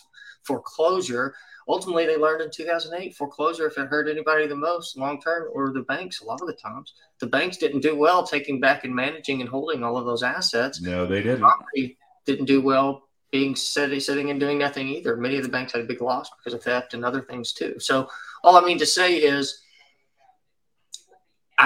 foreclosure. 0.43 1.37
Ultimately, 1.69 2.07
they 2.07 2.17
learned 2.17 2.43
in 2.43 2.51
2008 2.51 3.17
foreclosure, 3.17 3.67
if 3.67 3.77
it 3.77 3.89
hurt 3.89 4.09
anybody 4.09 4.47
the 4.47 4.55
most 4.55 4.97
long 4.97 5.21
term, 5.21 5.49
or 5.53 5.73
the 5.73 5.83
banks, 5.83 6.21
a 6.21 6.25
lot 6.25 6.41
of 6.41 6.47
the 6.47 6.55
times, 6.55 6.95
the 7.19 7.27
banks 7.27 7.57
didn't 7.57 7.81
do 7.81 7.97
well 7.97 8.25
taking 8.25 8.61
back 8.61 8.85
and 8.85 8.95
managing 8.95 9.41
and 9.41 9.51
holding 9.51 9.83
all 9.83 9.97
of 9.97 10.07
those 10.07 10.23
assets. 10.23 10.81
No, 10.81 11.07
they 11.07 11.23
didn't. 11.23 11.41
Property 11.41 11.99
didn't 12.25 12.45
do 12.45 12.61
well 12.61 13.09
being 13.33 13.57
steady, 13.57 13.99
sitting 13.99 14.31
and 14.31 14.39
doing 14.39 14.59
nothing 14.59 14.89
either. 14.89 15.17
Many 15.17 15.37
of 15.37 15.43
the 15.43 15.49
banks 15.49 15.73
had 15.73 15.83
a 15.83 15.87
big 15.87 16.01
loss 16.01 16.31
because 16.39 16.55
of 16.55 16.63
theft 16.63 16.95
and 16.95 17.05
other 17.05 17.23
things 17.23 17.53
too. 17.53 17.79
So, 17.81 18.09
all 18.45 18.57
I 18.57 18.65
mean 18.65 18.79
to 18.79 18.87
say 18.87 19.17
is, 19.17 19.63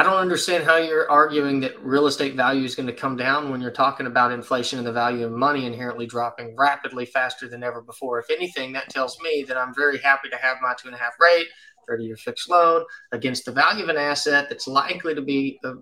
I 0.01 0.03
don't 0.03 0.17
understand 0.17 0.65
how 0.65 0.79
you're 0.79 1.11
arguing 1.11 1.61
that 1.61 1.79
real 1.85 2.07
estate 2.07 2.35
value 2.35 2.65
is 2.65 2.75
going 2.75 2.87
to 2.87 2.93
come 2.95 3.17
down 3.17 3.51
when 3.51 3.61
you're 3.61 3.71
talking 3.71 4.07
about 4.07 4.33
inflation 4.33 4.79
and 4.79 4.89
the 4.89 4.93
value 4.93 5.27
of 5.27 5.33
money 5.33 5.67
inherently 5.67 6.07
dropping 6.07 6.57
rapidly 6.57 7.05
faster 7.05 7.51
than 7.51 7.63
ever 7.63 7.83
before. 7.83 8.19
If 8.19 8.31
anything, 8.31 8.73
that 8.73 8.89
tells 8.89 9.21
me 9.21 9.45
that 9.47 9.59
I'm 9.59 9.75
very 9.75 9.99
happy 9.99 10.31
to 10.31 10.39
have 10.39 10.57
my 10.63 10.73
two 10.73 10.89
and 10.89 10.95
a 10.95 10.99
half 10.99 11.13
rate, 11.21 11.49
30 11.87 12.05
year 12.05 12.17
fixed 12.17 12.49
loan 12.49 12.87
against 13.13 13.45
the 13.45 13.53
value 13.53 13.83
of 13.83 13.91
an 13.91 13.99
asset 13.99 14.49
that's 14.49 14.67
likely 14.67 15.15
to 15.15 15.21
be 15.21 15.61
uh, 15.65 15.75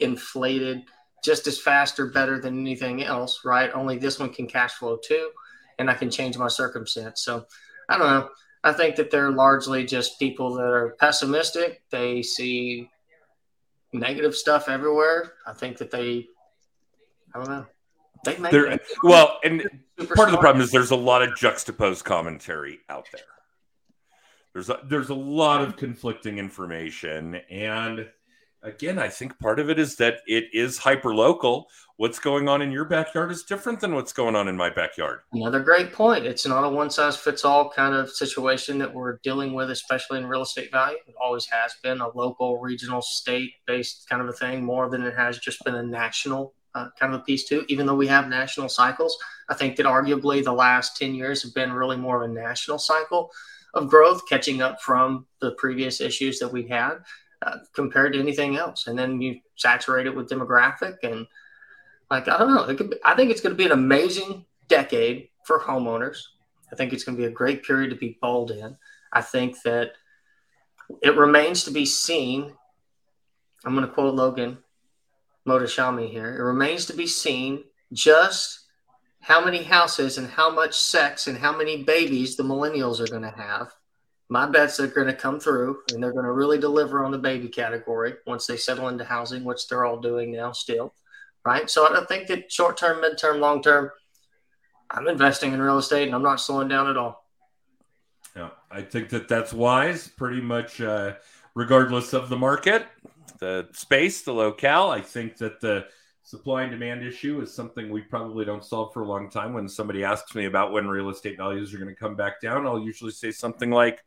inflated 0.00 0.82
just 1.22 1.46
as 1.46 1.60
fast 1.60 2.00
or 2.00 2.06
better 2.06 2.40
than 2.40 2.58
anything 2.58 3.04
else, 3.04 3.42
right? 3.44 3.70
Only 3.72 3.98
this 3.98 4.18
one 4.18 4.30
can 4.30 4.48
cash 4.48 4.72
flow 4.72 4.96
too, 4.96 5.30
and 5.78 5.88
I 5.88 5.94
can 5.94 6.10
change 6.10 6.36
my 6.36 6.48
circumstance. 6.48 7.22
So 7.22 7.46
I 7.88 7.98
don't 7.98 8.08
know. 8.08 8.30
I 8.64 8.72
think 8.72 8.96
that 8.96 9.12
they're 9.12 9.30
largely 9.30 9.84
just 9.84 10.18
people 10.18 10.54
that 10.54 10.64
are 10.64 10.96
pessimistic. 10.98 11.82
They 11.92 12.20
see 12.22 12.90
negative 13.92 14.34
stuff 14.34 14.68
everywhere. 14.68 15.34
I 15.46 15.52
think 15.52 15.78
that 15.78 15.90
they, 15.90 16.28
I 17.34 17.38
don't 17.38 17.48
know, 17.48 17.66
they 18.24 18.38
make 18.38 18.52
There, 18.52 18.78
well, 19.02 19.38
and 19.44 19.62
part 20.14 20.28
of 20.28 20.32
the 20.32 20.38
problem 20.38 20.62
is 20.62 20.70
there's 20.70 20.90
a 20.90 20.96
lot 20.96 21.22
of 21.22 21.36
juxtaposed 21.36 22.04
commentary 22.04 22.80
out 22.88 23.06
there. 23.12 23.22
There's 24.52 24.68
a, 24.68 24.80
there's 24.84 25.10
a 25.10 25.14
lot 25.14 25.62
of 25.62 25.76
conflicting 25.76 26.38
information, 26.38 27.36
and 27.50 28.08
again, 28.62 28.98
I 28.98 29.08
think 29.08 29.38
part 29.38 29.58
of 29.58 29.70
it 29.70 29.78
is 29.78 29.96
that 29.96 30.18
it 30.26 30.44
is 30.52 30.78
hyper 30.78 31.14
local. 31.14 31.68
What's 31.96 32.18
going 32.18 32.48
on 32.48 32.62
in 32.62 32.72
your 32.72 32.86
backyard 32.86 33.30
is 33.30 33.42
different 33.42 33.80
than 33.80 33.94
what's 33.94 34.12
going 34.12 34.34
on 34.34 34.48
in 34.48 34.56
my 34.56 34.70
backyard. 34.70 35.20
Another 35.32 35.60
great 35.60 35.92
point. 35.92 36.24
It's 36.24 36.46
not 36.46 36.64
a 36.64 36.68
one 36.68 36.88
size 36.90 37.16
fits 37.16 37.44
all 37.44 37.70
kind 37.70 37.94
of 37.94 38.10
situation 38.10 38.78
that 38.78 38.92
we're 38.92 39.18
dealing 39.18 39.52
with, 39.52 39.70
especially 39.70 40.18
in 40.18 40.26
real 40.26 40.42
estate 40.42 40.70
value. 40.72 40.96
It 41.06 41.14
always 41.20 41.46
has 41.46 41.74
been 41.82 42.00
a 42.00 42.08
local, 42.08 42.58
regional, 42.58 43.02
state 43.02 43.52
based 43.66 44.08
kind 44.08 44.22
of 44.22 44.28
a 44.28 44.32
thing 44.32 44.64
more 44.64 44.88
than 44.88 45.02
it 45.02 45.14
has 45.14 45.38
just 45.38 45.62
been 45.64 45.74
a 45.74 45.82
national 45.82 46.54
uh, 46.74 46.88
kind 46.98 47.12
of 47.12 47.20
a 47.20 47.24
piece 47.24 47.46
too. 47.46 47.64
Even 47.68 47.84
though 47.86 47.96
we 47.96 48.06
have 48.06 48.28
national 48.28 48.68
cycles, 48.68 49.18
I 49.48 49.54
think 49.54 49.76
that 49.76 49.86
arguably 49.86 50.42
the 50.42 50.52
last 50.52 50.96
10 50.96 51.14
years 51.14 51.42
have 51.42 51.54
been 51.54 51.72
really 51.72 51.96
more 51.96 52.22
of 52.22 52.30
a 52.30 52.32
national 52.32 52.78
cycle 52.78 53.30
of 53.74 53.88
growth, 53.88 54.22
catching 54.28 54.62
up 54.62 54.80
from 54.80 55.26
the 55.40 55.52
previous 55.52 56.00
issues 56.00 56.38
that 56.38 56.52
we 56.52 56.66
had 56.66 56.98
uh, 57.42 57.58
compared 57.74 58.12
to 58.12 58.20
anything 58.20 58.56
else. 58.56 58.86
And 58.86 58.98
then 58.98 59.20
you 59.20 59.40
saturate 59.56 60.06
it 60.06 60.14
with 60.14 60.28
demographic 60.28 60.98
and 61.02 61.26
like 62.10 62.28
I 62.28 62.38
don't 62.38 62.54
know. 62.54 62.64
It 62.64 62.76
could 62.76 62.90
be, 62.90 62.96
I 63.04 63.14
think 63.14 63.30
it's 63.30 63.40
going 63.40 63.54
to 63.54 63.58
be 63.58 63.66
an 63.66 63.72
amazing 63.72 64.44
decade 64.68 65.28
for 65.44 65.60
homeowners. 65.60 66.18
I 66.72 66.76
think 66.76 66.92
it's 66.92 67.04
going 67.04 67.16
to 67.16 67.22
be 67.22 67.28
a 67.28 67.32
great 67.32 67.64
period 67.64 67.90
to 67.90 67.96
be 67.96 68.18
bold 68.20 68.50
in. 68.50 68.76
I 69.12 69.22
think 69.22 69.62
that 69.62 69.92
it 71.02 71.16
remains 71.16 71.64
to 71.64 71.70
be 71.70 71.86
seen. 71.86 72.52
I'm 73.64 73.74
going 73.74 73.86
to 73.86 73.92
quote 73.92 74.14
Logan 74.14 74.58
Mohtashami 75.46 76.10
here. 76.10 76.36
It 76.36 76.42
remains 76.42 76.86
to 76.86 76.92
be 76.92 77.06
seen 77.06 77.64
just 77.92 78.66
how 79.20 79.44
many 79.44 79.62
houses 79.62 80.18
and 80.18 80.28
how 80.28 80.50
much 80.50 80.78
sex 80.78 81.26
and 81.26 81.36
how 81.36 81.56
many 81.56 81.82
babies 81.82 82.36
the 82.36 82.42
millennials 82.42 83.00
are 83.00 83.10
going 83.10 83.22
to 83.22 83.30
have. 83.30 83.72
My 84.30 84.46
bets 84.46 84.80
are 84.80 84.86
going 84.86 85.08
to 85.08 85.12
come 85.14 85.38
through 85.38 85.80
and 85.92 86.02
they're 86.02 86.12
going 86.12 86.24
to 86.24 86.32
really 86.32 86.58
deliver 86.58 87.04
on 87.04 87.10
the 87.10 87.18
baby 87.18 87.48
category 87.48 88.14
once 88.26 88.46
they 88.46 88.56
settle 88.56 88.88
into 88.88 89.04
housing, 89.04 89.44
which 89.44 89.68
they're 89.68 89.84
all 89.84 90.00
doing 90.00 90.32
now 90.32 90.52
still 90.52 90.94
right? 91.44 91.68
So 91.68 91.94
I 91.94 92.04
think 92.04 92.26
that 92.28 92.50
short 92.50 92.76
term, 92.76 93.00
mid 93.00 93.18
term, 93.18 93.40
long 93.40 93.62
term, 93.62 93.90
I'm 94.90 95.08
investing 95.08 95.52
in 95.52 95.60
real 95.60 95.78
estate 95.78 96.06
and 96.06 96.14
I'm 96.14 96.22
not 96.22 96.40
slowing 96.40 96.68
down 96.68 96.88
at 96.88 96.96
all. 96.96 97.26
Yeah, 98.36 98.50
I 98.70 98.82
think 98.82 99.08
that 99.10 99.28
that's 99.28 99.52
wise, 99.52 100.08
pretty 100.08 100.40
much, 100.40 100.80
uh, 100.80 101.14
regardless 101.54 102.12
of 102.12 102.28
the 102.28 102.36
market, 102.36 102.86
the 103.38 103.68
space, 103.72 104.22
the 104.22 104.32
locale. 104.32 104.90
I 104.90 105.00
think 105.00 105.38
that 105.38 105.60
the 105.60 105.86
supply 106.30 106.62
and 106.62 106.70
demand 106.70 107.04
issue 107.04 107.40
is 107.40 107.52
something 107.52 107.90
we 107.90 108.02
probably 108.02 108.44
don't 108.44 108.64
solve 108.64 108.92
for 108.92 109.02
a 109.02 109.06
long 109.06 109.28
time. 109.28 109.52
When 109.52 109.68
somebody 109.68 110.04
asks 110.04 110.32
me 110.36 110.44
about 110.44 110.70
when 110.70 110.86
real 110.86 111.10
estate 111.10 111.36
values 111.36 111.74
are 111.74 111.78
going 111.78 111.88
to 111.88 112.00
come 112.00 112.14
back 112.14 112.40
down, 112.40 112.68
I'll 112.68 112.78
usually 112.78 113.10
say 113.10 113.32
something 113.32 113.70
like, 113.70 114.04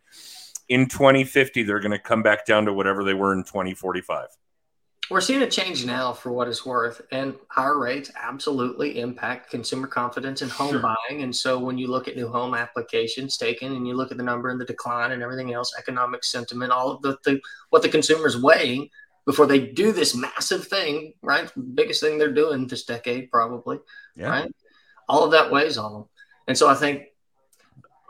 in 0.70 0.88
2050, 0.88 1.64
they're 1.64 1.82
going 1.82 1.92
to 1.92 2.00
come 2.00 2.24
back 2.24 2.46
down 2.46 2.66
to 2.66 2.74
whatever 2.74 3.04
they 3.04 3.14
were 3.14 3.34
in 3.34 3.44
2045. 3.44 4.30
We're 5.12 5.20
seeing 5.20 5.42
a 5.42 5.50
change 5.50 5.86
now 5.86 6.14
for 6.14 6.32
what 6.32 6.48
it's 6.48 6.66
worth, 6.66 7.02
and 7.12 7.36
higher 7.50 7.78
rates 7.78 8.10
absolutely 8.16 9.02
impact 9.02 9.52
consumer 9.52 9.86
confidence 9.86 10.42
in 10.42 10.48
home 10.48 10.72
Sure. 10.72 10.80
buying. 10.80 11.24
And 11.24 11.36
so, 11.36 11.60
when 11.60 11.78
you 11.78 11.88
look 11.88 12.08
at 12.08 12.16
new 12.16 12.30
home 12.30 12.56
applications 12.56 13.36
taken, 13.36 13.76
and 13.76 13.86
you 13.86 13.96
look 13.96 14.12
at 14.12 14.18
the 14.18 14.24
number 14.24 14.48
and 14.48 14.62
the 14.62 14.66
decline 14.66 15.12
and 15.12 15.22
everything 15.22 15.52
else, 15.52 15.74
economic 15.78 16.24
sentiment, 16.24 16.72
all 16.72 16.90
of 16.90 17.02
the, 17.02 17.18
the 17.26 17.42
what 17.70 17.82
the 17.82 17.90
consumer's 17.90 18.42
weighing 18.42 18.90
before 19.26 19.46
they 19.48 19.60
do 19.60 19.92
this 19.92 20.16
massive 20.16 20.68
thing, 20.68 21.14
right? 21.22 21.52
Biggest 21.76 22.02
thing 22.02 22.18
they're 22.18 22.32
doing 22.34 22.68
this 22.68 22.84
decade, 22.84 23.32
probably. 23.32 23.80
Yeah. 24.16 24.30
right? 24.30 24.56
All 25.08 25.24
of 25.24 25.32
that 25.32 25.52
weighs 25.52 25.78
on 25.78 25.94
them. 25.94 26.06
And 26.48 26.58
so 26.58 26.68
I 26.68 26.76
think, 26.76 27.04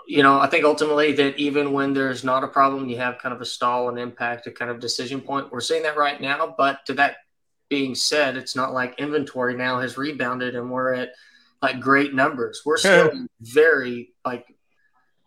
you 0.07 0.23
know, 0.23 0.39
I 0.39 0.47
think 0.47 0.65
ultimately 0.65 1.13
that 1.13 1.37
even 1.37 1.71
when 1.71 1.93
there's 1.93 2.23
not 2.23 2.43
a 2.43 2.47
problem, 2.47 2.89
you 2.89 2.97
have 2.97 3.19
kind 3.19 3.33
of 3.33 3.41
a 3.41 3.45
stall 3.45 3.89
and 3.89 3.99
impact, 3.99 4.47
a 4.47 4.51
kind 4.51 4.71
of 4.71 4.79
decision 4.79 5.21
point. 5.21 5.51
We're 5.51 5.61
seeing 5.61 5.83
that 5.83 5.97
right 5.97 6.19
now. 6.19 6.55
But 6.57 6.85
to 6.87 6.93
that 6.95 7.17
being 7.69 7.95
said, 7.95 8.35
it's 8.35 8.55
not 8.55 8.73
like 8.73 8.99
inventory 8.99 9.55
now 9.55 9.79
has 9.79 9.97
rebounded 9.97 10.55
and 10.55 10.69
we're 10.69 10.93
at 10.93 11.13
like 11.61 11.79
great 11.79 12.13
numbers. 12.13 12.61
We're 12.65 12.77
still 12.85 13.11
very 13.39 14.13
like 14.25 14.47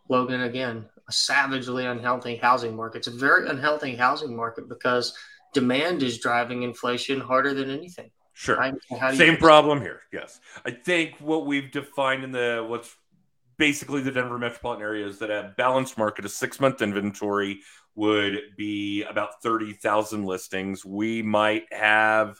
Logan 0.09 0.41
again. 0.41 0.85
a 1.07 1.11
savagely 1.11 1.85
unhealthy 1.85 2.35
housing 2.35 2.75
market. 2.75 2.99
It's 2.99 3.07
a 3.07 3.11
very 3.11 3.49
unhealthy 3.49 3.95
housing 3.95 4.35
market 4.35 4.69
because 4.69 5.13
demand 5.53 6.03
is 6.03 6.19
driving 6.19 6.63
inflation 6.63 7.19
harder 7.19 7.53
than 7.53 7.69
anything. 7.69 8.11
Sure. 8.33 8.57
Right? 8.57 8.75
Same 9.15 9.37
problem 9.37 9.81
here. 9.81 10.01
Yes. 10.13 10.39
I 10.65 10.71
think 10.71 11.15
what 11.19 11.45
we've 11.45 11.71
defined 11.71 12.23
in 12.23 12.31
the 12.31 12.65
what's 12.67 12.95
basically 13.57 14.01
the 14.01 14.11
Denver 14.11 14.37
metropolitan 14.37 14.83
area 14.83 15.07
is 15.07 15.17
that 15.19 15.31
a 15.31 15.53
balanced 15.57 15.97
market, 15.97 16.25
a 16.25 16.29
six 16.29 16.59
month 16.59 16.81
inventory 16.81 17.61
would 17.95 18.39
be 18.55 19.03
about 19.03 19.41
30,000 19.41 20.23
listings. 20.23 20.85
We 20.85 21.23
might 21.23 21.65
have 21.73 22.39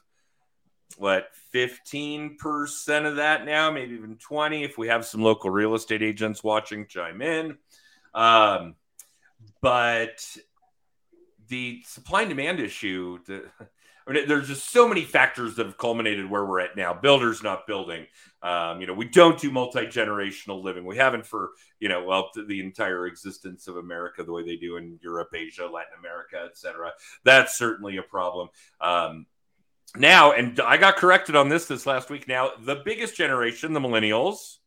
what 0.98 1.30
15% 1.54 3.06
of 3.06 3.16
that 3.18 3.46
now, 3.46 3.72
maybe 3.72 3.96
even 3.96 4.18
20 4.18 4.64
if 4.64 4.78
we 4.78 4.88
have 4.88 5.06
some 5.06 5.22
local 5.22 5.50
real 5.50 5.74
estate 5.74 6.04
agents 6.04 6.44
watching 6.44 6.86
chime 6.88 7.22
in. 7.22 7.58
Um, 8.14 8.76
but 9.62 10.38
the 11.48 11.82
supply 11.86 12.22
and 12.22 12.30
demand 12.30 12.60
issue, 12.60 13.20
the, 13.26 13.46
I 14.08 14.14
mean, 14.14 14.28
there's 14.28 14.48
just 14.48 14.72
so 14.72 14.88
many 14.88 15.04
factors 15.04 15.56
that 15.56 15.66
have 15.66 15.78
culminated 15.78 16.30
where 16.30 16.46
we're 16.46 16.62
at 16.62 16.78
now. 16.78 16.94
Builders 16.94 17.44
not 17.44 17.68
building. 17.68 18.08
Um, 18.42 18.80
you 18.80 18.88
know, 18.88 18.94
we 18.94 19.10
don't 19.10 19.38
do 19.38 19.52
multi 19.52 19.82
generational 19.82 20.64
living. 20.64 20.86
We 20.86 20.96
haven't 20.96 21.26
for 21.26 21.52
you 21.80 21.90
know, 21.90 22.04
well, 22.04 22.30
the 22.48 22.60
entire 22.62 23.06
existence 23.06 23.68
of 23.68 23.78
America 23.78 24.24
the 24.24 24.32
way 24.32 24.44
they 24.44 24.56
do 24.56 24.78
in 24.78 24.98
Europe, 25.02 25.30
Asia, 25.34 25.66
Latin 25.66 26.00
America, 26.00 26.48
etc. 26.50 26.94
That's 27.24 27.58
certainly 27.58 27.98
a 27.98 28.04
problem. 28.04 28.50
Um, 28.80 29.26
now, 29.96 30.32
and 30.32 30.60
I 30.60 30.78
got 30.78 30.96
corrected 30.96 31.36
on 31.36 31.50
this 31.50 31.66
this 31.66 31.86
last 31.86 32.10
week. 32.10 32.28
Now, 32.28 32.52
the 32.60 32.76
biggest 32.76 33.16
generation, 33.16 33.74
the 33.74 33.80
millennials, 33.80 34.58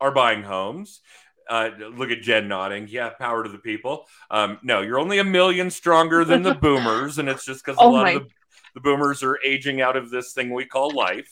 are 0.00 0.12
buying 0.12 0.42
homes. 0.42 1.00
Uh, 1.50 1.70
look 1.96 2.10
at 2.10 2.22
Jen 2.22 2.46
nodding. 2.46 2.86
Yeah, 2.88 3.10
power 3.10 3.42
to 3.42 3.50
the 3.50 3.58
people. 3.58 4.06
Um, 4.30 4.60
no, 4.62 4.82
you're 4.82 5.00
only 5.00 5.18
a 5.18 5.24
million 5.24 5.68
stronger 5.68 6.24
than 6.24 6.42
the 6.42 6.54
boomers, 6.54 7.18
and 7.18 7.28
it's 7.28 7.44
just 7.44 7.64
because 7.64 7.76
oh 7.80 7.90
a 7.90 7.92
lot 7.92 8.04
my. 8.04 8.12
of 8.12 8.22
the, 8.22 8.30
the, 8.74 8.80
boomers 8.80 9.24
are 9.24 9.36
aging 9.44 9.80
out 9.80 9.96
of 9.96 10.10
this 10.10 10.32
thing 10.32 10.54
we 10.54 10.64
call 10.64 10.94
life. 10.94 11.28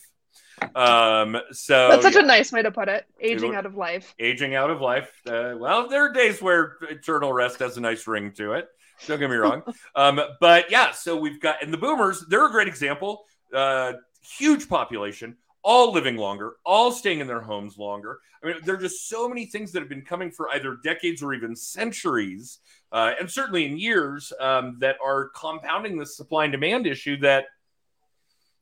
Um, 0.74 1.36
so 1.52 1.88
that's 1.88 2.02
such 2.02 2.14
yeah. 2.14 2.22
a 2.22 2.26
nice 2.26 2.50
way 2.50 2.62
to 2.62 2.72
put 2.72 2.88
it. 2.88 3.06
Aging 3.20 3.54
out 3.54 3.64
of 3.64 3.76
life. 3.76 4.12
Aging 4.18 4.56
out 4.56 4.70
of 4.70 4.80
life. 4.80 5.12
Uh, 5.24 5.54
well, 5.56 5.88
there 5.88 6.04
are 6.04 6.12
days 6.12 6.42
where 6.42 6.78
eternal 6.90 7.32
rest 7.32 7.60
has 7.60 7.76
a 7.76 7.80
nice 7.80 8.08
ring 8.08 8.32
to 8.32 8.54
it. 8.54 8.68
Don't 9.06 9.20
get 9.20 9.30
me 9.30 9.36
wrong. 9.36 9.62
um, 9.94 10.20
but 10.40 10.68
yeah, 10.68 10.90
so 10.90 11.16
we've 11.16 11.40
got 11.40 11.62
and 11.62 11.72
the 11.72 11.78
boomers. 11.78 12.24
They're 12.28 12.46
a 12.46 12.50
great 12.50 12.66
example. 12.66 13.24
Uh, 13.54 13.92
huge 14.20 14.68
population 14.68 15.36
all 15.62 15.92
living 15.92 16.16
longer, 16.16 16.54
all 16.64 16.92
staying 16.92 17.20
in 17.20 17.26
their 17.26 17.40
homes 17.40 17.76
longer. 17.78 18.20
I 18.42 18.46
mean, 18.46 18.56
there 18.64 18.76
are 18.76 18.80
just 18.80 19.08
so 19.08 19.28
many 19.28 19.46
things 19.46 19.72
that 19.72 19.80
have 19.80 19.88
been 19.88 20.02
coming 20.02 20.30
for 20.30 20.48
either 20.50 20.78
decades 20.82 21.22
or 21.22 21.34
even 21.34 21.56
centuries, 21.56 22.58
uh, 22.92 23.12
and 23.18 23.30
certainly 23.30 23.66
in 23.66 23.78
years, 23.78 24.32
um, 24.40 24.76
that 24.80 24.96
are 25.04 25.30
compounding 25.34 25.98
the 25.98 26.06
supply 26.06 26.44
and 26.44 26.52
demand 26.52 26.86
issue. 26.86 27.18
That, 27.18 27.46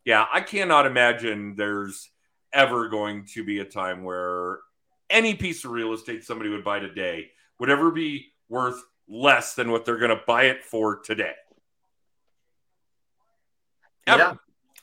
yeah, 0.04 0.24
I 0.32 0.40
cannot 0.40 0.86
imagine 0.86 1.54
there's 1.56 2.10
ever 2.52 2.88
going 2.88 3.26
to 3.34 3.44
be 3.44 3.58
a 3.58 3.64
time 3.64 4.02
where 4.02 4.60
any 5.10 5.34
piece 5.34 5.64
of 5.64 5.70
real 5.70 5.92
estate 5.92 6.24
somebody 6.24 6.50
would 6.50 6.64
buy 6.64 6.80
today 6.80 7.30
would 7.60 7.70
ever 7.70 7.90
be 7.90 8.32
worth 8.48 8.82
less 9.08 9.54
than 9.54 9.70
what 9.70 9.84
they're 9.84 9.98
going 9.98 10.16
to 10.16 10.22
buy 10.26 10.44
it 10.44 10.64
for 10.64 10.98
today. 11.00 11.34
Ever. 14.06 14.18
Yeah. 14.18 14.34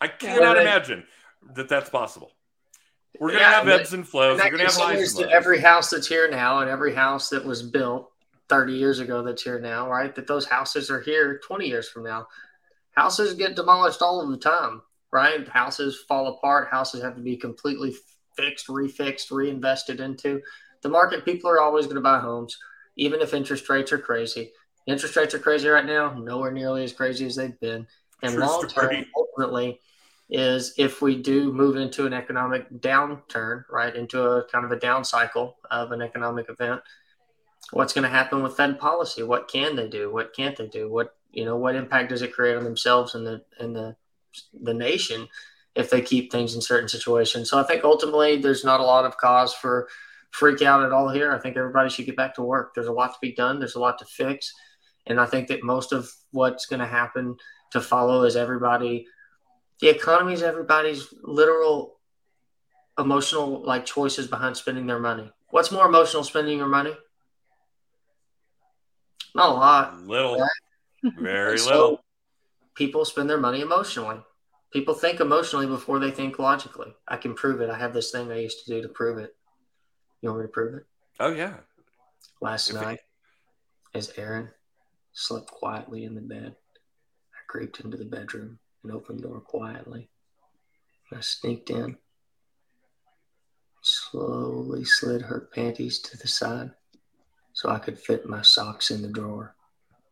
I 0.02 0.08
cannot 0.08 0.58
yeah, 0.58 0.62
imagine 0.64 1.06
that 1.56 1.70
that's 1.70 1.90
possible. 1.90 2.32
We're 3.20 3.30
going 3.30 3.40
to 3.40 3.46
yeah, 3.46 3.52
have 3.52 3.68
ebbs 3.68 3.94
and 3.94 4.08
flows. 4.08 4.40
We're 4.40 4.58
to 4.58 4.66
have 4.66 4.74
highs 4.74 5.14
to 5.16 5.30
every 5.30 5.60
house 5.60 5.92
that's 5.92 6.08
here 6.08 6.30
now 6.30 6.60
and 6.60 6.70
every 6.70 6.96
house 6.96 7.30
that 7.30 7.46
was 7.46 7.62
built 7.62 8.12
30 8.50 8.74
years 8.74 9.00
ago 9.00 9.22
that's 9.22 9.44
here 9.44 9.60
now, 9.60 9.90
right? 9.90 10.14
That 10.16 10.28
those 10.28 10.46
houses 10.46 10.90
are 10.90 11.00
here 11.00 11.40
20 11.46 11.68
years 11.68 11.88
from 11.88 12.04
now. 12.04 12.28
Houses 12.92 13.36
get 13.36 13.56
demolished 13.56 14.02
all 14.02 14.22
of 14.22 14.30
the 14.30 14.38
time, 14.38 14.82
right? 15.12 15.48
Houses 15.48 16.04
fall 16.08 16.28
apart. 16.28 16.70
Houses 16.70 17.04
have 17.04 17.16
to 17.16 17.22
be 17.22 17.38
completely 17.38 17.96
fixed, 18.36 18.68
refixed, 18.68 19.32
reinvested 19.32 20.00
into. 20.00 20.42
The 20.82 20.90
market, 20.90 21.26
people 21.26 21.50
are 21.50 21.62
always 21.62 21.86
going 21.86 21.96
to 21.96 22.02
buy 22.02 22.20
homes, 22.20 22.58
even 22.96 23.22
if 23.22 23.34
interest 23.34 23.70
rates 23.70 23.92
are 23.92 24.00
crazy. 24.00 24.52
Interest 24.86 25.16
rates 25.16 25.34
are 25.34 25.40
crazy 25.40 25.68
right 25.68 25.86
now, 25.86 26.14
nowhere 26.14 26.52
nearly 26.52 26.84
as 26.84 26.94
crazy 26.94 27.26
as 27.26 27.36
they've 27.36 27.60
been. 27.60 27.88
And 28.22 28.38
long 28.38 28.68
term, 28.68 29.06
ultimately, 29.16 29.80
is 30.30 30.74
if 30.78 31.02
we 31.02 31.22
do 31.22 31.52
move 31.52 31.76
into 31.76 32.06
an 32.06 32.14
economic 32.14 32.70
downturn, 32.82 33.64
right, 33.70 33.96
into 33.96 34.24
a 34.24 34.46
kind 34.46 34.66
of 34.66 34.72
a 34.72 34.80
down 34.80 35.04
cycle 35.04 35.58
of 35.70 35.92
an 35.92 36.02
economic 36.02 36.50
event, 36.50 36.82
what's 37.72 37.94
going 37.94 38.04
to 38.04 38.10
happen 38.10 38.42
with 38.42 38.56
Fed 38.56 38.80
policy? 38.80 39.24
What 39.24 39.48
can 39.48 39.76
they 39.76 39.88
do? 39.88 40.12
What 40.12 40.36
can't 40.36 40.56
they 40.56 40.68
do? 40.68 40.90
What 40.92 41.16
you 41.32 41.46
know, 41.46 41.58
what 41.58 41.76
impact 41.76 42.10
does 42.10 42.22
it 42.22 42.34
create 42.34 42.56
on 42.56 42.64
themselves 42.64 43.16
and 43.16 43.26
the 43.26 43.44
and 43.60 43.76
the 43.76 43.96
the 44.62 44.74
nation 44.74 45.28
if 45.76 45.90
they 45.90 46.02
keep 46.02 46.32
things 46.32 46.56
in 46.56 46.62
certain 46.62 46.90
situations? 46.90 47.50
So 47.50 47.60
I 47.60 47.64
think 47.64 47.84
ultimately 47.84 48.38
there's 48.38 48.64
not 48.64 48.80
a 48.80 48.86
lot 48.86 49.06
of 49.06 49.18
cause 49.18 49.54
for 49.54 49.90
freak 50.32 50.62
out 50.62 50.84
at 50.84 50.92
all 50.92 51.10
here. 51.10 51.32
I 51.32 51.40
think 51.40 51.58
everybody 51.58 51.90
should 51.90 52.06
get 52.06 52.16
back 52.16 52.36
to 52.36 52.44
work. 52.44 52.74
There's 52.74 52.88
a 52.88 52.94
lot 52.94 53.14
to 53.14 53.20
be 53.22 53.34
done. 53.34 53.60
There's 53.60 53.76
a 53.76 53.80
lot 53.80 53.98
to 54.00 54.06
fix, 54.06 54.54
and 55.08 55.20
I 55.20 55.26
think 55.26 55.48
that 55.48 55.64
most 55.64 55.92
of 55.92 56.10
what's 56.32 56.66
going 56.66 56.80
to 56.80 56.88
happen 56.88 57.36
to 57.72 57.82
follow 57.82 58.24
is 58.24 58.36
everybody 58.36 59.08
the 59.84 59.90
economy 59.90 60.32
is 60.32 60.42
everybody's 60.42 61.14
literal 61.24 62.00
emotional 62.98 63.62
like 63.66 63.86
choices 63.86 64.28
behind 64.28 64.56
spending 64.56 64.88
their 64.88 64.98
money. 64.98 65.30
What's 65.50 65.74
more 65.74 65.86
emotional, 65.86 66.24
spending 66.24 66.58
your 66.58 66.70
money? 66.70 66.96
Not 69.36 69.50
a 69.50 69.54
lot. 69.54 70.00
Little. 70.00 70.40
Right? 70.40 71.14
Very 71.20 71.58
so 71.58 71.70
little. 71.70 72.04
People 72.76 73.04
spend 73.04 73.30
their 73.30 73.42
money 73.42 73.60
emotionally. 73.60 74.22
People 74.72 74.94
think 74.94 75.20
emotionally 75.20 75.68
before 75.68 76.00
they 76.00 76.12
think 76.12 76.40
logically. 76.40 76.96
I 77.06 77.18
can 77.18 77.34
prove 77.34 77.60
it. 77.60 77.70
I 77.70 77.78
have 77.78 77.94
this 77.94 78.10
thing 78.10 78.32
I 78.32 78.40
used 78.40 78.64
to 78.64 78.72
do 78.72 78.82
to 78.84 78.88
prove 78.88 79.18
it. 79.18 79.36
You 80.22 80.30
want 80.30 80.40
me 80.40 80.46
to 80.46 80.50
prove 80.50 80.76
it? 80.76 80.86
Oh 81.20 81.34
yeah. 81.34 81.56
Last 82.40 82.70
if 82.70 82.76
night, 82.76 83.00
it... 83.94 83.98
as 83.98 84.14
Aaron 84.16 84.48
slept 85.12 85.48
quietly 85.48 86.06
in 86.06 86.16
the 86.16 86.22
bed, 86.22 86.56
I 87.34 87.40
creeped 87.50 87.82
into 87.82 87.98
the 87.98 88.06
bedroom 88.06 88.60
and 88.84 88.92
opened 88.92 89.20
the 89.20 89.28
door 89.28 89.40
quietly. 89.40 90.10
I 91.12 91.22
sneaked 91.22 91.70
in, 91.70 91.98
slowly 93.82 94.84
slid 94.84 95.22
her 95.22 95.50
panties 95.54 96.00
to 96.00 96.18
the 96.18 96.28
side 96.28 96.72
so 97.54 97.70
I 97.70 97.80
could 97.80 98.00
fit 98.00 98.28
my 98.28 98.42
socks 98.42 98.90
in 98.90 99.02
the 99.02 99.08
drawer 99.08 99.56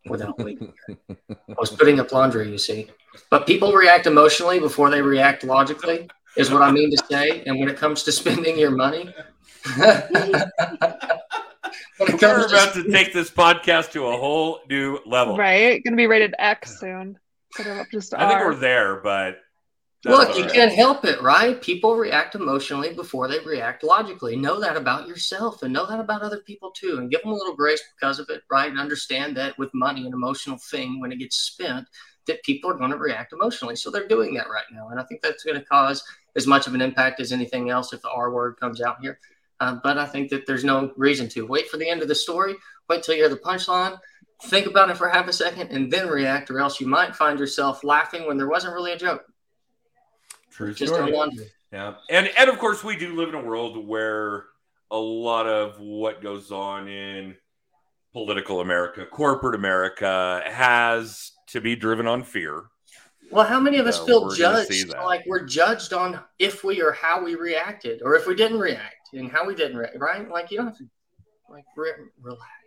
without 0.06 0.38
waking 0.38 0.72
her. 0.86 0.96
I 1.28 1.54
was 1.58 1.70
putting 1.70 1.98
up 1.98 2.12
laundry, 2.12 2.50
you 2.50 2.58
see. 2.58 2.88
But 3.30 3.46
people 3.46 3.72
react 3.72 4.06
emotionally 4.06 4.60
before 4.60 4.90
they 4.90 5.02
react 5.02 5.42
logically, 5.42 6.08
is 6.36 6.50
what 6.50 6.62
I 6.62 6.70
mean 6.70 6.90
to 6.90 7.04
say. 7.10 7.42
And 7.46 7.58
when 7.58 7.68
it 7.68 7.76
comes 7.76 8.04
to 8.04 8.12
spending 8.12 8.58
your 8.58 8.70
money, 8.70 9.12
We're 11.98 12.46
about 12.46 12.74
to 12.74 12.90
take 12.90 13.12
this 13.12 13.30
podcast 13.30 13.92
to 13.92 14.06
a 14.06 14.16
whole 14.16 14.60
new 14.68 14.98
level. 15.06 15.36
Right? 15.36 15.82
Going 15.84 15.92
to 15.92 15.96
be 15.96 16.06
rated 16.06 16.34
X 16.38 16.80
soon 16.80 17.18
up 17.60 17.86
just 17.90 18.14
I 18.14 18.28
think 18.28 18.40
we're 18.40 18.54
there, 18.54 18.96
but 18.96 19.38
look, 20.04 20.36
you 20.36 20.44
right. 20.44 20.52
can't 20.52 20.72
help 20.72 21.04
it, 21.04 21.22
right? 21.22 21.60
People 21.60 21.96
react 21.96 22.34
emotionally 22.34 22.94
before 22.94 23.28
they 23.28 23.38
react 23.40 23.84
logically. 23.84 24.36
Know 24.36 24.60
that 24.60 24.76
about 24.76 25.06
yourself 25.06 25.62
and 25.62 25.72
know 25.72 25.86
that 25.86 26.00
about 26.00 26.22
other 26.22 26.40
people 26.40 26.70
too, 26.70 26.98
and 26.98 27.10
give 27.10 27.22
them 27.22 27.32
a 27.32 27.36
little 27.36 27.54
grace 27.54 27.82
because 27.94 28.18
of 28.18 28.28
it, 28.30 28.42
right? 28.50 28.70
And 28.70 28.80
understand 28.80 29.36
that 29.36 29.56
with 29.58 29.70
money, 29.74 30.06
an 30.06 30.12
emotional 30.12 30.58
thing, 30.58 31.00
when 31.00 31.12
it 31.12 31.18
gets 31.18 31.36
spent, 31.36 31.86
that 32.26 32.42
people 32.42 32.70
are 32.70 32.78
going 32.78 32.90
to 32.90 32.96
react 32.96 33.32
emotionally. 33.32 33.76
So 33.76 33.90
they're 33.90 34.08
doing 34.08 34.34
that 34.34 34.50
right 34.50 34.64
now, 34.72 34.88
and 34.88 34.98
I 34.98 35.04
think 35.04 35.22
that's 35.22 35.44
going 35.44 35.58
to 35.58 35.64
cause 35.66 36.02
as 36.36 36.46
much 36.46 36.66
of 36.66 36.74
an 36.74 36.80
impact 36.80 37.20
as 37.20 37.32
anything 37.32 37.70
else 37.70 37.92
if 37.92 38.02
the 38.02 38.10
R 38.10 38.32
word 38.32 38.58
comes 38.58 38.80
out 38.80 38.96
here. 39.00 39.18
Uh, 39.60 39.78
but 39.84 39.98
I 39.98 40.06
think 40.06 40.30
that 40.30 40.46
there's 40.46 40.64
no 40.64 40.92
reason 40.96 41.28
to 41.30 41.46
wait 41.46 41.68
for 41.68 41.76
the 41.76 41.88
end 41.88 42.02
of 42.02 42.08
the 42.08 42.14
story. 42.14 42.56
Wait 42.88 43.02
till 43.02 43.14
you 43.14 43.20
hear 43.20 43.28
the 43.28 43.36
punchline 43.36 43.98
think 44.44 44.66
about 44.66 44.90
it 44.90 44.96
for 44.96 45.08
half 45.08 45.28
a 45.28 45.32
second 45.32 45.70
and 45.70 45.90
then 45.90 46.08
react, 46.08 46.50
or 46.50 46.60
else 46.60 46.80
you 46.80 46.86
might 46.86 47.14
find 47.14 47.38
yourself 47.38 47.84
laughing 47.84 48.26
when 48.26 48.36
there 48.36 48.48
wasn't 48.48 48.74
really 48.74 48.92
a 48.92 48.98
joke. 48.98 49.24
True 50.50 50.74
Just 50.74 50.92
story. 50.92 51.14
Yeah, 51.72 51.94
and 52.10 52.30
and 52.36 52.50
of 52.50 52.58
course 52.58 52.84
we 52.84 52.96
do 52.96 53.14
live 53.14 53.30
in 53.30 53.34
a 53.34 53.42
world 53.42 53.86
where 53.86 54.44
a 54.90 54.98
lot 54.98 55.46
of 55.46 55.80
what 55.80 56.22
goes 56.22 56.52
on 56.52 56.86
in 56.86 57.34
political 58.12 58.60
America, 58.60 59.06
corporate 59.06 59.54
America, 59.54 60.42
has 60.44 61.32
to 61.46 61.62
be 61.62 61.74
driven 61.74 62.06
on 62.06 62.22
fear. 62.22 62.64
Well, 63.30 63.46
how 63.46 63.58
many 63.58 63.78
of 63.78 63.86
us 63.86 64.04
feel 64.04 64.30
judged? 64.32 64.90
Like 64.90 65.24
we're 65.26 65.46
judged 65.46 65.94
on 65.94 66.20
if 66.38 66.62
we 66.62 66.82
or 66.82 66.92
how 66.92 67.24
we 67.24 67.36
reacted, 67.36 68.02
or 68.02 68.14
if 68.14 68.26
we 68.26 68.34
didn't 68.34 68.58
react 68.58 69.08
and 69.14 69.32
how 69.32 69.46
we 69.46 69.54
didn't 69.54 69.78
react, 69.78 69.96
right? 69.98 70.28
Like 70.28 70.50
you 70.50 70.58
don't 70.58 70.66
have 70.66 70.76
to 70.76 70.84
like 71.48 71.64
re- 71.74 71.92
relax 72.20 72.61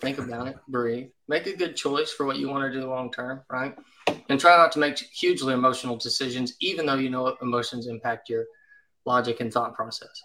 think 0.00 0.18
about 0.18 0.48
it, 0.48 0.56
breathe, 0.68 1.08
make 1.28 1.46
a 1.46 1.56
good 1.56 1.76
choice 1.76 2.12
for 2.12 2.26
what 2.26 2.36
you 2.36 2.48
want 2.48 2.72
to 2.72 2.80
do 2.80 2.88
long 2.88 3.10
term, 3.10 3.42
right? 3.50 3.76
And 4.28 4.40
try 4.40 4.56
not 4.56 4.72
to 4.72 4.78
make 4.78 4.98
hugely 4.98 5.54
emotional 5.54 5.96
decisions, 5.96 6.54
even 6.60 6.86
though 6.86 6.94
you 6.94 7.10
know 7.10 7.36
emotions 7.42 7.86
impact 7.86 8.28
your 8.28 8.44
logic 9.04 9.40
and 9.40 9.52
thought 9.52 9.74
process. 9.74 10.22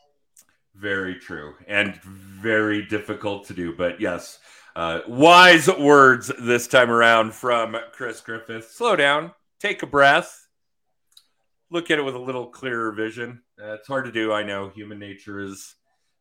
Very 0.75 1.15
true 1.15 1.53
and 1.67 1.95
very 2.03 2.85
difficult 2.85 3.45
to 3.47 3.53
do. 3.53 3.75
But 3.75 4.01
yes, 4.01 4.39
uh, 4.75 5.01
wise 5.07 5.69
words 5.69 6.31
this 6.39 6.67
time 6.67 6.91
around 6.91 7.33
from 7.33 7.77
Chris 7.93 8.19
Griffith. 8.21 8.71
Slow 8.71 8.95
down, 8.95 9.31
take 9.59 9.83
a 9.83 9.87
breath, 9.87 10.47
look 11.69 11.89
at 11.91 11.99
it 11.99 12.03
with 12.03 12.15
a 12.15 12.19
little 12.19 12.47
clearer 12.47 12.91
vision. 12.91 13.41
Uh, 13.61 13.73
it's 13.73 13.87
hard 13.87 14.05
to 14.05 14.11
do. 14.11 14.33
I 14.33 14.43
know 14.43 14.69
human 14.69 14.99
nature 14.99 15.39
is 15.39 15.75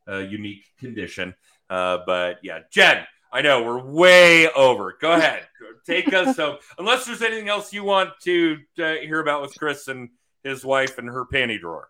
a 0.07 0.21
unique 0.21 0.65
condition. 0.79 1.35
Uh, 1.69 1.99
but 2.05 2.37
yeah, 2.43 2.59
Jen, 2.71 3.05
I 3.35 3.41
know 3.41 3.63
we're 3.63 3.83
way 3.83 4.49
over. 4.51 4.95
Go 5.01 5.11
ahead, 5.11 5.45
take 5.85 6.13
us. 6.13 6.37
So, 6.37 6.59
unless 6.79 7.05
there's 7.05 7.21
anything 7.21 7.49
else 7.49 7.73
you 7.73 7.83
want 7.83 8.11
to 8.23 8.57
uh, 8.79 8.93
hear 8.93 9.19
about 9.19 9.41
with 9.41 9.53
Chris 9.59 9.89
and 9.89 10.07
his 10.41 10.63
wife 10.63 10.97
and 10.97 11.09
her 11.09 11.25
panty 11.25 11.59
drawer. 11.59 11.89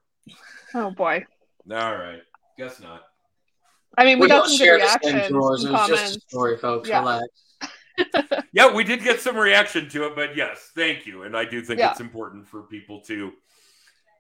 Oh 0.74 0.90
boy. 0.90 1.24
All 1.70 1.96
right. 1.96 2.22
Guess 2.58 2.80
not. 2.80 3.04
I 3.96 4.06
mean, 4.06 4.18
we, 4.18 4.24
We 4.24 4.30
got 4.30 4.40
don't 4.40 4.50
some 4.50 4.58
share 4.58 4.80
good 4.80 4.88
the 4.88 5.00
same 5.04 5.32
drawers. 5.32 5.64
It 5.64 5.72
was 5.72 5.88
just 5.88 6.18
a 6.18 6.20
story, 6.22 6.58
folks. 6.58 6.90
Yeah. 6.90 7.00
Relax. 7.02 7.28
Yeah, 8.52 8.74
we 8.74 8.84
did 8.84 9.04
get 9.04 9.20
some 9.22 9.38
reaction 9.38 9.88
to 9.90 10.08
it, 10.08 10.16
but 10.16 10.36
yes, 10.36 10.72
thank 10.76 11.06
you. 11.06 11.24
And 11.24 11.36
I 11.36 11.46
do 11.46 11.62
think 11.62 11.80
Yeah. 11.80 11.92
it's 11.92 12.00
important 12.00 12.48
for 12.48 12.62
people 12.64 13.02
to 13.02 13.34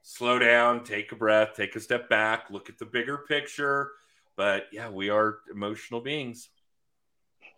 slow 0.03 0.39
down, 0.39 0.83
take 0.83 1.11
a 1.11 1.15
breath, 1.15 1.55
take 1.55 1.75
a 1.75 1.79
step 1.79 2.07
back, 2.09 2.49
look 2.49 2.69
at 2.69 2.77
the 2.77 2.85
bigger 2.85 3.17
picture. 3.29 3.91
But 4.35 4.67
yeah, 4.71 4.89
we 4.89 5.09
are 5.09 5.39
emotional 5.51 6.01
beings. 6.01 6.49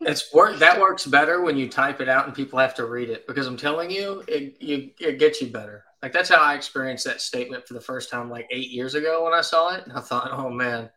It's 0.02 0.32
work 0.34 0.58
that 0.60 0.80
works 0.80 1.06
better 1.06 1.42
when 1.42 1.58
you 1.58 1.68
type 1.68 2.02
it 2.02 2.10
out 2.10 2.26
and 2.28 2.36
people 2.36 2.60
have 2.60 2.76
to 2.76 2.86
read 2.86 3.10
it 3.10 3.26
because 3.28 3.48
I'm 3.48 3.58
telling 3.58 3.90
you, 3.90 4.24
it 4.28 4.56
you 4.62 4.92
it 5.00 5.18
gets 5.20 5.42
you 5.42 5.48
better. 5.48 5.84
Like 6.04 6.14
that's 6.14 6.30
how 6.30 6.40
I 6.42 6.54
experienced 6.54 7.06
that 7.06 7.20
statement 7.22 7.68
for 7.68 7.74
the 7.74 7.82
first 7.82 8.10
time 8.12 8.30
like 8.30 8.48
eight 8.52 8.70
years 8.70 8.94
ago 8.94 9.24
when 9.24 9.34
I 9.34 9.42
saw 9.42 9.74
it. 9.74 9.84
And 9.88 9.98
I 9.98 10.02
thought, 10.02 10.30
oh 10.32 10.50
man, 10.50 10.90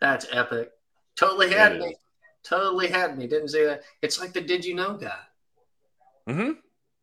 that's 0.00 0.26
epic. 0.32 0.70
Totally 1.16 1.50
had 1.52 1.72
It 1.72 1.80
me. 1.80 1.94
Totally 2.42 2.88
had 2.88 3.18
me. 3.18 3.26
Didn't 3.26 3.48
see 3.48 3.64
that. 3.64 3.82
It's 4.00 4.18
like 4.20 4.32
the 4.32 4.40
did 4.40 4.64
you 4.64 4.74
know 4.74 4.96
guy, 4.96 5.18
Mm-hmm. 6.28 6.52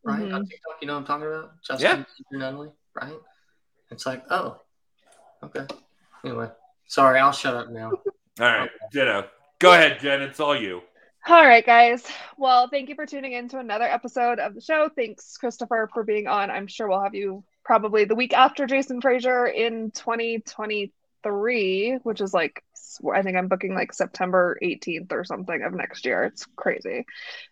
right? 0.03 0.21
Mhm. 0.23 0.33
On 0.33 0.45
TikTok, 0.45 0.77
you 0.81 0.87
know 0.87 0.93
what 0.93 0.99
I'm 1.01 1.05
talking 1.05 1.27
about? 1.27 1.61
Justin 1.61 2.05
Nunley, 2.33 2.71
right? 2.95 3.13
It's 3.91 4.05
like, 4.07 4.23
oh, 4.31 4.59
okay. 5.43 5.67
Anyway, 6.25 6.49
sorry, 6.87 7.19
I'll 7.19 7.31
shut 7.31 7.53
up 7.55 7.69
now. 7.69 7.91
All 8.39 8.47
right, 8.47 8.69
ditto. 8.91 9.27
Go 9.59 9.73
ahead, 9.73 9.99
Jen. 9.99 10.21
It's 10.21 10.39
all 10.39 10.55
you. 10.59 10.81
All 11.25 11.45
right, 11.45 11.65
guys. 11.65 12.05
Well, 12.37 12.67
thank 12.67 12.89
you 12.89 12.95
for 12.95 13.05
tuning 13.05 13.31
in 13.31 13.47
to 13.49 13.59
another 13.59 13.85
episode 13.85 14.39
of 14.39 14.55
the 14.55 14.59
show. 14.59 14.89
Thanks, 14.93 15.37
Christopher, 15.37 15.89
for 15.93 16.03
being 16.03 16.27
on. 16.27 16.51
I'm 16.51 16.67
sure 16.67 16.89
we'll 16.89 17.01
have 17.01 17.15
you 17.15 17.45
probably 17.63 18.03
the 18.03 18.15
week 18.15 18.33
after 18.33 18.65
Jason 18.65 18.99
Frazier 18.99 19.45
in 19.45 19.91
2023, 19.91 20.91
which 21.31 22.21
is 22.21 22.33
like, 22.33 22.63
I 23.13 23.21
think 23.21 23.37
I'm 23.37 23.47
booking 23.47 23.73
like 23.73 23.93
September 23.93 24.57
18th 24.61 25.11
or 25.11 25.23
something 25.23 25.63
of 25.63 25.73
next 25.73 26.05
year. 26.05 26.23
It's 26.25 26.45
crazy. 26.55 27.05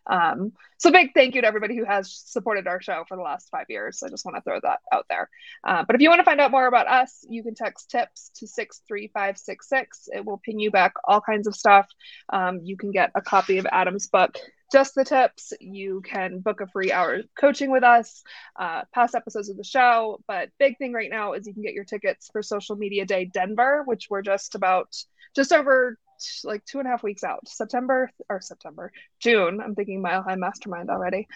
Um, 0.08 0.54
so, 0.78 0.92
big 0.92 1.14
thank 1.14 1.36
you 1.36 1.42
to 1.42 1.48
everybody 1.48 1.76
who 1.76 1.86
has 1.86 2.12
supported 2.12 2.68
our 2.68 2.82
show 2.82 3.04
for 3.08 3.16
the 3.16 3.24
last 3.24 3.50
five 3.50 3.68
years. 3.70 4.02
I 4.04 4.10
just 4.10 4.26
want 4.26 4.36
to 4.36 4.42
throw 4.42 4.60
that 4.62 4.80
out 4.92 5.06
there. 5.10 5.30
Uh, 5.64 5.84
but 5.86 5.96
if 5.96 6.02
you 6.02 6.10
want 6.10 6.20
to 6.20 6.26
find 6.26 6.42
out 6.42 6.52
more 6.52 6.68
about 6.68 6.88
us, 6.88 7.26
you 7.30 7.44
can 7.44 7.56
text 7.56 7.90
tips 7.90 8.32
to 8.36 8.48
63566. 8.48 10.10
It 10.14 10.26
will 10.26 10.42
ping 10.44 10.60
you 10.60 10.72
back 10.72 10.94
all 11.06 11.22
kinds 11.22 11.48
of 11.48 11.56
stuff. 11.56 11.88
Um, 12.30 12.60
you 12.64 12.78
can 12.78 12.92
get 12.92 13.12
a 13.16 13.22
copy 13.22 13.58
of 13.58 13.68
Adam's 13.72 14.08
book, 14.08 14.38
Just 14.72 14.96
the 14.96 15.04
Tips. 15.04 15.54
You 15.60 16.02
can 16.02 16.40
book 16.40 16.62
a 16.62 16.68
free 16.68 16.92
hour 16.92 17.22
coaching 17.40 17.72
with 17.72 17.84
us, 17.84 18.24
uh, 18.58 18.84
past 18.94 19.16
episodes 19.16 19.50
of 19.50 19.58
the 19.58 19.64
show. 19.64 20.22
But 20.28 20.50
big 20.60 20.78
thing 20.78 20.94
right 20.94 21.10
now 21.10 21.34
is 21.34 21.46
you 21.46 21.54
can 21.54 21.64
get 21.64 21.74
your 21.74 21.84
tickets 21.84 22.30
for 22.32 22.42
Social 22.42 22.76
Media 22.76 23.06
Day 23.06 23.26
Denver, 23.26 23.84
which 23.86 24.08
we're 24.10 24.22
just 24.22 24.56
about 24.56 24.96
just 25.36 25.52
over 25.52 25.98
t- 26.22 26.48
like 26.48 26.64
two 26.66 26.80
and 26.80 26.88
a 26.88 26.92
half 26.92 27.04
weeks 27.04 27.24
out. 27.24 27.48
September 27.48 28.10
or 28.30 28.40
September, 28.40 28.92
June. 29.20 29.60
I'm 29.62 29.76
thinking 29.76 30.02
Mile 30.02 30.24
High 30.24 30.36
Mastermind 30.36 30.90
already. 30.90 31.28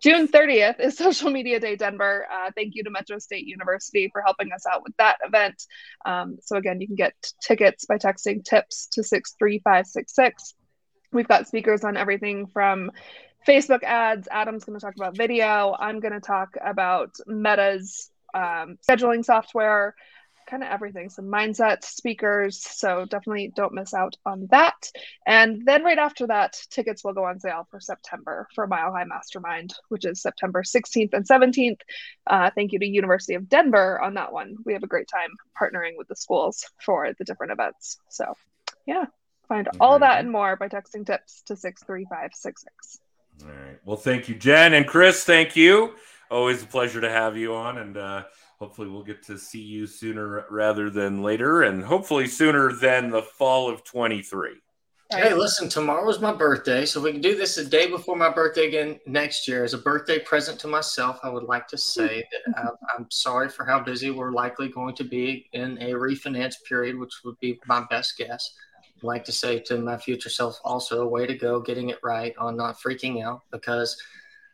June 0.00 0.28
30th 0.28 0.80
is 0.80 0.96
Social 0.98 1.30
Media 1.30 1.60
Day 1.60 1.76
Denver. 1.76 2.26
Uh, 2.30 2.50
thank 2.54 2.74
you 2.74 2.84
to 2.84 2.90
Metro 2.90 3.18
State 3.18 3.46
University 3.46 4.10
for 4.12 4.20
helping 4.22 4.52
us 4.52 4.66
out 4.70 4.82
with 4.82 4.96
that 4.98 5.16
event. 5.24 5.62
Um, 6.04 6.38
so 6.42 6.56
again, 6.56 6.80
you 6.80 6.86
can 6.86 6.96
get 6.96 7.14
tickets 7.40 7.86
by 7.86 7.96
texting 7.96 8.44
tips 8.44 8.88
to 8.92 9.02
63566. 9.02 10.54
We've 11.12 11.28
got 11.28 11.46
speakers 11.46 11.84
on 11.84 11.96
everything 11.96 12.46
from 12.46 12.90
Facebook 13.46 13.82
ads. 13.82 14.28
Adam's 14.30 14.64
going 14.64 14.78
to 14.78 14.84
talk 14.84 14.96
about 14.96 15.16
video. 15.16 15.76
I'm 15.78 16.00
going 16.00 16.14
to 16.14 16.20
talk 16.20 16.56
about 16.64 17.16
Meta's 17.26 18.10
um, 18.34 18.78
scheduling 18.88 19.24
software, 19.24 19.94
kind 20.48 20.62
of 20.62 20.70
everything. 20.70 21.10
Some 21.10 21.26
mindset 21.26 21.84
speakers. 21.84 22.60
So 22.60 23.04
definitely 23.04 23.52
don't 23.54 23.74
miss 23.74 23.92
out 23.92 24.16
on 24.24 24.48
that. 24.50 24.90
And 25.26 25.66
then 25.66 25.84
right 25.84 25.98
after 25.98 26.26
that, 26.28 26.58
tickets 26.70 27.04
will 27.04 27.12
go 27.12 27.24
on 27.24 27.40
sale 27.40 27.66
for 27.70 27.80
September 27.80 28.48
for 28.54 28.66
Mile 28.66 28.92
High 28.92 29.04
Mastermind, 29.04 29.74
which 29.88 30.06
is 30.06 30.22
September 30.22 30.62
16th 30.62 31.12
and 31.12 31.28
17th. 31.28 31.80
Uh, 32.26 32.50
thank 32.54 32.72
you 32.72 32.78
to 32.78 32.86
University 32.86 33.34
of 33.34 33.48
Denver 33.48 34.00
on 34.00 34.14
that 34.14 34.32
one. 34.32 34.56
We 34.64 34.72
have 34.72 34.82
a 34.82 34.88
great 34.88 35.08
time 35.08 35.30
partnering 35.60 35.92
with 35.98 36.08
the 36.08 36.16
schools 36.16 36.64
for 36.80 37.12
the 37.18 37.24
different 37.24 37.52
events. 37.52 37.98
So, 38.08 38.34
yeah, 38.86 39.04
find 39.52 39.66
mm-hmm. 39.66 39.82
all 39.82 39.98
that 39.98 40.20
and 40.20 40.30
more 40.30 40.56
by 40.56 40.68
texting 40.68 41.04
tips 41.04 41.42
to 41.42 41.56
63566. 41.56 43.00
All 43.42 43.48
right. 43.48 43.78
Well, 43.84 43.96
thank 43.96 44.28
you, 44.28 44.34
Jen 44.34 44.74
and 44.74 44.86
Chris. 44.86 45.24
Thank 45.24 45.56
you. 45.56 45.94
Always 46.30 46.62
a 46.62 46.66
pleasure 46.66 47.00
to 47.00 47.10
have 47.10 47.36
you 47.36 47.54
on, 47.54 47.78
and 47.78 47.96
uh, 47.96 48.24
hopefully 48.58 48.88
we'll 48.88 49.02
get 49.02 49.22
to 49.24 49.38
see 49.38 49.60
you 49.60 49.86
sooner 49.86 50.46
rather 50.50 50.88
than 50.88 51.22
later, 51.22 51.62
and 51.62 51.84
hopefully 51.84 52.26
sooner 52.26 52.72
than 52.72 53.10
the 53.10 53.20
fall 53.22 53.68
of 53.68 53.84
23. 53.84 54.52
Hey, 55.10 55.34
listen, 55.34 55.68
tomorrow's 55.68 56.20
my 56.20 56.32
birthday, 56.32 56.86
so 56.86 56.98
we 56.98 57.12
can 57.12 57.20
do 57.20 57.36
this 57.36 57.58
a 57.58 57.66
day 57.66 57.86
before 57.86 58.16
my 58.16 58.30
birthday 58.30 58.68
again 58.68 58.98
next 59.06 59.46
year. 59.46 59.62
As 59.62 59.74
a 59.74 59.78
birthday 59.78 60.18
present 60.18 60.58
to 60.60 60.68
myself, 60.68 61.20
I 61.22 61.28
would 61.28 61.42
like 61.42 61.68
to 61.68 61.76
say 61.76 62.24
mm-hmm. 62.48 62.52
that 62.52 62.64
I, 62.64 62.96
I'm 62.96 63.06
sorry 63.10 63.50
for 63.50 63.66
how 63.66 63.80
busy 63.80 64.10
we're 64.10 64.32
likely 64.32 64.70
going 64.70 64.94
to 64.94 65.04
be 65.04 65.50
in 65.52 65.76
a 65.82 65.90
refinance 65.90 66.54
period, 66.66 66.98
which 66.98 67.12
would 67.26 67.38
be 67.40 67.60
my 67.66 67.84
best 67.90 68.16
guess. 68.16 68.54
I'd 69.02 69.06
like 69.06 69.24
to 69.24 69.32
say 69.32 69.58
to 69.60 69.78
my 69.78 69.96
future 69.96 70.28
self 70.30 70.60
also, 70.64 71.02
a 71.02 71.06
way 71.06 71.26
to 71.26 71.34
go 71.34 71.60
getting 71.60 71.88
it 71.88 71.98
right 72.02 72.34
on 72.38 72.56
not 72.56 72.78
freaking 72.80 73.24
out 73.24 73.42
because 73.50 74.00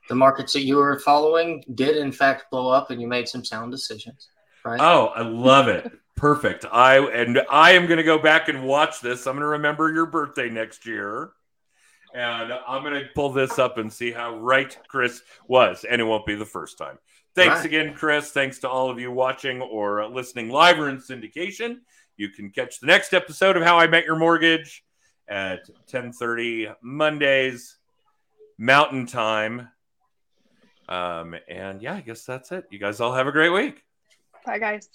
the 0.09 0.14
markets 0.14 0.55
that 0.55 0.62
you 0.62 0.76
were 0.76 0.99
following 1.01 1.62
did, 1.74 1.96
in 1.96 2.12
fact, 2.12 2.51
blow 2.51 2.70
up 2.70 2.90
and 2.90 3.01
you 3.01 3.07
made 3.07 3.28
some 3.28 3.44
sound 3.44 3.70
decisions, 3.70 4.28
right? 4.64 4.80
Oh, 4.80 5.07
I 5.09 5.22
love 5.22 5.68
it. 5.68 5.92
Perfect. 6.16 6.64
I 6.72 6.99
and 6.99 7.42
I 7.51 7.72
am 7.72 7.86
going 7.86 7.99
to 7.99 8.03
go 8.03 8.18
back 8.18 8.49
and 8.49 8.64
watch 8.64 9.01
this. 9.01 9.26
I'm 9.26 9.34
going 9.34 9.42
to 9.42 9.49
remember 9.49 9.92
your 9.92 10.07
birthday 10.07 10.49
next 10.49 10.86
year. 10.86 11.30
And 12.14 12.55
I'm 12.66 12.82
going 12.82 12.94
to 12.94 13.07
pull 13.14 13.30
this 13.30 13.59
up 13.59 13.76
and 13.76 13.92
see 13.92 14.11
how 14.11 14.38
right 14.38 14.76
Chris 14.88 15.20
was. 15.46 15.84
And 15.84 16.01
it 16.01 16.05
won't 16.05 16.24
be 16.24 16.34
the 16.34 16.46
first 16.46 16.78
time. 16.78 16.99
Thanks 17.34 17.57
Right. 17.57 17.66
again, 17.66 17.94
Chris. 17.94 18.30
Thanks 18.30 18.59
to 18.61 18.68
all 18.68 18.90
of 18.90 18.99
you 18.99 19.12
watching 19.12 19.61
or 19.61 20.09
listening 20.09 20.49
live 20.49 20.80
or 20.80 20.88
in 20.88 20.96
syndication. 20.96 21.80
You 22.19 22.29
can 22.29 22.51
catch 22.51 22.81
the 22.81 22.87
next 22.89 23.14
episode 23.14 23.57
of 23.57 23.62
How 23.62 23.79
I 23.79 23.87
Met 23.87 24.05
Your 24.05 24.16
Mortgage 24.16 24.85
at 25.29 25.61
10:30 25.87 26.75
Mondays 26.83 27.79
Mountain 28.59 29.07
Time. 29.07 29.69
Um, 30.89 31.37
and 31.49 31.81
yeah, 31.81 31.95
I 31.95 32.01
guess 32.01 32.25
that's 32.25 32.51
it. 32.51 32.66
You 32.71 32.81
guys 32.81 32.99
all 32.99 33.14
have 33.14 33.29
a 33.29 33.33
great 33.33 33.51
week. 33.51 33.85
Bye, 34.45 34.59
guys. 34.59 34.89